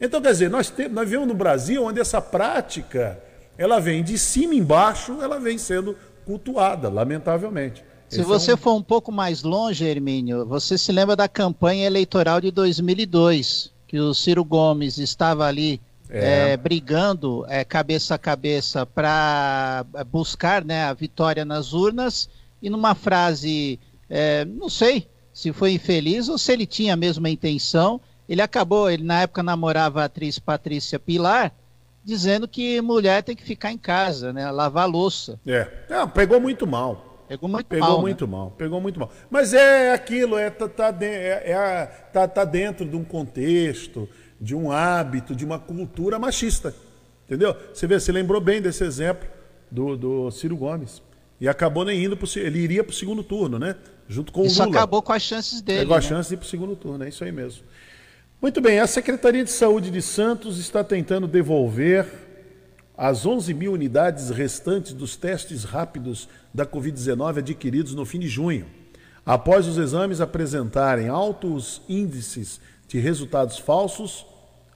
Então, 0.00 0.22
quer 0.22 0.30
dizer, 0.32 0.48
nós, 0.48 0.70
temos, 0.70 0.92
nós 0.92 1.04
vivemos 1.04 1.26
no 1.26 1.34
Brasil 1.34 1.84
onde 1.84 2.00
essa 2.00 2.20
prática, 2.20 3.20
ela 3.56 3.80
vem 3.80 4.04
de 4.04 4.16
cima 4.16 4.54
embaixo, 4.54 5.18
ela 5.20 5.40
vem 5.40 5.58
sendo 5.58 5.96
cultuada, 6.24 6.88
lamentavelmente. 6.88 7.82
Se 8.08 8.20
Esse 8.20 8.28
você 8.28 8.52
é 8.52 8.54
um... 8.54 8.58
for 8.58 8.74
um 8.74 8.82
pouco 8.82 9.10
mais 9.10 9.42
longe, 9.42 9.84
Hermínio, 9.84 10.46
você 10.46 10.78
se 10.78 10.92
lembra 10.92 11.16
da 11.16 11.28
campanha 11.28 11.86
eleitoral 11.86 12.40
de 12.40 12.50
2002, 12.52 13.72
que 13.88 13.98
o 13.98 14.14
Ciro 14.14 14.44
Gomes 14.44 14.98
estava 14.98 15.46
ali 15.46 15.80
é. 16.10 16.52
É, 16.52 16.56
brigando 16.56 17.44
é, 17.48 17.64
cabeça 17.64 18.14
a 18.14 18.18
cabeça 18.18 18.86
para 18.86 19.84
buscar 20.10 20.64
né, 20.64 20.84
a 20.84 20.94
vitória 20.94 21.44
nas 21.44 21.72
urnas, 21.72 22.30
e 22.62 22.70
numa 22.70 22.94
frase 22.94 23.78
é, 24.08 24.44
não 24.44 24.68
sei 24.68 25.08
se 25.32 25.52
foi 25.52 25.72
infeliz 25.72 26.28
ou 26.28 26.38
se 26.38 26.52
ele 26.52 26.66
tinha 26.66 26.94
a 26.94 26.96
mesma 26.96 27.28
intenção. 27.28 28.00
Ele 28.28 28.42
acabou, 28.42 28.90
ele 28.90 29.04
na 29.04 29.22
época 29.22 29.42
namorava 29.42 30.02
a 30.02 30.04
atriz 30.04 30.38
Patrícia 30.38 30.98
Pilar, 30.98 31.52
dizendo 32.04 32.46
que 32.48 32.80
mulher 32.80 33.22
tem 33.22 33.36
que 33.36 33.42
ficar 33.42 33.72
em 33.72 33.78
casa, 33.78 34.32
né? 34.32 34.50
Lavar 34.50 34.88
louça. 34.88 35.38
É. 35.46 35.66
Não, 35.88 36.08
pegou 36.08 36.40
muito 36.40 36.66
mal. 36.66 37.24
Pegou 37.28 37.48
muito 37.48 37.66
pegou 37.66 37.88
mal. 37.88 38.00
muito 38.00 38.26
né? 38.26 38.32
mal. 38.32 38.50
Pegou 38.52 38.80
muito 38.80 38.98
mal. 38.98 39.10
Mas 39.30 39.52
é 39.52 39.92
aquilo, 39.92 40.38
é, 40.38 40.48
tá, 40.48 40.66
tá, 40.66 40.96
é, 41.02 41.52
é, 41.52 41.86
tá, 42.12 42.26
tá 42.26 42.44
dentro 42.44 42.86
de 42.86 42.96
um 42.96 43.04
contexto, 43.04 44.08
de 44.40 44.54
um 44.54 44.72
hábito, 44.72 45.36
de 45.36 45.44
uma 45.44 45.58
cultura 45.58 46.18
machista. 46.18 46.74
Entendeu? 47.26 47.54
Você 47.72 47.86
vê, 47.86 48.00
você 48.00 48.10
lembrou 48.10 48.40
bem 48.40 48.62
desse 48.62 48.82
exemplo 48.82 49.28
do, 49.70 49.96
do 49.96 50.30
Ciro 50.30 50.56
Gomes. 50.56 51.02
E 51.40 51.48
acabou 51.48 51.84
nem 51.84 52.04
indo 52.04 52.16
pro, 52.16 52.28
ele 52.36 52.58
iria 52.58 52.82
para 52.82 52.92
o 52.92 52.94
segundo 52.94 53.22
turno, 53.22 53.58
né? 53.58 53.76
Junto 54.08 54.32
com 54.32 54.44
isso 54.44 54.56
o 54.56 54.64
Lula. 54.64 54.70
Isso 54.70 54.78
acabou 54.78 55.02
com 55.02 55.12
as 55.12 55.22
chances 55.22 55.60
dele. 55.60 55.80
Pegou 55.80 55.96
né? 55.96 55.98
a 55.98 56.02
chance 56.02 56.28
de 56.28 56.34
ir 56.34 56.38
para 56.38 56.46
o 56.46 56.48
segundo 56.48 56.74
turno, 56.74 57.04
é 57.04 57.08
isso 57.08 57.22
aí 57.22 57.30
mesmo. 57.30 57.62
Muito 58.40 58.60
bem, 58.60 58.80
a 58.80 58.86
Secretaria 58.86 59.44
de 59.44 59.50
Saúde 59.50 59.90
de 59.90 60.00
Santos 60.00 60.58
está 60.58 60.82
tentando 60.82 61.26
devolver 61.26 62.06
as 62.96 63.24
11 63.24 63.54
mil 63.54 63.72
unidades 63.72 64.30
restantes 64.30 64.92
dos 64.92 65.16
testes 65.16 65.62
rápidos 65.62 66.28
da 66.52 66.66
Covid-19 66.66 67.38
adquiridos 67.38 67.94
no 67.94 68.04
fim 68.04 68.18
de 68.18 68.28
junho. 68.28 68.66
Após 69.24 69.66
os 69.66 69.76
exames 69.76 70.20
apresentarem 70.20 71.08
altos 71.08 71.82
índices 71.88 72.60
de 72.88 72.98
resultados 72.98 73.58
falsos, 73.58 74.26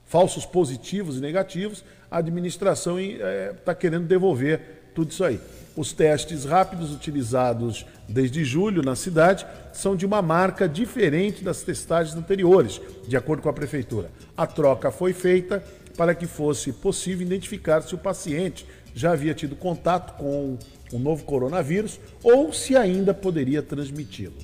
falsos 0.05 0.45
positivos 0.45 1.17
e 1.17 1.19
negativos, 1.19 1.83
a 2.09 2.19
administração 2.19 2.99
está 2.99 3.53
tá 3.65 3.75
querendo 3.75 4.05
devolver 4.05 4.91
tudo 4.93 5.09
isso 5.11 5.23
aí. 5.23 5.39
Os 5.75 5.91
testes 5.91 6.45
rápidos 6.45 6.93
utilizados 6.93 7.85
desde 8.07 8.43
julho 8.43 8.83
na 8.83 8.95
cidade 8.95 9.45
são 9.71 9.95
de 9.95 10.05
uma 10.05 10.21
marca 10.21 10.69
diferente 10.69 11.43
das 11.43 11.63
testagens 11.63 12.15
anteriores, 12.15 12.79
de 13.07 13.17
acordo 13.17 13.41
com 13.41 13.49
a 13.49 13.53
prefeitura. 13.53 14.11
A 14.37 14.45
troca 14.45 14.91
foi 14.91 15.13
feita 15.13 15.63
para 15.97 16.13
que 16.13 16.27
fosse 16.27 16.71
possível 16.71 17.25
identificar 17.25 17.81
se 17.81 17.95
o 17.95 17.97
paciente 17.97 18.65
já 18.93 19.11
havia 19.11 19.33
tido 19.33 19.55
contato 19.55 20.15
com 20.17 20.57
o 20.91 20.99
novo 20.99 21.23
coronavírus 21.23 21.99
ou 22.21 22.53
se 22.53 22.75
ainda 22.75 23.13
poderia 23.13 23.63
transmiti-lo. 23.63 24.37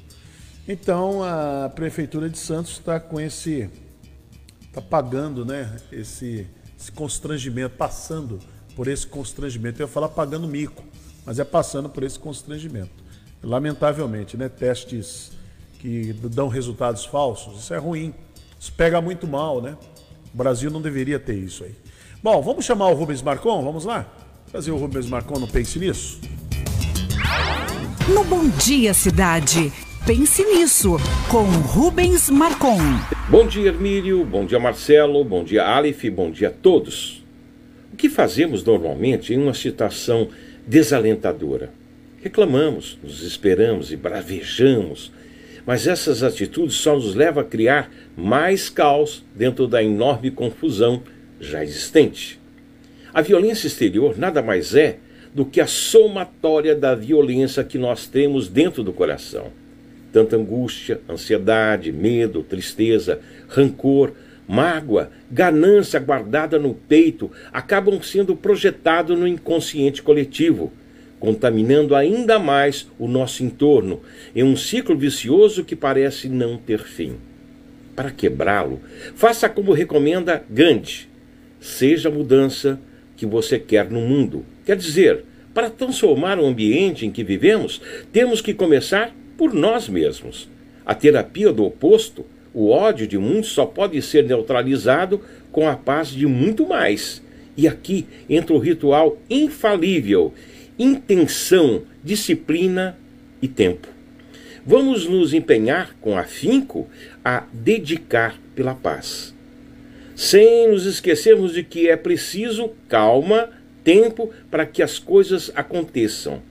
Então 0.67 1.23
a 1.23 1.69
prefeitura 1.69 2.30
de 2.30 2.38
Santos 2.38 2.73
está 2.73 2.99
com 2.99 3.19
esse 3.19 3.69
está 4.69 4.82
pagando, 4.82 5.43
né, 5.43 5.75
esse, 5.91 6.47
esse 6.80 6.91
constrangimento, 6.91 7.75
passando 7.75 8.39
por 8.75 8.88
esse 8.88 9.05
constrangimento. 9.05 9.82
Eu 9.82 9.88
ia 9.88 9.91
falar 9.91 10.09
pagando 10.09 10.47
mico, 10.47 10.84
mas 11.30 11.38
é 11.38 11.43
passando 11.43 11.88
por 11.88 12.01
esse 12.01 12.17
constrangimento. 12.17 12.89
Lamentavelmente, 13.43 14.36
né? 14.36 14.49
Testes 14.49 15.32
que 15.77 16.11
dão 16.11 16.47
resultados 16.47 17.05
falsos, 17.05 17.59
isso 17.59 17.71
é 17.71 17.77
ruim. 17.77 18.15
Isso 18.59 18.73
pega 18.73 18.99
muito 18.99 19.27
mal, 19.27 19.61
né? 19.61 19.77
O 20.34 20.38
Brasil 20.38 20.71
não 20.71 20.82
deveria 20.82 21.19
ter 21.19 21.36
isso 21.36 21.63
aí. 21.63 21.75
Bom, 22.23 22.41
vamos 22.41 22.65
chamar 22.65 22.88
o 22.88 22.95
Rubens 22.95 23.21
Marcon, 23.21 23.63
vamos 23.63 23.86
lá? 23.86 24.11
Fazer 24.47 24.71
o 24.71 24.77
Rubens 24.77 25.05
Marcon 25.05 25.38
não 25.38 25.47
pense 25.47 25.77
nisso? 25.77 26.19
No 28.11 28.23
Bom 28.23 28.49
Dia 28.49 28.95
Cidade, 28.95 29.71
pense 30.07 30.43
nisso, 30.43 30.97
com 31.30 31.43
Rubens 31.43 32.27
Marcon. 32.32 32.80
Bom 33.30 33.45
dia, 33.45 33.67
Hermílio, 33.67 34.25
bom 34.25 34.47
dia, 34.47 34.59
Marcelo, 34.59 35.23
bom 35.23 35.43
dia, 35.43 35.63
Aleph, 35.63 36.05
bom 36.05 36.32
dia 36.32 36.47
a 36.47 36.51
todos. 36.51 37.23
O 37.93 37.95
que 37.95 38.09
fazemos 38.09 38.63
normalmente 38.63 39.32
em 39.32 39.38
uma 39.38 39.53
situação 39.53 40.27
desalentadora. 40.70 41.72
Reclamamos, 42.22 42.99
nos 43.01 43.24
esperamos 43.24 43.91
e 43.91 43.95
bravejamos, 43.95 45.11
mas 45.65 45.88
essas 45.88 46.22
atitudes 46.22 46.76
só 46.76 46.93
nos 46.93 47.15
levam 47.15 47.41
a 47.41 47.45
criar 47.45 47.91
mais 48.15 48.70
caos 48.70 49.26
dentro 49.36 49.67
da 49.67 49.82
enorme 49.84 50.30
confusão 50.30 51.01
já 51.39 51.63
existente. 51.63 52.39
A 53.11 53.20
violência 53.24 53.65
exterior 53.65 54.15
nada 54.15 54.43
mais 54.43 54.76
é 54.76 54.99
do 55.34 55.43
que 55.43 55.59
a 55.59 55.65
somatória 55.65 56.76
da 56.76 56.93
violência 56.93 57.63
que 57.63 57.80
nós 57.80 58.05
temos 58.05 58.47
dentro 58.47 58.84
do 58.84 58.93
coração. 58.93 59.47
Tanta 60.13 60.36
angústia, 60.36 61.01
ansiedade, 61.09 61.91
medo, 61.91 62.43
tristeza, 62.43 63.20
rancor, 63.47 64.11
mágoa, 64.50 65.12
ganância 65.30 66.00
guardada 66.00 66.58
no 66.58 66.74
peito 66.74 67.30
acabam 67.54 68.02
sendo 68.02 68.36
projetados 68.36 69.18
no 69.18 69.28
inconsciente 69.28 70.02
coletivo, 70.02 70.74
contaminando 71.20 71.93
ainda 71.95 72.39
mais 72.39 72.88
o 72.97 73.08
nosso 73.08 73.43
entorno 73.43 74.02
em 74.36 74.41
um 74.41 74.58
ciclo 74.58 74.97
vicioso 74.97 75.64
que 75.64 75.76
parece 75.76 76.28
não 76.28 76.58
ter 76.58 76.80
fim. 76.80 77.18
Para 77.95 78.10
quebrá-lo, 78.10 78.82
faça 79.14 79.47
como 79.47 79.72
recomenda 79.72 80.43
Gandhi: 80.50 81.08
seja 81.60 82.10
a 82.10 82.12
mudança 82.12 82.80
que 83.16 83.28
você 83.28 83.60
quer 83.60 83.91
no 83.91 84.02
mundo. 84.02 84.43
Quer 84.66 84.78
dizer, 84.78 85.26
para 85.54 85.70
transformar 85.70 86.39
o 86.39 86.45
ambiente 86.45 87.06
em 87.06 87.12
que 87.12 87.24
vivemos, 87.24 87.80
temos 88.12 88.41
que 88.41 88.56
começar 88.56 89.16
por 89.38 89.54
nós 89.54 89.88
mesmos. 89.88 90.50
A 90.84 90.95
terapia 90.95 91.54
do 91.54 91.66
oposto, 91.66 92.26
o 92.54 92.70
ódio 92.70 93.08
de 93.08 93.18
muitos, 93.18 93.52
só 93.52 93.66
pode 93.66 94.02
ser 94.02 94.26
neutralizado 94.26 95.22
com 95.52 95.68
a 95.68 95.76
paz 95.76 96.10
de 96.10 96.26
muito 96.26 96.68
mais. 96.68 97.22
E 97.56 97.68
aqui 97.68 98.06
entra 98.30 98.54
o 98.54 98.60
ritual 98.60 99.18
infalível 99.30 100.34
intenção, 100.80 101.84
disciplina 102.02 102.97
e 103.41 103.47
tempo. 103.50 103.89
Vamos 104.66 105.06
nos 105.06 105.34
empenhar 105.34 105.93
com 106.00 106.18
afinco 106.18 106.88
a 107.24 107.43
dedicar 107.52 108.39
pela 108.56 108.74
paz. 108.74 109.36
Sem 110.16 110.70
nos 110.70 110.86
esquecermos 110.86 111.54
de 111.54 111.64
que 111.64 111.89
é 111.89 111.97
preciso 111.97 112.72
calma, 112.88 113.50
tempo 113.84 114.32
para 114.50 114.66
que 114.66 114.82
as 114.82 115.00
coisas 115.00 115.52
aconteçam, 115.54 116.41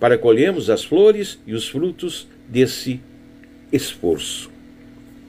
para 0.00 0.18
colhermos 0.18 0.70
as 0.70 0.84
flores 0.84 1.38
e 1.46 1.54
os 1.54 1.68
frutos 1.68 2.26
desse 2.48 3.00
esforço. 3.72 4.57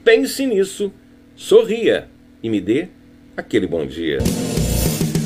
Pense 0.04 0.46
nisso, 0.46 0.92
sorria 1.36 2.08
e 2.42 2.48
me 2.48 2.60
dê 2.60 2.88
aquele 3.36 3.66
bom 3.66 3.86
dia. 3.86 4.18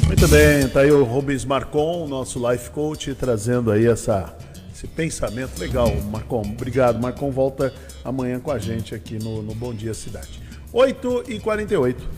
Muito 0.06 0.28
bem, 0.28 0.68
tá 0.68 0.80
aí 0.80 0.90
o 0.90 1.04
Rubens 1.04 1.44
Marcon, 1.44 2.06
nosso 2.06 2.40
life 2.50 2.70
coach, 2.70 3.14
trazendo 3.14 3.70
aí 3.70 3.86
essa, 3.86 4.36
esse 4.72 4.86
pensamento 4.86 5.58
legal. 5.58 5.94
Marcon, 6.10 6.42
obrigado. 6.42 7.00
Marcon 7.00 7.30
volta 7.30 7.72
amanhã 8.04 8.40
com 8.40 8.50
a 8.50 8.58
gente 8.58 8.94
aqui 8.94 9.18
no, 9.22 9.42
no 9.42 9.54
Bom 9.54 9.72
Dia 9.72 9.94
Cidade. 9.94 10.42
8 10.72 11.24
e 11.28 11.38
48 11.38 12.08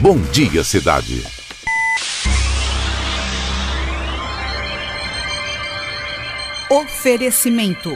Bom 0.00 0.18
Dia 0.30 0.62
Cidade. 0.62 1.22
Oferecimento: 6.68 7.90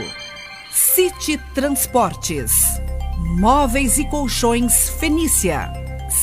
City 0.71 1.37
Transportes, 1.53 2.80
Móveis 3.21 3.97
e 3.97 4.05
Colchões 4.05 4.89
Fenícia. 4.89 5.71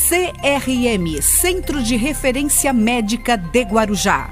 CRM 0.09 1.23
Centro 1.23 1.83
de 1.83 1.97
Referência 1.97 2.73
Médica 2.73 3.37
de 3.37 3.63
Guarujá. 3.63 4.29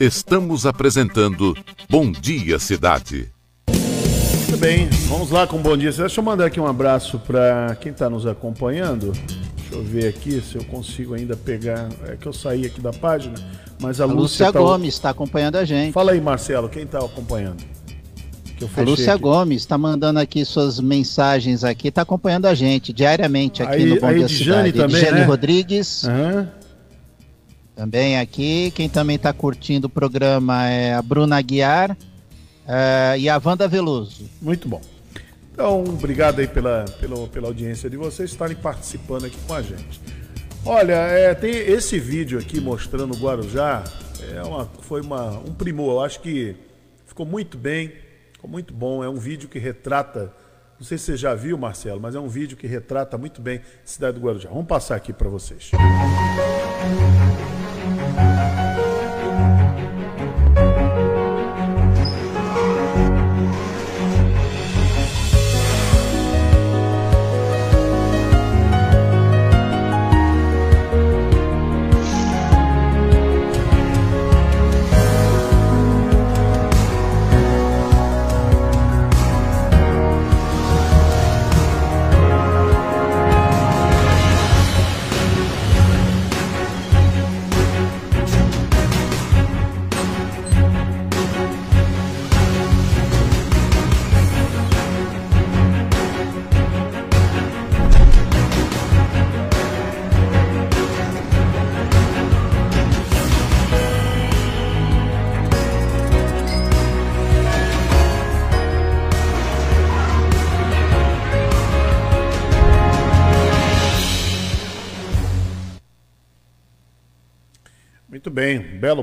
Estamos 0.00 0.64
apresentando 0.64 1.56
Bom 1.90 2.10
Dia 2.10 2.58
Cidade. 2.58 3.30
Muito 3.68 4.56
bem, 4.56 4.88
vamos 5.08 5.30
lá 5.30 5.46
com 5.46 5.58
Bom 5.58 5.76
Dia 5.76 5.90
Cidade. 5.92 6.08
Deixa 6.08 6.20
eu 6.20 6.24
mandar 6.24 6.46
aqui 6.46 6.60
um 6.60 6.66
abraço 6.66 7.18
para 7.18 7.76
quem 7.80 7.92
está 7.92 8.08
nos 8.08 8.26
acompanhando. 8.26 9.12
Deixa 9.74 9.76
eu 9.76 9.82
ver 9.82 10.08
aqui 10.08 10.40
se 10.40 10.54
eu 10.56 10.64
consigo 10.64 11.14
ainda 11.14 11.36
pegar. 11.36 11.88
É 12.06 12.16
que 12.16 12.26
eu 12.26 12.32
saí 12.32 12.64
aqui 12.64 12.80
da 12.80 12.92
página, 12.92 13.34
mas 13.80 14.00
a, 14.00 14.04
A 14.04 14.06
Lúcia, 14.06 14.46
Lúcia 14.46 14.52
tá- 14.52 14.58
Gomes 14.60 14.94
está 14.94 15.10
acompanhando 15.10 15.56
a 15.56 15.64
gente. 15.64 15.92
Fala 15.92 16.12
aí, 16.12 16.20
Marcelo, 16.20 16.68
quem 16.68 16.84
está 16.84 16.98
acompanhando? 16.98 17.62
A 18.76 18.80
Lúcia 18.82 19.14
aqui. 19.14 19.22
Gomes 19.22 19.62
está 19.62 19.76
mandando 19.76 20.20
aqui 20.20 20.44
suas 20.44 20.78
mensagens 20.78 21.64
aqui, 21.64 21.88
está 21.88 22.02
acompanhando 22.02 22.46
a 22.46 22.54
gente 22.54 22.92
diariamente 22.92 23.62
aqui 23.64 23.74
Aí- 23.74 23.86
no 23.86 24.00
Bom 24.00 24.06
aí 24.06 24.18
Dia 24.18 24.28
Cidade. 24.28 24.72
também, 24.72 24.96
Edjane 25.00 25.18
né? 25.20 25.24
Rodrigues. 25.26 26.04
Aham. 26.04 26.48
Também 27.74 28.18
aqui. 28.20 28.70
Quem 28.76 28.88
também 28.88 29.16
está 29.16 29.32
curtindo 29.32 29.88
o 29.88 29.90
programa 29.90 30.68
é 30.68 30.94
a 30.94 31.02
Bruna 31.02 31.36
Aguiar 31.36 31.96
eh, 32.68 33.16
e 33.18 33.28
a 33.28 33.40
Wanda 33.44 33.66
Veloso. 33.66 34.30
Muito 34.40 34.68
bom. 34.68 34.80
Então, 35.54 35.84
obrigado 35.84 36.40
aí 36.40 36.48
pela, 36.48 36.84
pela, 36.98 37.28
pela 37.28 37.46
audiência 37.46 37.88
de 37.88 37.96
vocês 37.96 38.28
estarem 38.32 38.56
participando 38.56 39.26
aqui 39.26 39.38
com 39.46 39.54
a 39.54 39.62
gente. 39.62 40.00
Olha, 40.66 40.94
é, 40.94 41.32
tem 41.32 41.52
esse 41.52 41.96
vídeo 41.96 42.40
aqui 42.40 42.60
mostrando 42.60 43.14
o 43.14 43.16
Guarujá, 43.16 43.84
é 44.34 44.42
uma, 44.42 44.64
foi 44.80 45.00
uma, 45.00 45.38
um 45.38 45.54
primor, 45.54 45.92
eu 45.92 46.00
acho 46.00 46.20
que 46.20 46.56
ficou 47.06 47.24
muito 47.24 47.56
bem, 47.56 47.92
ficou 48.32 48.50
muito 48.50 48.74
bom, 48.74 49.04
é 49.04 49.08
um 49.08 49.14
vídeo 49.14 49.48
que 49.48 49.60
retrata, 49.60 50.32
não 50.76 50.84
sei 50.84 50.98
se 50.98 51.04
você 51.04 51.16
já 51.16 51.36
viu, 51.36 51.56
Marcelo, 51.56 52.00
mas 52.00 52.16
é 52.16 52.18
um 52.18 52.28
vídeo 52.28 52.56
que 52.56 52.66
retrata 52.66 53.16
muito 53.16 53.40
bem 53.40 53.58
a 53.58 53.86
cidade 53.86 54.18
do 54.18 54.26
Guarujá. 54.26 54.48
Vamos 54.48 54.66
passar 54.66 54.96
aqui 54.96 55.12
para 55.12 55.28
vocês. 55.28 55.70
Muito 55.72 57.33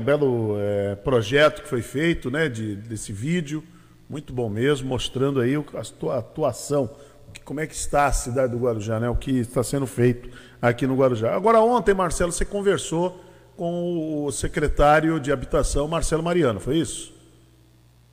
belo 0.00 0.56
é, 0.58 0.94
projeto 0.96 1.62
que 1.62 1.68
foi 1.68 1.82
feito, 1.82 2.30
né, 2.30 2.48
de, 2.48 2.76
desse 2.76 3.12
vídeo, 3.12 3.62
muito 4.08 4.32
bom 4.32 4.48
mesmo, 4.48 4.88
mostrando 4.88 5.40
aí 5.40 5.54
a 5.74 5.84
sua 5.84 6.18
atuação, 6.18 6.90
que- 7.32 7.40
como 7.40 7.60
é 7.60 7.66
que 7.66 7.74
está 7.74 8.06
a 8.06 8.12
cidade 8.12 8.52
do 8.52 8.58
Guarujá, 8.58 8.98
né, 9.00 9.08
o 9.08 9.16
que 9.16 9.30
está 9.38 9.62
sendo 9.62 9.86
feito 9.86 10.28
aqui 10.60 10.86
no 10.86 10.94
Guarujá. 10.96 11.34
Agora 11.34 11.60
ontem, 11.60 11.94
Marcelo, 11.94 12.30
você 12.32 12.44
conversou 12.44 13.20
com 13.56 14.24
o 14.26 14.32
secretário 14.32 15.20
de 15.20 15.30
Habitação, 15.32 15.86
Marcelo 15.88 16.22
Mariano, 16.22 16.58
foi 16.60 16.78
isso? 16.78 17.12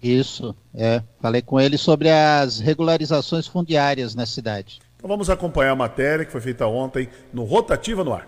Isso, 0.01 0.55
é. 0.73 1.03
Falei 1.21 1.41
com 1.41 1.59
ele 1.59 1.77
sobre 1.77 2.09
as 2.09 2.59
regularizações 2.59 3.47
fundiárias 3.47 4.15
na 4.15 4.25
cidade. 4.25 4.79
Então 4.95 5.09
vamos 5.09 5.29
acompanhar 5.29 5.71
a 5.71 5.75
matéria 5.75 6.23
que 6.25 6.31
foi 6.31 6.39
feita 6.41 6.65
ontem 6.67 7.09
no 7.33 7.43
Rotativa 7.43 8.03
no 8.03 8.13
Ar. 8.13 8.27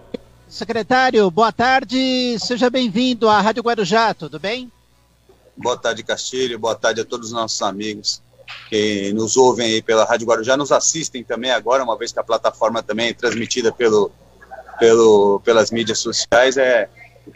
Secretário, 0.51 1.31
boa 1.31 1.49
tarde, 1.49 2.37
seja 2.37 2.69
bem-vindo 2.69 3.29
à 3.29 3.39
Rádio 3.39 3.63
Guarujá, 3.63 4.13
tudo 4.13 4.37
bem? 4.37 4.69
Boa 5.55 5.77
tarde, 5.77 6.03
Castilho. 6.03 6.59
Boa 6.59 6.75
tarde 6.75 6.99
a 6.99 7.05
todos 7.05 7.27
os 7.27 7.33
nossos 7.33 7.61
amigos 7.61 8.21
que 8.67 9.13
nos 9.13 9.37
ouvem 9.37 9.75
aí 9.75 9.81
pela 9.81 10.03
Rádio 10.03 10.27
Guarujá, 10.27 10.57
nos 10.57 10.73
assistem 10.73 11.23
também 11.23 11.51
agora, 11.51 11.81
uma 11.85 11.97
vez 11.97 12.11
que 12.11 12.19
a 12.19 12.23
plataforma 12.23 12.83
também 12.83 13.07
é 13.07 13.13
transmitida 13.13 13.71
pelo, 13.71 14.11
pelo, 14.77 15.39
pelas 15.39 15.71
mídias 15.71 15.99
sociais. 15.99 16.57
É, 16.57 16.89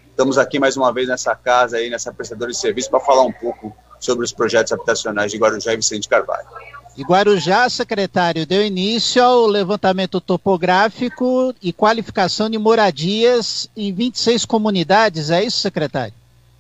estamos 0.10 0.38
aqui 0.38 0.60
mais 0.60 0.76
uma 0.76 0.92
vez 0.92 1.08
nessa 1.08 1.34
casa 1.38 1.78
aí, 1.78 1.90
nessa 1.90 2.14
prestadora 2.14 2.52
de 2.52 2.58
serviço, 2.58 2.90
para 2.90 3.00
falar 3.00 3.22
um 3.22 3.32
pouco 3.32 3.74
sobre 3.98 4.26
os 4.26 4.34
projetos 4.34 4.74
habitacionais 4.74 5.32
de 5.32 5.38
Guarujá 5.38 5.72
e 5.72 5.78
Vicente 5.78 6.10
Carvalho. 6.10 6.50
E 6.98 7.04
Guarujá, 7.04 7.70
secretário, 7.70 8.46
deu 8.46 8.66
início 8.66 9.22
ao 9.22 9.46
levantamento 9.46 10.22
topográfico 10.22 11.54
e 11.62 11.74
qualificação 11.74 12.50
de 12.50 12.58
moradias 12.58 13.70
em 13.76 13.94
26 13.94 14.46
comunidades, 14.46 15.30
é 15.30 15.44
isso, 15.44 15.60
secretário? 15.60 16.14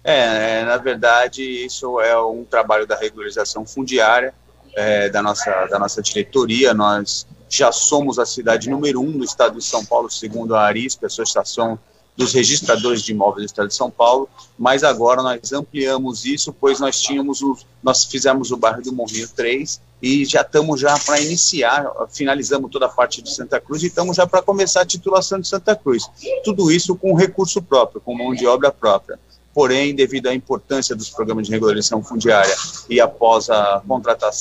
É, 0.04 0.60
é, 0.60 0.66
na 0.66 0.76
verdade, 0.76 1.42
isso 1.42 2.02
é 2.02 2.20
um 2.22 2.44
trabalho 2.44 2.86
da 2.86 2.98
regularização 2.98 3.66
fundiária 3.66 4.34
é, 4.76 5.10
da, 5.10 5.24
nossa, 5.24 5.50
da 5.68 5.80
nossa 5.80 6.02
diretoria. 6.02 6.74
Nós 6.74 7.26
já 7.50 7.72
somos 7.72 8.20
a 8.20 8.26
cidade 8.26 8.70
número 8.70 9.00
um 9.00 9.18
do 9.18 9.24
estado 9.24 9.58
de 9.58 9.64
São 9.64 9.86
Paulo, 9.86 10.10
segundo 10.12 10.54
a 10.54 10.64
ARISP, 10.66 11.06
a 11.06 11.08
Associação 11.08 11.80
dos 12.16 12.34
Registradores 12.34 13.02
de 13.02 13.14
Imóveis 13.14 13.46
do 13.46 13.50
estado 13.50 13.68
de 13.68 13.76
São 13.76 13.90
Paulo, 13.90 14.30
mas 14.58 14.84
agora 14.84 15.22
nós 15.22 15.52
ampliamos 15.52 16.26
isso, 16.26 16.54
pois 16.54 16.80
nós 16.80 17.02
tínhamos, 17.02 17.42
o, 17.42 17.58
nós 17.84 18.06
fizemos 18.06 18.52
o 18.52 18.58
bairro 18.58 18.82
do 18.82 18.94
Morrinho 18.94 19.28
3, 19.28 19.82
e 20.02 20.26
já 20.26 20.42
estamos 20.42 20.80
já 20.80 20.98
para 21.00 21.20
iniciar, 21.22 21.90
finalizamos 22.10 22.70
toda 22.70 22.86
a 22.86 22.90
parte 22.90 23.22
de 23.22 23.34
Santa 23.34 23.60
Cruz 23.60 23.82
e 23.84 23.88
estamos 23.88 24.18
já 24.18 24.28
para 24.28 24.42
começar 24.42 24.82
a 24.82 24.86
titulação 24.86 25.40
de 25.40 25.48
Santa 25.48 25.76
Cruz. 25.76 26.04
Tudo 26.44 26.72
isso 26.72 26.96
com 26.96 27.14
recurso 27.14 27.62
próprio, 27.62 28.02
com 28.02 28.16
mão 28.16 28.34
de 28.34 28.46
obra 28.46 28.72
própria. 28.72 29.20
Porém, 29.54 29.96
devido 29.96 30.28
à 30.28 30.34
importância 30.34 30.94
dos 30.94 31.10
programas 31.10 31.48
de 31.48 31.54
regularização 31.54 32.04
fundiária 32.04 32.54
e 32.90 33.00
após 33.00 33.50
a, 33.50 33.82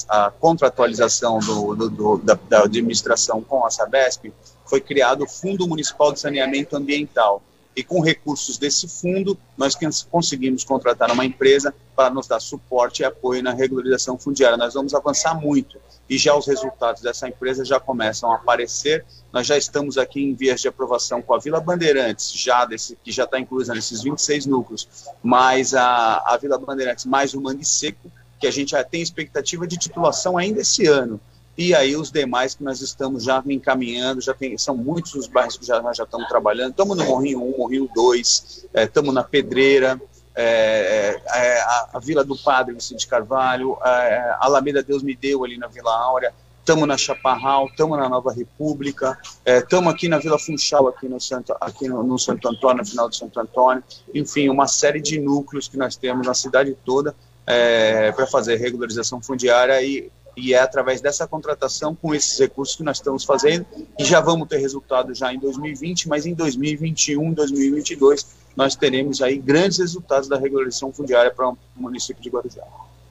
a 0.09 0.33
contratualização 0.41 1.39
do, 1.39 1.75
do, 1.77 1.89
do, 1.89 2.19
da, 2.19 2.37
da 2.49 2.65
administração 2.65 3.41
com 3.41 3.65
a 3.65 3.71
Sabesp, 3.71 4.33
foi 4.67 4.81
criado 4.81 5.23
o 5.23 5.29
Fundo 5.29 5.69
Municipal 5.69 6.13
de 6.13 6.19
Saneamento 6.19 6.77
Ambiental, 6.77 7.41
e 7.77 7.83
com 7.83 8.01
recursos 8.01 8.57
desse 8.57 8.87
fundo, 8.89 9.39
nós 9.57 9.77
conseguimos 10.11 10.64
contratar 10.64 11.11
uma 11.11 11.25
empresa 11.25 11.75
para 11.97 12.11
nos 12.11 12.27
dar 12.27 12.41
suporte 12.41 13.03
e 13.03 13.05
apoio 13.05 13.43
na 13.43 13.53
regularização 13.53 14.18
fundiária. 14.18 14.57
Nós 14.57 14.75
vamos 14.75 14.95
avançar 14.95 15.35
muito 15.35 15.79
e 16.09 16.18
já 16.18 16.37
os 16.37 16.47
resultados 16.47 17.03
dessa 17.03 17.29
empresa 17.29 17.64
já 17.64 17.81
começam 17.81 18.31
a 18.31 18.37
aparecer. 18.37 19.05
Nós 19.33 19.47
já 19.47 19.57
estamos 19.57 19.99
aqui 19.99 20.22
em 20.22 20.35
vias 20.35 20.61
de 20.61 20.68
aprovação 20.68 21.22
com 21.22 21.35
a 21.35 21.39
Vila 21.39 21.61
Bandeirantes, 21.61 22.33
já 22.33 22.64
desse, 22.64 22.97
que 23.03 23.11
já 23.11 23.25
está 23.25 23.39
inclusa 23.41 23.75
nesses 23.75 24.03
26 24.03 24.47
núcleos, 24.47 24.89
mais 25.22 25.75
a, 25.75 26.22
a 26.27 26.37
Vila 26.37 26.59
Bandeirantes, 26.59 27.05
mais 27.05 27.35
o 27.35 27.41
Mangue 27.41 27.64
Seco, 27.64 28.11
que 28.39 28.47
a 28.47 28.51
gente 28.51 28.72
já 28.72 28.85
tem 28.85 29.01
expectativa 29.01 29.66
de 29.66 29.77
titulação 29.77 30.37
ainda 30.37 30.61
esse 30.61 30.87
ano 30.87 31.20
e 31.57 31.75
aí 31.75 31.97
os 31.97 32.11
demais 32.11 32.55
que 32.55 32.65
nós 32.65 32.81
estamos 32.81 33.25
já 33.25 33.43
encaminhando, 33.47 34.21
já 34.21 34.35
tem, 34.35 34.59
são 34.59 34.77
muitos 34.77 35.15
os 35.15 35.29
bairros 35.29 35.57
que 35.57 35.65
já, 35.65 35.81
nós 35.81 35.97
já 35.97 36.05
estamos 36.05 36.29
trabalhando, 36.29 36.71
estamos 36.71 36.97
no 36.97 37.05
Morrinho 37.05 37.43
1, 37.43 37.59
Morrinho 37.59 37.89
2, 37.95 38.67
é, 38.75 38.85
estamos 38.85 39.15
na 39.15 39.23
Pedreira, 39.23 40.01
é, 40.35 41.21
é, 41.33 41.61
a, 41.61 41.91
a, 41.95 41.99
Vila 42.01 42.25
do 42.25 42.37
Padre, 42.37 42.75
Vicente 42.75 43.07
Carvalho, 43.07 43.79
é, 43.85 44.35
a 44.39 44.39
Alameda 44.41 44.83
Deus 44.83 45.03
Me 45.03 45.15
Deu 45.15 45.45
ali 45.45 45.57
na 45.57 45.69
Vila 45.69 45.97
Áurea, 45.97 46.35
estamos 46.59 46.89
na 46.89 46.97
Chaparral, 46.97 47.67
estamos 47.67 47.97
na 47.99 48.09
Nova 48.09 48.33
República, 48.33 49.17
estamos 49.47 49.93
é, 49.93 49.95
aqui 49.95 50.09
na 50.09 50.19
Vila 50.19 50.39
Funchal, 50.39 50.89
aqui 50.89 51.07
no 51.09 51.21
Santo, 51.21 51.55
aqui 51.61 51.89
no, 51.89 52.03
no 52.03 52.19
Santo 52.19 52.49
Antônio, 52.49 52.79
no 52.79 52.87
final 52.87 53.09
de 53.09 53.17
Santo 53.17 53.39
Antônio, 53.39 53.85
enfim, 54.13 54.49
uma 54.49 54.67
série 54.67 55.01
de 55.01 55.21
núcleos 55.21 55.69
que 55.69 55.77
nós 55.77 55.95
temos 55.95 56.27
na 56.27 56.35
cidade 56.35 56.77
toda 56.85 57.15
é, 57.47 58.11
para 58.11 58.27
fazer 58.27 58.57
regularização 58.57 59.23
fundiária 59.23 59.81
e 59.83 60.11
e 60.37 60.55
é 60.55 60.59
através 60.59 61.01
dessa 61.01 61.26
contratação 61.26 61.95
com 61.95 62.14
esses 62.14 62.39
recursos 62.39 62.76
que 62.76 62.82
nós 62.82 62.99
estamos 62.99 63.24
fazendo 63.24 63.64
e 63.99 64.05
já 64.05 64.20
vamos 64.20 64.47
ter 64.49 64.59
resultado 64.59 65.14
já 65.14 65.32
em 65.32 65.39
2020, 65.39 66.07
mas 66.09 66.26
em 66.26 66.35
2021, 66.35 67.32
2022 67.32 68.45
nós 68.57 68.76
teremos 68.76 69.22
aí 69.22 69.39
grandes 69.39 69.78
resultados 69.78 70.28
da 70.28 70.37
regularização 70.39 70.93
fundiária 70.93 71.30
para 71.30 71.49
o 71.49 71.57
município 71.76 72.22
de 72.22 72.28
Guarujá. 72.30 72.62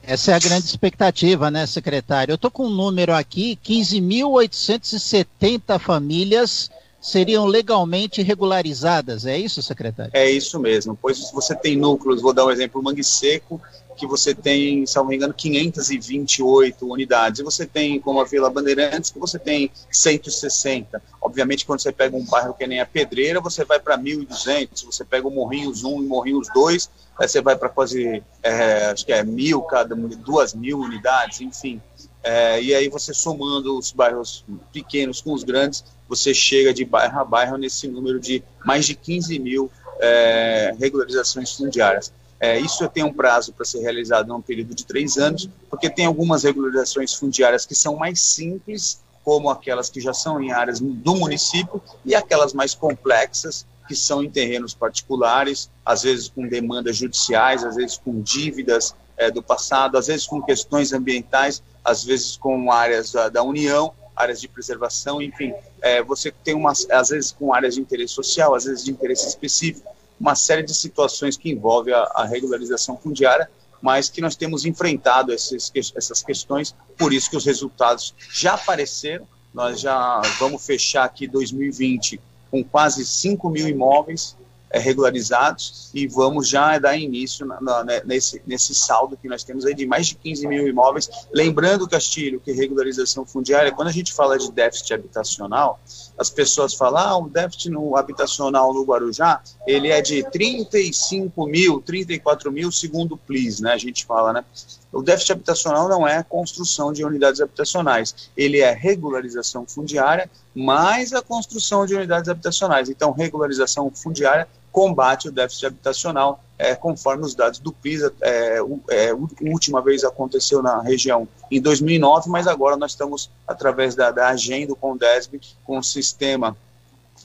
Essa 0.02 0.32
é 0.32 0.34
a 0.34 0.38
grande 0.38 0.66
expectativa, 0.66 1.50
né, 1.50 1.66
secretário? 1.66 2.32
Eu 2.32 2.36
estou 2.36 2.50
com 2.50 2.66
um 2.66 2.70
número 2.70 3.14
aqui, 3.14 3.58
15.870 3.64 5.78
famílias 5.78 6.70
seriam 7.00 7.44
legalmente 7.44 8.22
regularizadas, 8.22 9.26
é 9.26 9.36
isso, 9.36 9.60
secretário? 9.62 10.10
É 10.14 10.30
isso 10.30 10.58
mesmo, 10.58 10.98
pois 11.00 11.30
você 11.30 11.54
tem 11.54 11.76
núcleos, 11.76 12.22
vou 12.22 12.32
dar 12.32 12.46
um 12.46 12.50
exemplo, 12.50 12.82
Mangue 12.82 13.04
Seco, 13.04 13.60
que 13.94 14.06
você 14.06 14.34
tem, 14.34 14.86
se 14.86 14.96
não 14.96 15.06
me 15.06 15.16
engano, 15.16 15.32
528 15.32 16.90
unidades. 16.90 17.40
E 17.40 17.42
você 17.42 17.66
tem, 17.66 18.00
como 18.00 18.20
a 18.20 18.24
Vila 18.24 18.50
Bandeirantes, 18.50 19.10
que 19.10 19.18
você 19.18 19.38
tem 19.38 19.70
160. 19.90 21.02
Obviamente, 21.20 21.64
quando 21.64 21.80
você 21.80 21.92
pega 21.92 22.16
um 22.16 22.24
bairro 22.24 22.54
que 22.54 22.66
nem 22.66 22.80
a 22.80 22.86
Pedreira, 22.86 23.40
você 23.40 23.64
vai 23.64 23.78
para 23.78 23.98
1.200. 23.98 24.84
Você 24.84 25.04
pega 25.04 25.26
o 25.26 25.30
Morrinhos 25.30 25.84
1 25.84 26.02
e 26.02 26.06
Morrinhos 26.06 26.48
2, 26.54 26.90
aí 27.18 27.28
você 27.28 27.40
vai 27.40 27.56
para 27.56 27.68
quase, 27.68 28.22
é, 28.42 28.86
acho 28.86 29.06
que 29.06 29.12
é 29.12 29.22
mil, 29.22 29.62
cada, 29.62 29.94
duas 29.94 30.54
mil 30.54 30.80
unidades, 30.80 31.40
enfim. 31.40 31.80
É, 32.22 32.62
e 32.62 32.74
aí 32.74 32.88
você 32.88 33.12
somando 33.12 33.78
os 33.78 33.92
bairros 33.92 34.44
pequenos 34.72 35.20
com 35.20 35.32
os 35.32 35.44
grandes, 35.44 35.84
você 36.08 36.32
chega 36.32 36.72
de 36.72 36.84
bairro 36.84 37.20
a 37.20 37.24
bairro 37.24 37.56
nesse 37.56 37.86
número 37.86 38.18
de 38.18 38.42
mais 38.64 38.86
de 38.86 38.94
15 38.94 39.38
mil 39.38 39.70
é, 40.00 40.74
regularizações 40.78 41.52
fundiárias. 41.52 42.12
É, 42.44 42.60
isso 42.60 42.86
tem 42.90 43.02
um 43.02 43.12
prazo 43.12 43.54
para 43.54 43.64
ser 43.64 43.80
realizado 43.80 44.28
num 44.28 44.42
período 44.42 44.74
de 44.74 44.84
três 44.84 45.16
anos, 45.16 45.48
porque 45.70 45.88
tem 45.88 46.04
algumas 46.04 46.42
regularizações 46.42 47.14
fundiárias 47.14 47.64
que 47.64 47.74
são 47.74 47.96
mais 47.96 48.20
simples, 48.20 49.02
como 49.24 49.48
aquelas 49.48 49.88
que 49.88 49.98
já 49.98 50.12
são 50.12 50.38
em 50.42 50.52
áreas 50.52 50.78
do 50.78 51.16
município, 51.16 51.80
e 52.04 52.14
aquelas 52.14 52.52
mais 52.52 52.74
complexas, 52.74 53.64
que 53.88 53.96
são 53.96 54.22
em 54.22 54.28
terrenos 54.28 54.74
particulares, 54.74 55.70
às 55.86 56.02
vezes 56.02 56.28
com 56.28 56.46
demandas 56.46 56.98
judiciais, 56.98 57.64
às 57.64 57.76
vezes 57.76 57.96
com 57.96 58.20
dívidas 58.20 58.94
é, 59.16 59.30
do 59.30 59.42
passado, 59.42 59.96
às 59.96 60.08
vezes 60.08 60.26
com 60.26 60.42
questões 60.42 60.92
ambientais, 60.92 61.62
às 61.82 62.04
vezes 62.04 62.36
com 62.36 62.70
áreas 62.70 63.10
da, 63.10 63.30
da 63.30 63.42
União, 63.42 63.90
áreas 64.14 64.38
de 64.38 64.48
preservação, 64.48 65.22
enfim, 65.22 65.54
é, 65.80 66.02
você 66.02 66.30
tem 66.30 66.54
umas, 66.54 66.86
às 66.90 67.08
vezes 67.08 67.32
com 67.32 67.54
áreas 67.54 67.76
de 67.76 67.80
interesse 67.80 68.12
social, 68.12 68.54
às 68.54 68.64
vezes 68.64 68.84
de 68.84 68.90
interesse 68.90 69.26
específico, 69.26 69.93
uma 70.18 70.34
série 70.34 70.62
de 70.62 70.74
situações 70.74 71.36
que 71.36 71.50
envolvem 71.50 71.94
a, 71.94 72.02
a 72.14 72.24
regularização 72.24 72.96
fundiária, 72.96 73.50
mas 73.80 74.08
que 74.08 74.20
nós 74.20 74.34
temos 74.34 74.64
enfrentado 74.64 75.32
esses, 75.32 75.70
essas 75.74 76.22
questões, 76.22 76.74
por 76.96 77.12
isso 77.12 77.28
que 77.28 77.36
os 77.36 77.44
resultados 77.44 78.14
já 78.32 78.54
apareceram. 78.54 79.26
Nós 79.52 79.80
já 79.80 80.20
vamos 80.38 80.64
fechar 80.64 81.04
aqui 81.04 81.26
2020 81.26 82.20
com 82.50 82.64
quase 82.64 83.04
5 83.04 83.48
mil 83.50 83.68
imóveis 83.68 84.36
é, 84.70 84.78
regularizados 84.78 85.90
e 85.94 86.06
vamos 86.08 86.48
já 86.48 86.76
dar 86.78 86.96
início 86.96 87.46
na, 87.46 87.60
na, 87.60 87.84
né, 87.84 88.02
nesse, 88.04 88.42
nesse 88.44 88.74
saldo 88.74 89.16
que 89.16 89.28
nós 89.28 89.44
temos 89.44 89.64
aí 89.64 89.74
de 89.74 89.86
mais 89.86 90.08
de 90.08 90.16
15 90.16 90.48
mil 90.48 90.66
imóveis. 90.66 91.08
Lembrando, 91.32 91.88
Castilho, 91.88 92.40
que 92.40 92.50
regularização 92.50 93.24
fundiária, 93.24 93.70
quando 93.70 93.88
a 93.88 93.92
gente 93.92 94.12
fala 94.12 94.36
de 94.36 94.50
déficit 94.50 94.94
habitacional, 94.94 95.78
as 96.18 96.30
pessoas 96.30 96.74
falam, 96.74 97.02
ah, 97.02 97.18
o 97.18 97.28
déficit 97.28 97.70
no 97.70 97.96
habitacional 97.96 98.72
no 98.72 98.84
Guarujá, 98.84 99.42
ele 99.66 99.88
é 99.88 100.00
de 100.00 100.22
35 100.30 101.46
mil, 101.46 101.80
34 101.80 102.52
mil, 102.52 102.70
segundo 102.70 103.14
o 103.14 103.18
PLIS, 103.18 103.60
né, 103.60 103.72
a 103.72 103.78
gente 103.78 104.04
fala, 104.04 104.32
né? 104.32 104.44
O 104.92 105.02
déficit 105.02 105.32
habitacional 105.32 105.88
não 105.88 106.06
é 106.06 106.22
construção 106.22 106.92
de 106.92 107.04
unidades 107.04 107.40
habitacionais, 107.40 108.30
ele 108.36 108.60
é 108.60 108.72
regularização 108.72 109.66
fundiária 109.66 110.30
mais 110.54 111.12
a 111.12 111.20
construção 111.20 111.84
de 111.84 111.96
unidades 111.96 112.28
habitacionais. 112.28 112.88
Então, 112.88 113.10
regularização 113.10 113.90
fundiária 113.90 114.46
combate 114.70 115.28
o 115.28 115.32
déficit 115.32 115.66
habitacional, 115.66 116.43
é, 116.58 116.74
conforme 116.74 117.24
os 117.24 117.34
dados 117.34 117.58
do 117.58 117.72
PISA. 117.72 118.12
É, 118.20 118.58
é, 118.90 119.10
a 119.10 119.14
última 119.14 119.82
vez 119.82 120.04
aconteceu 120.04 120.62
na 120.62 120.80
região 120.80 121.28
em 121.50 121.60
2009, 121.60 122.28
mas 122.30 122.46
agora 122.46 122.76
nós 122.76 122.92
estamos, 122.92 123.30
através 123.46 123.94
da, 123.94 124.10
da 124.10 124.28
agenda 124.28 124.68
do 124.68 124.76
Condesb, 124.76 125.40
com 125.64 125.78
o 125.78 125.82
sistema 125.82 126.56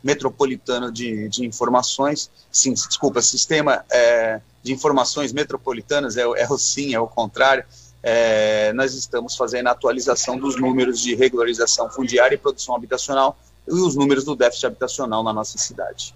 metropolitano 0.04 0.92
de, 0.92 1.28
de 1.30 1.46
informações, 1.46 2.30
sim, 2.52 2.74
desculpa, 2.74 3.22
sistema 3.22 3.84
é, 3.92 4.40
de 4.64 4.72
informações 4.72 5.34
metropolitanas, 5.34 6.16
é, 6.16 6.22
é 6.22 6.48
o 6.50 6.58
SIM, 6.58 6.94
é 6.94 7.00
o 7.00 7.08
contrário, 7.08 7.66
é, 8.02 8.72
nós 8.74 8.94
estamos 8.94 9.36
fazendo 9.36 9.68
a 9.68 9.72
atualização 9.72 10.38
dos 10.38 10.60
números 10.60 11.00
de 11.02 11.16
regularização 11.16 11.90
fundiária 11.90 12.36
e 12.36 12.38
produção 12.38 12.76
habitacional 12.76 13.38
e 13.68 13.74
os 13.74 13.96
números 13.96 14.24
do 14.24 14.36
déficit 14.36 14.68
habitacional 14.68 15.22
na 15.22 15.34
nossa 15.34 15.58
cidade. 15.58 16.16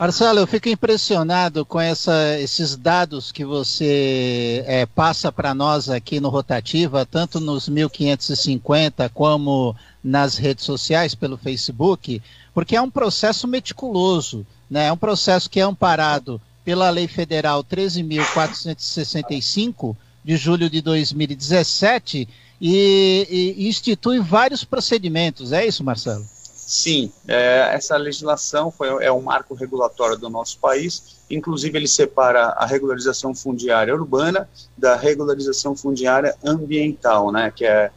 Marcelo, 0.00 0.38
eu 0.38 0.46
fico 0.46 0.70
impressionado 0.70 1.62
com 1.62 1.78
essa, 1.78 2.40
esses 2.40 2.74
dados 2.74 3.30
que 3.30 3.44
você 3.44 4.64
é, 4.66 4.86
passa 4.86 5.30
para 5.30 5.52
nós 5.52 5.90
aqui 5.90 6.18
no 6.18 6.30
Rotativa, 6.30 7.04
tanto 7.04 7.38
nos 7.38 7.68
1550 7.68 9.10
como 9.10 9.76
nas 10.02 10.38
redes 10.38 10.64
sociais, 10.64 11.14
pelo 11.14 11.36
Facebook, 11.36 12.22
porque 12.54 12.76
é 12.76 12.80
um 12.80 12.88
processo 12.88 13.46
meticuloso, 13.46 14.46
né? 14.70 14.86
é 14.86 14.92
um 14.92 14.96
processo 14.96 15.50
que 15.50 15.60
é 15.60 15.64
amparado 15.64 16.40
pela 16.64 16.88
Lei 16.88 17.06
Federal 17.06 17.62
13.465, 17.62 19.94
de 20.24 20.36
julho 20.38 20.70
de 20.70 20.80
2017, 20.80 22.26
e, 22.58 23.54
e 23.58 23.68
institui 23.68 24.18
vários 24.18 24.64
procedimentos, 24.64 25.52
é 25.52 25.66
isso, 25.66 25.84
Marcelo? 25.84 26.24
Sim, 26.70 27.12
é, 27.26 27.70
essa 27.72 27.96
legislação 27.96 28.70
foi, 28.70 29.04
é 29.04 29.10
um 29.10 29.20
marco 29.20 29.54
regulatório 29.54 30.16
do 30.16 30.30
nosso 30.30 30.56
país. 30.60 31.16
Inclusive, 31.28 31.76
ele 31.76 31.88
separa 31.88 32.50
a 32.50 32.64
regularização 32.64 33.34
fundiária 33.34 33.92
urbana 33.92 34.48
da 34.78 34.94
regularização 34.94 35.74
fundiária 35.74 36.36
ambiental, 36.44 37.32
né, 37.32 37.50
que 37.50 37.64
é 37.64 37.90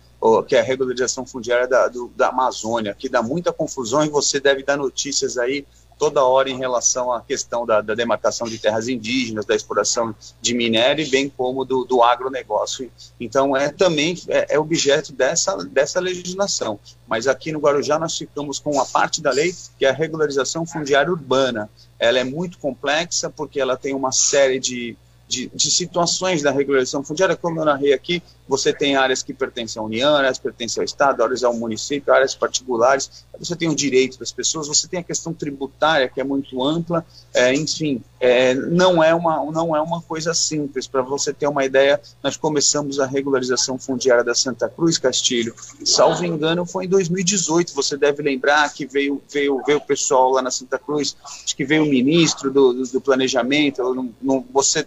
que 0.47 0.55
é 0.55 0.61
a 0.61 0.63
regularização 0.63 1.26
fundiária 1.26 1.67
da, 1.67 1.89
do, 1.89 2.09
da 2.15 2.30
Amazônia, 2.30 2.95
que 2.97 3.09
dá 3.09 3.21
muita 3.21 3.51
confusão 3.51 4.05
e 4.05 4.09
você 4.09 4.39
deve 4.39 4.63
dar 4.63 4.78
notícias 4.78 5.38
aí 5.38 5.67
toda 5.98 6.24
hora 6.24 6.50
em 6.50 6.58
relação 6.58 7.12
à 7.12 7.22
questão 7.22 7.66
da, 7.66 7.82
da 7.82 7.96
demarcação 7.96 8.48
de 8.48 8.58
terras 8.58 8.88
indígenas, 8.88 9.46
da 9.46 9.56
exploração 9.56 10.16
de 10.41 10.54
minério, 10.54 11.10
bem 11.10 11.30
como 11.30 11.64
do, 11.64 11.86
do 11.86 12.04
agronegócio. 12.04 12.91
Então, 13.20 13.56
é 13.56 13.70
também 13.70 14.16
é, 14.28 14.56
é, 14.56 14.60
objeto 14.60 15.14
dessa, 15.14 15.56
dessa 15.66 16.00
legislação. 16.00 16.80
Mas 17.08 17.28
aqui 17.28 17.52
no 17.52 17.60
Guarujá 17.60 18.00
nós 18.00 18.18
ficamos 18.18 18.60
com 18.60 18.72
uma 18.72 18.86
parte 18.86 19.22
da 19.22 19.32
lei, 19.32 19.54
que 19.78 19.86
é 19.86 19.89
a 19.89 19.94
regularização 19.94 20.66
fundiária 20.66 21.12
urbana. 21.12 21.70
Ela 22.00 22.20
é 22.20 22.24
muito 22.24 22.58
complexa, 22.58 23.30
porque 23.30 23.60
ela 23.60 23.78
tem 23.78 23.94
uma 23.94 24.12
série 24.12 24.60
de, 24.60 24.98
de, 25.28 25.50
de, 25.54 25.72
situações 25.72 26.41
da 26.41 26.52
regularização 26.52 27.04
fundiária, 27.04 27.36
como 27.36 27.60
eu 27.60 27.66
narrei 27.66 27.94
aqui, 27.94 28.22
você 28.48 28.74
tem 28.74 28.96
áreas 28.96 29.24
que 29.24 29.34
pertencem 29.34 29.80
à 29.80 29.84
União, 29.84 30.16
áreas 30.16 30.38
que 30.38 30.44
pertencem 30.44 30.82
ao 30.82 30.86
Estado, 30.86 31.24
áreas 31.24 31.44
ao 31.44 31.54
município, 31.54 32.14
áreas 32.14 32.36
particulares, 32.36 33.26
você 33.39 33.56
tem 33.56 33.70
o 33.70 33.76
direito 33.76 34.20
das 34.20 34.32
pessoas, 34.32 34.68
você 34.68 34.88
tem 34.88 35.00
a 35.00 35.04
questão 35.04 35.34
tributária, 35.34 36.08
que 36.10 36.20
é 36.20 36.24
muito 36.24 36.64
ampla, 36.64 37.06
é, 37.34 37.54
enfim, 37.54 38.02
é, 38.20 38.54
não, 38.54 39.04
é 39.04 39.14
uma, 39.14 39.44
não 39.52 39.76
é 39.76 39.82
uma 39.82 40.02
coisa 40.02 40.34
simples. 40.34 40.88
Para 40.88 41.02
você 41.02 41.34
ter 41.34 41.48
uma 41.48 41.66
ideia, 41.66 42.00
nós 42.22 42.38
começamos 42.38 43.00
a 43.00 43.06
regularização 43.06 43.78
fundiária 43.78 44.24
da 44.24 44.36
Santa 44.36 44.70
Cruz, 44.70 44.98
Castilho, 44.98 45.56
salvo 45.86 46.26
engano, 46.26 46.66
foi 46.66 46.86
em 46.86 46.89
2018, 46.89 47.74
você 47.74 47.98
deve 47.98 48.22
lembrar 48.22 48.72
que 48.74 48.86
veio, 48.86 49.22
veio, 49.32 49.62
veio 49.66 49.78
o 49.78 49.82
pessoal 49.82 50.32
lá 50.32 50.41
na 50.41 50.52
Santa 50.52 50.78
Cruz, 50.78 51.16
acho 51.44 51.56
que 51.56 51.66
veio 51.66 51.84
o 51.84 51.89
ministro 51.89 52.52
do, 52.52 52.74
do, 52.74 52.84
do 52.84 53.02
planejamento, 53.02 53.82
não, 53.94 54.14
não, 54.22 54.46
você 54.52 54.86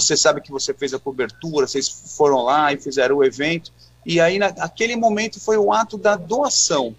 você 0.00 0.16
sabe 0.16 0.42
que 0.42 0.50
você 0.50 0.74
fez 0.74 0.92
a 0.92 0.98
cobertura, 0.98 1.66
vocês 1.66 1.88
foram 1.88 2.42
lá 2.42 2.72
e 2.72 2.76
fizeram 2.76 3.16
o 3.16 3.24
evento, 3.24 3.72
e 4.04 4.20
aí 4.20 4.38
naquele 4.38 4.94
momento 4.94 5.40
foi 5.40 5.56
o 5.56 5.72
ato 5.72 5.96
da 5.96 6.16
doação. 6.16 6.94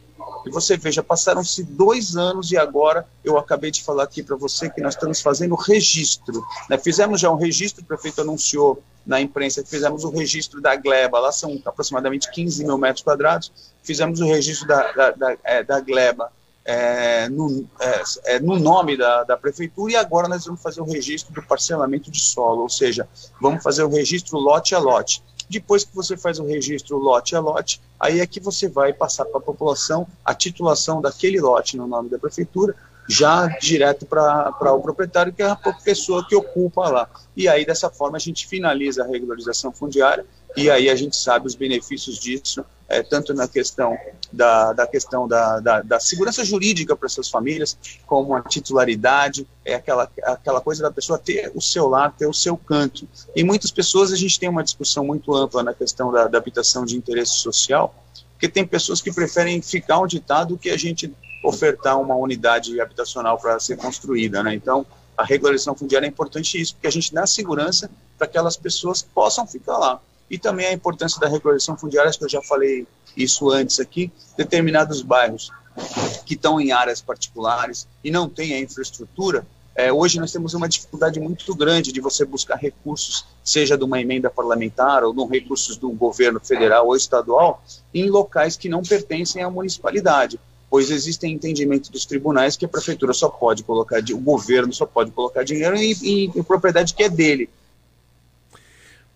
E 0.45 0.49
você 0.49 0.75
veja, 0.75 1.03
passaram-se 1.03 1.63
dois 1.63 2.17
anos 2.17 2.51
e 2.51 2.57
agora 2.57 3.07
eu 3.23 3.37
acabei 3.37 3.69
de 3.69 3.83
falar 3.83 4.03
aqui 4.03 4.23
para 4.23 4.35
você 4.35 4.69
que 4.69 4.81
nós 4.81 4.95
estamos 4.95 5.21
fazendo 5.21 5.55
registro. 5.55 6.43
Né? 6.69 6.77
Fizemos 6.77 7.21
já 7.21 7.29
um 7.29 7.35
registro, 7.35 7.83
o 7.83 7.85
prefeito 7.85 8.21
anunciou 8.21 8.81
na 9.05 9.21
imprensa 9.21 9.63
que 9.63 9.69
fizemos 9.69 10.03
o 10.03 10.09
registro 10.09 10.59
da 10.59 10.75
gleba, 10.75 11.19
lá 11.19 11.31
são 11.31 11.61
aproximadamente 11.65 12.29
15 12.31 12.65
mil 12.65 12.77
metros 12.77 13.03
quadrados, 13.03 13.51
fizemos 13.83 14.19
o 14.19 14.25
registro 14.25 14.67
da, 14.67 14.91
da, 14.91 15.11
da, 15.11 15.37
é, 15.43 15.63
da 15.63 15.79
gleba 15.79 16.31
é, 16.67 17.29
no, 17.29 17.65
é, 17.79 18.03
é, 18.25 18.39
no, 18.41 18.59
nome 18.59 18.97
da, 18.97 19.23
da, 19.23 19.37
prefeitura 19.37 19.93
e 19.93 19.95
agora 19.95 20.27
nós 20.27 20.45
vamos 20.45 20.61
fazer 20.61 20.81
o 20.81 20.83
registro 20.83 21.33
do 21.33 21.41
parcelamento 21.41 22.11
de 22.11 22.19
solo, 22.19 22.63
ou 22.63 22.69
seja, 22.69 23.07
vamos 23.41 23.63
fazer 23.63 23.83
o 23.83 23.89
registro 23.89 24.37
lote 24.37 24.75
a 24.75 24.79
lote. 24.79 25.23
Depois 25.49 25.85
que 25.85 25.95
você 25.95 26.17
faz 26.17 26.39
o 26.39 26.45
registro 26.45 26.97
lote 26.97 27.37
a 27.37 27.39
lote, 27.39 27.81
aí 27.97 28.19
é 28.19 28.27
que 28.27 28.41
você 28.41 28.67
vai 28.67 28.91
passar 28.91 29.23
para 29.23 29.39
a 29.39 29.41
população 29.41 30.05
a 30.25 30.35
titulação 30.35 30.99
daquele 30.99 31.39
lote 31.39 31.77
no 31.77 31.87
nome 31.87 32.09
da 32.09 32.19
prefeitura, 32.19 32.75
já 33.07 33.47
direto 33.47 34.05
para 34.05 34.73
o 34.73 34.81
proprietário, 34.81 35.31
que 35.31 35.41
é 35.41 35.45
a 35.45 35.55
pessoa 35.55 36.27
que 36.27 36.35
ocupa 36.35 36.89
lá. 36.89 37.09
E 37.33 37.47
aí, 37.47 37.65
dessa 37.65 37.89
forma, 37.89 38.17
a 38.17 38.19
gente 38.19 38.45
finaliza 38.45 39.05
a 39.05 39.07
regularização 39.07 39.71
fundiária 39.71 40.25
e 40.57 40.69
aí 40.69 40.89
a 40.89 40.95
gente 40.95 41.15
sabe 41.15 41.47
os 41.47 41.55
benefícios 41.55 42.17
disso 42.17 42.65
é, 42.89 43.03
tanto 43.03 43.33
na 43.33 43.47
questão 43.47 43.97
da, 44.31 44.73
da 44.73 44.87
questão 44.87 45.27
da, 45.27 45.59
da, 45.59 45.81
da 45.81 45.99
segurança 45.99 46.43
jurídica 46.43 46.95
para 46.95 47.09
suas 47.09 47.29
famílias, 47.29 47.77
como 48.05 48.33
a 48.33 48.41
titularidade, 48.41 49.47
é 49.65 49.75
aquela, 49.75 50.09
aquela 50.23 50.61
coisa 50.61 50.83
da 50.83 50.91
pessoa 50.91 51.19
ter 51.19 51.51
o 51.53 51.61
seu 51.61 51.87
lar, 51.87 52.15
ter 52.17 52.27
o 52.27 52.33
seu 52.33 52.55
canto. 52.55 53.07
E 53.35 53.43
muitas 53.43 53.71
pessoas, 53.71 54.11
a 54.11 54.15
gente 54.15 54.39
tem 54.39 54.47
uma 54.47 54.63
discussão 54.63 55.05
muito 55.05 55.35
ampla 55.35 55.63
na 55.63 55.73
questão 55.73 56.11
da, 56.11 56.27
da 56.27 56.37
habitação 56.37 56.85
de 56.85 56.95
interesse 56.95 57.33
social, 57.33 57.93
porque 58.31 58.47
tem 58.47 58.65
pessoas 58.65 59.01
que 59.01 59.11
preferem 59.11 59.61
ficar 59.61 59.99
onde 59.99 60.17
está 60.17 60.43
do 60.43 60.57
que 60.57 60.69
a 60.69 60.77
gente 60.77 61.13
ofertar 61.43 61.99
uma 61.99 62.15
unidade 62.15 62.79
habitacional 62.79 63.37
para 63.37 63.59
ser 63.59 63.77
construída, 63.77 64.43
né? 64.43 64.53
Então, 64.53 64.85
a 65.17 65.23
regularização 65.23 65.75
fundiária 65.75 66.05
é 66.05 66.09
importante 66.09 66.61
isso, 66.61 66.75
porque 66.75 66.87
a 66.87 66.91
gente 66.91 67.13
dá 67.13 67.25
segurança 67.25 67.89
para 68.17 68.27
que 68.27 68.37
aquelas 68.37 68.55
pessoas 68.55 69.01
possam 69.01 69.47
ficar 69.47 69.77
lá 69.77 69.99
e 70.29 70.37
também 70.37 70.67
a 70.67 70.73
importância 70.73 71.19
da 71.19 71.27
regulação 71.27 71.77
fundiária, 71.77 72.11
que 72.11 72.23
eu 72.23 72.29
já 72.29 72.41
falei 72.41 72.85
isso 73.15 73.49
antes 73.49 73.79
aqui, 73.79 74.11
determinados 74.35 75.01
bairros 75.01 75.51
que 76.25 76.33
estão 76.33 76.59
em 76.59 76.71
áreas 76.71 77.01
particulares 77.01 77.87
e 78.03 78.11
não 78.11 78.27
têm 78.27 78.53
a 78.53 78.59
infraestrutura, 78.59 79.45
é, 79.77 79.93
hoje 79.93 80.19
nós 80.19 80.31
temos 80.31 80.55
uma 80.55 80.67
dificuldade 80.67 81.19
muito 81.19 81.53
grande 81.53 81.91
de 81.91 82.01
você 82.01 82.25
buscar 82.25 82.55
recursos, 82.55 83.25
seja 83.43 83.77
de 83.77 83.83
uma 83.83 84.01
emenda 84.01 84.27
parlamentar 84.27 85.03
ou 85.03 85.13
de 85.13 85.19
um 85.19 85.27
recursos 85.27 85.77
do 85.77 85.91
governo 85.91 86.39
federal 86.39 86.87
ou 86.87 86.95
estadual, 86.95 87.63
em 87.93 88.09
locais 88.09 88.57
que 88.57 88.67
não 88.67 88.81
pertencem 88.81 89.43
à 89.43 89.49
municipalidade, 89.51 90.39
pois 90.67 90.89
existem 90.89 91.33
entendimento 91.33 91.91
dos 91.91 92.07
tribunais 92.07 92.57
que 92.57 92.65
a 92.65 92.67
prefeitura 92.67 93.13
só 93.13 93.29
pode 93.29 93.63
colocar, 93.63 93.99
o 93.99 94.17
governo 94.17 94.73
só 94.73 94.87
pode 94.87 95.11
colocar 95.11 95.43
dinheiro 95.43 95.75
em, 95.75 95.93
em, 96.03 96.31
em 96.35 96.43
propriedade 96.43 96.95
que 96.95 97.03
é 97.03 97.09
dele. 97.09 97.47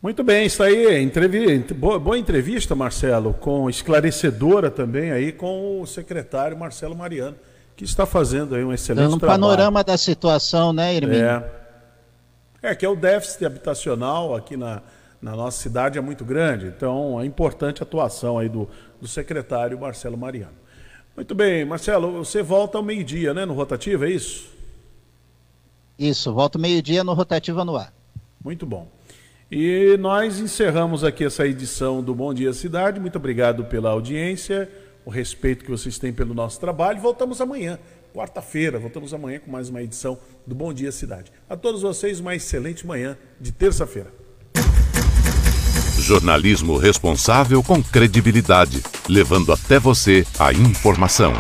Muito 0.01 0.23
bem, 0.23 0.47
isso 0.47 0.63
aí, 0.63 0.99
entrevista, 0.99 1.75
boa, 1.75 1.99
boa, 1.99 2.17
entrevista, 2.17 2.73
Marcelo, 2.73 3.35
com 3.35 3.69
esclarecedora 3.69 4.71
também 4.71 5.11
aí 5.11 5.31
com 5.31 5.79
o 5.79 5.85
secretário 5.85 6.57
Marcelo 6.57 6.95
Mariano, 6.95 7.35
que 7.75 7.83
está 7.83 8.03
fazendo 8.07 8.55
aí 8.55 8.63
um 8.63 8.73
excelente 8.73 9.03
Dando 9.03 9.17
um 9.17 9.19
trabalho. 9.19 9.41
panorama 9.41 9.83
da 9.83 9.95
situação, 9.99 10.73
né, 10.73 10.95
Irmine? 10.95 11.21
É. 11.21 11.51
é, 12.63 12.73
que 12.73 12.83
é 12.83 12.89
o 12.89 12.95
déficit 12.95 13.45
habitacional 13.45 14.35
aqui 14.35 14.57
na, 14.57 14.81
na 15.21 15.35
nossa 15.35 15.61
cidade 15.61 15.99
é 15.99 16.01
muito 16.01 16.25
grande, 16.25 16.65
então 16.65 17.21
é 17.21 17.25
importante 17.25 17.83
a 17.83 17.85
atuação 17.85 18.39
aí 18.39 18.49
do, 18.49 18.67
do 18.99 19.07
secretário 19.07 19.79
Marcelo 19.79 20.17
Mariano. 20.17 20.57
Muito 21.15 21.35
bem, 21.35 21.63
Marcelo, 21.63 22.25
você 22.25 22.41
volta 22.41 22.75
ao 22.79 22.83
meio-dia, 22.83 23.35
né, 23.35 23.45
no 23.45 23.53
Rotativa, 23.53 24.07
é 24.07 24.09
isso? 24.09 24.49
Isso, 25.99 26.33
volta 26.33 26.57
ao 26.57 26.61
meio-dia 26.63 27.03
no 27.03 27.13
Rotativa 27.13 27.63
no 27.63 27.77
ar. 27.77 27.93
Muito 28.43 28.65
bom. 28.65 28.87
E 29.51 29.97
nós 29.97 30.39
encerramos 30.39 31.03
aqui 31.03 31.25
essa 31.25 31.45
edição 31.45 32.01
do 32.01 32.15
Bom 32.15 32.33
Dia 32.33 32.53
Cidade. 32.53 33.01
Muito 33.01 33.17
obrigado 33.17 33.65
pela 33.65 33.89
audiência, 33.89 34.71
o 35.03 35.09
respeito 35.09 35.65
que 35.65 35.69
vocês 35.69 35.99
têm 35.99 36.13
pelo 36.13 36.33
nosso 36.33 36.57
trabalho. 36.57 37.01
Voltamos 37.01 37.41
amanhã, 37.41 37.77
quarta-feira. 38.13 38.79
Voltamos 38.79 39.13
amanhã 39.13 39.39
com 39.39 39.51
mais 39.51 39.67
uma 39.67 39.81
edição 39.81 40.17
do 40.47 40.55
Bom 40.55 40.73
Dia 40.73 40.89
Cidade. 40.89 41.33
A 41.49 41.57
todos 41.57 41.81
vocês, 41.81 42.21
uma 42.21 42.33
excelente 42.33 42.87
manhã 42.87 43.17
de 43.41 43.51
terça-feira. 43.51 44.13
Jornalismo 45.99 46.77
responsável 46.77 47.61
com 47.61 47.83
credibilidade, 47.83 48.81
levando 49.09 49.51
até 49.51 49.77
você 49.77 50.25
a 50.39 50.53
informação. 50.53 51.33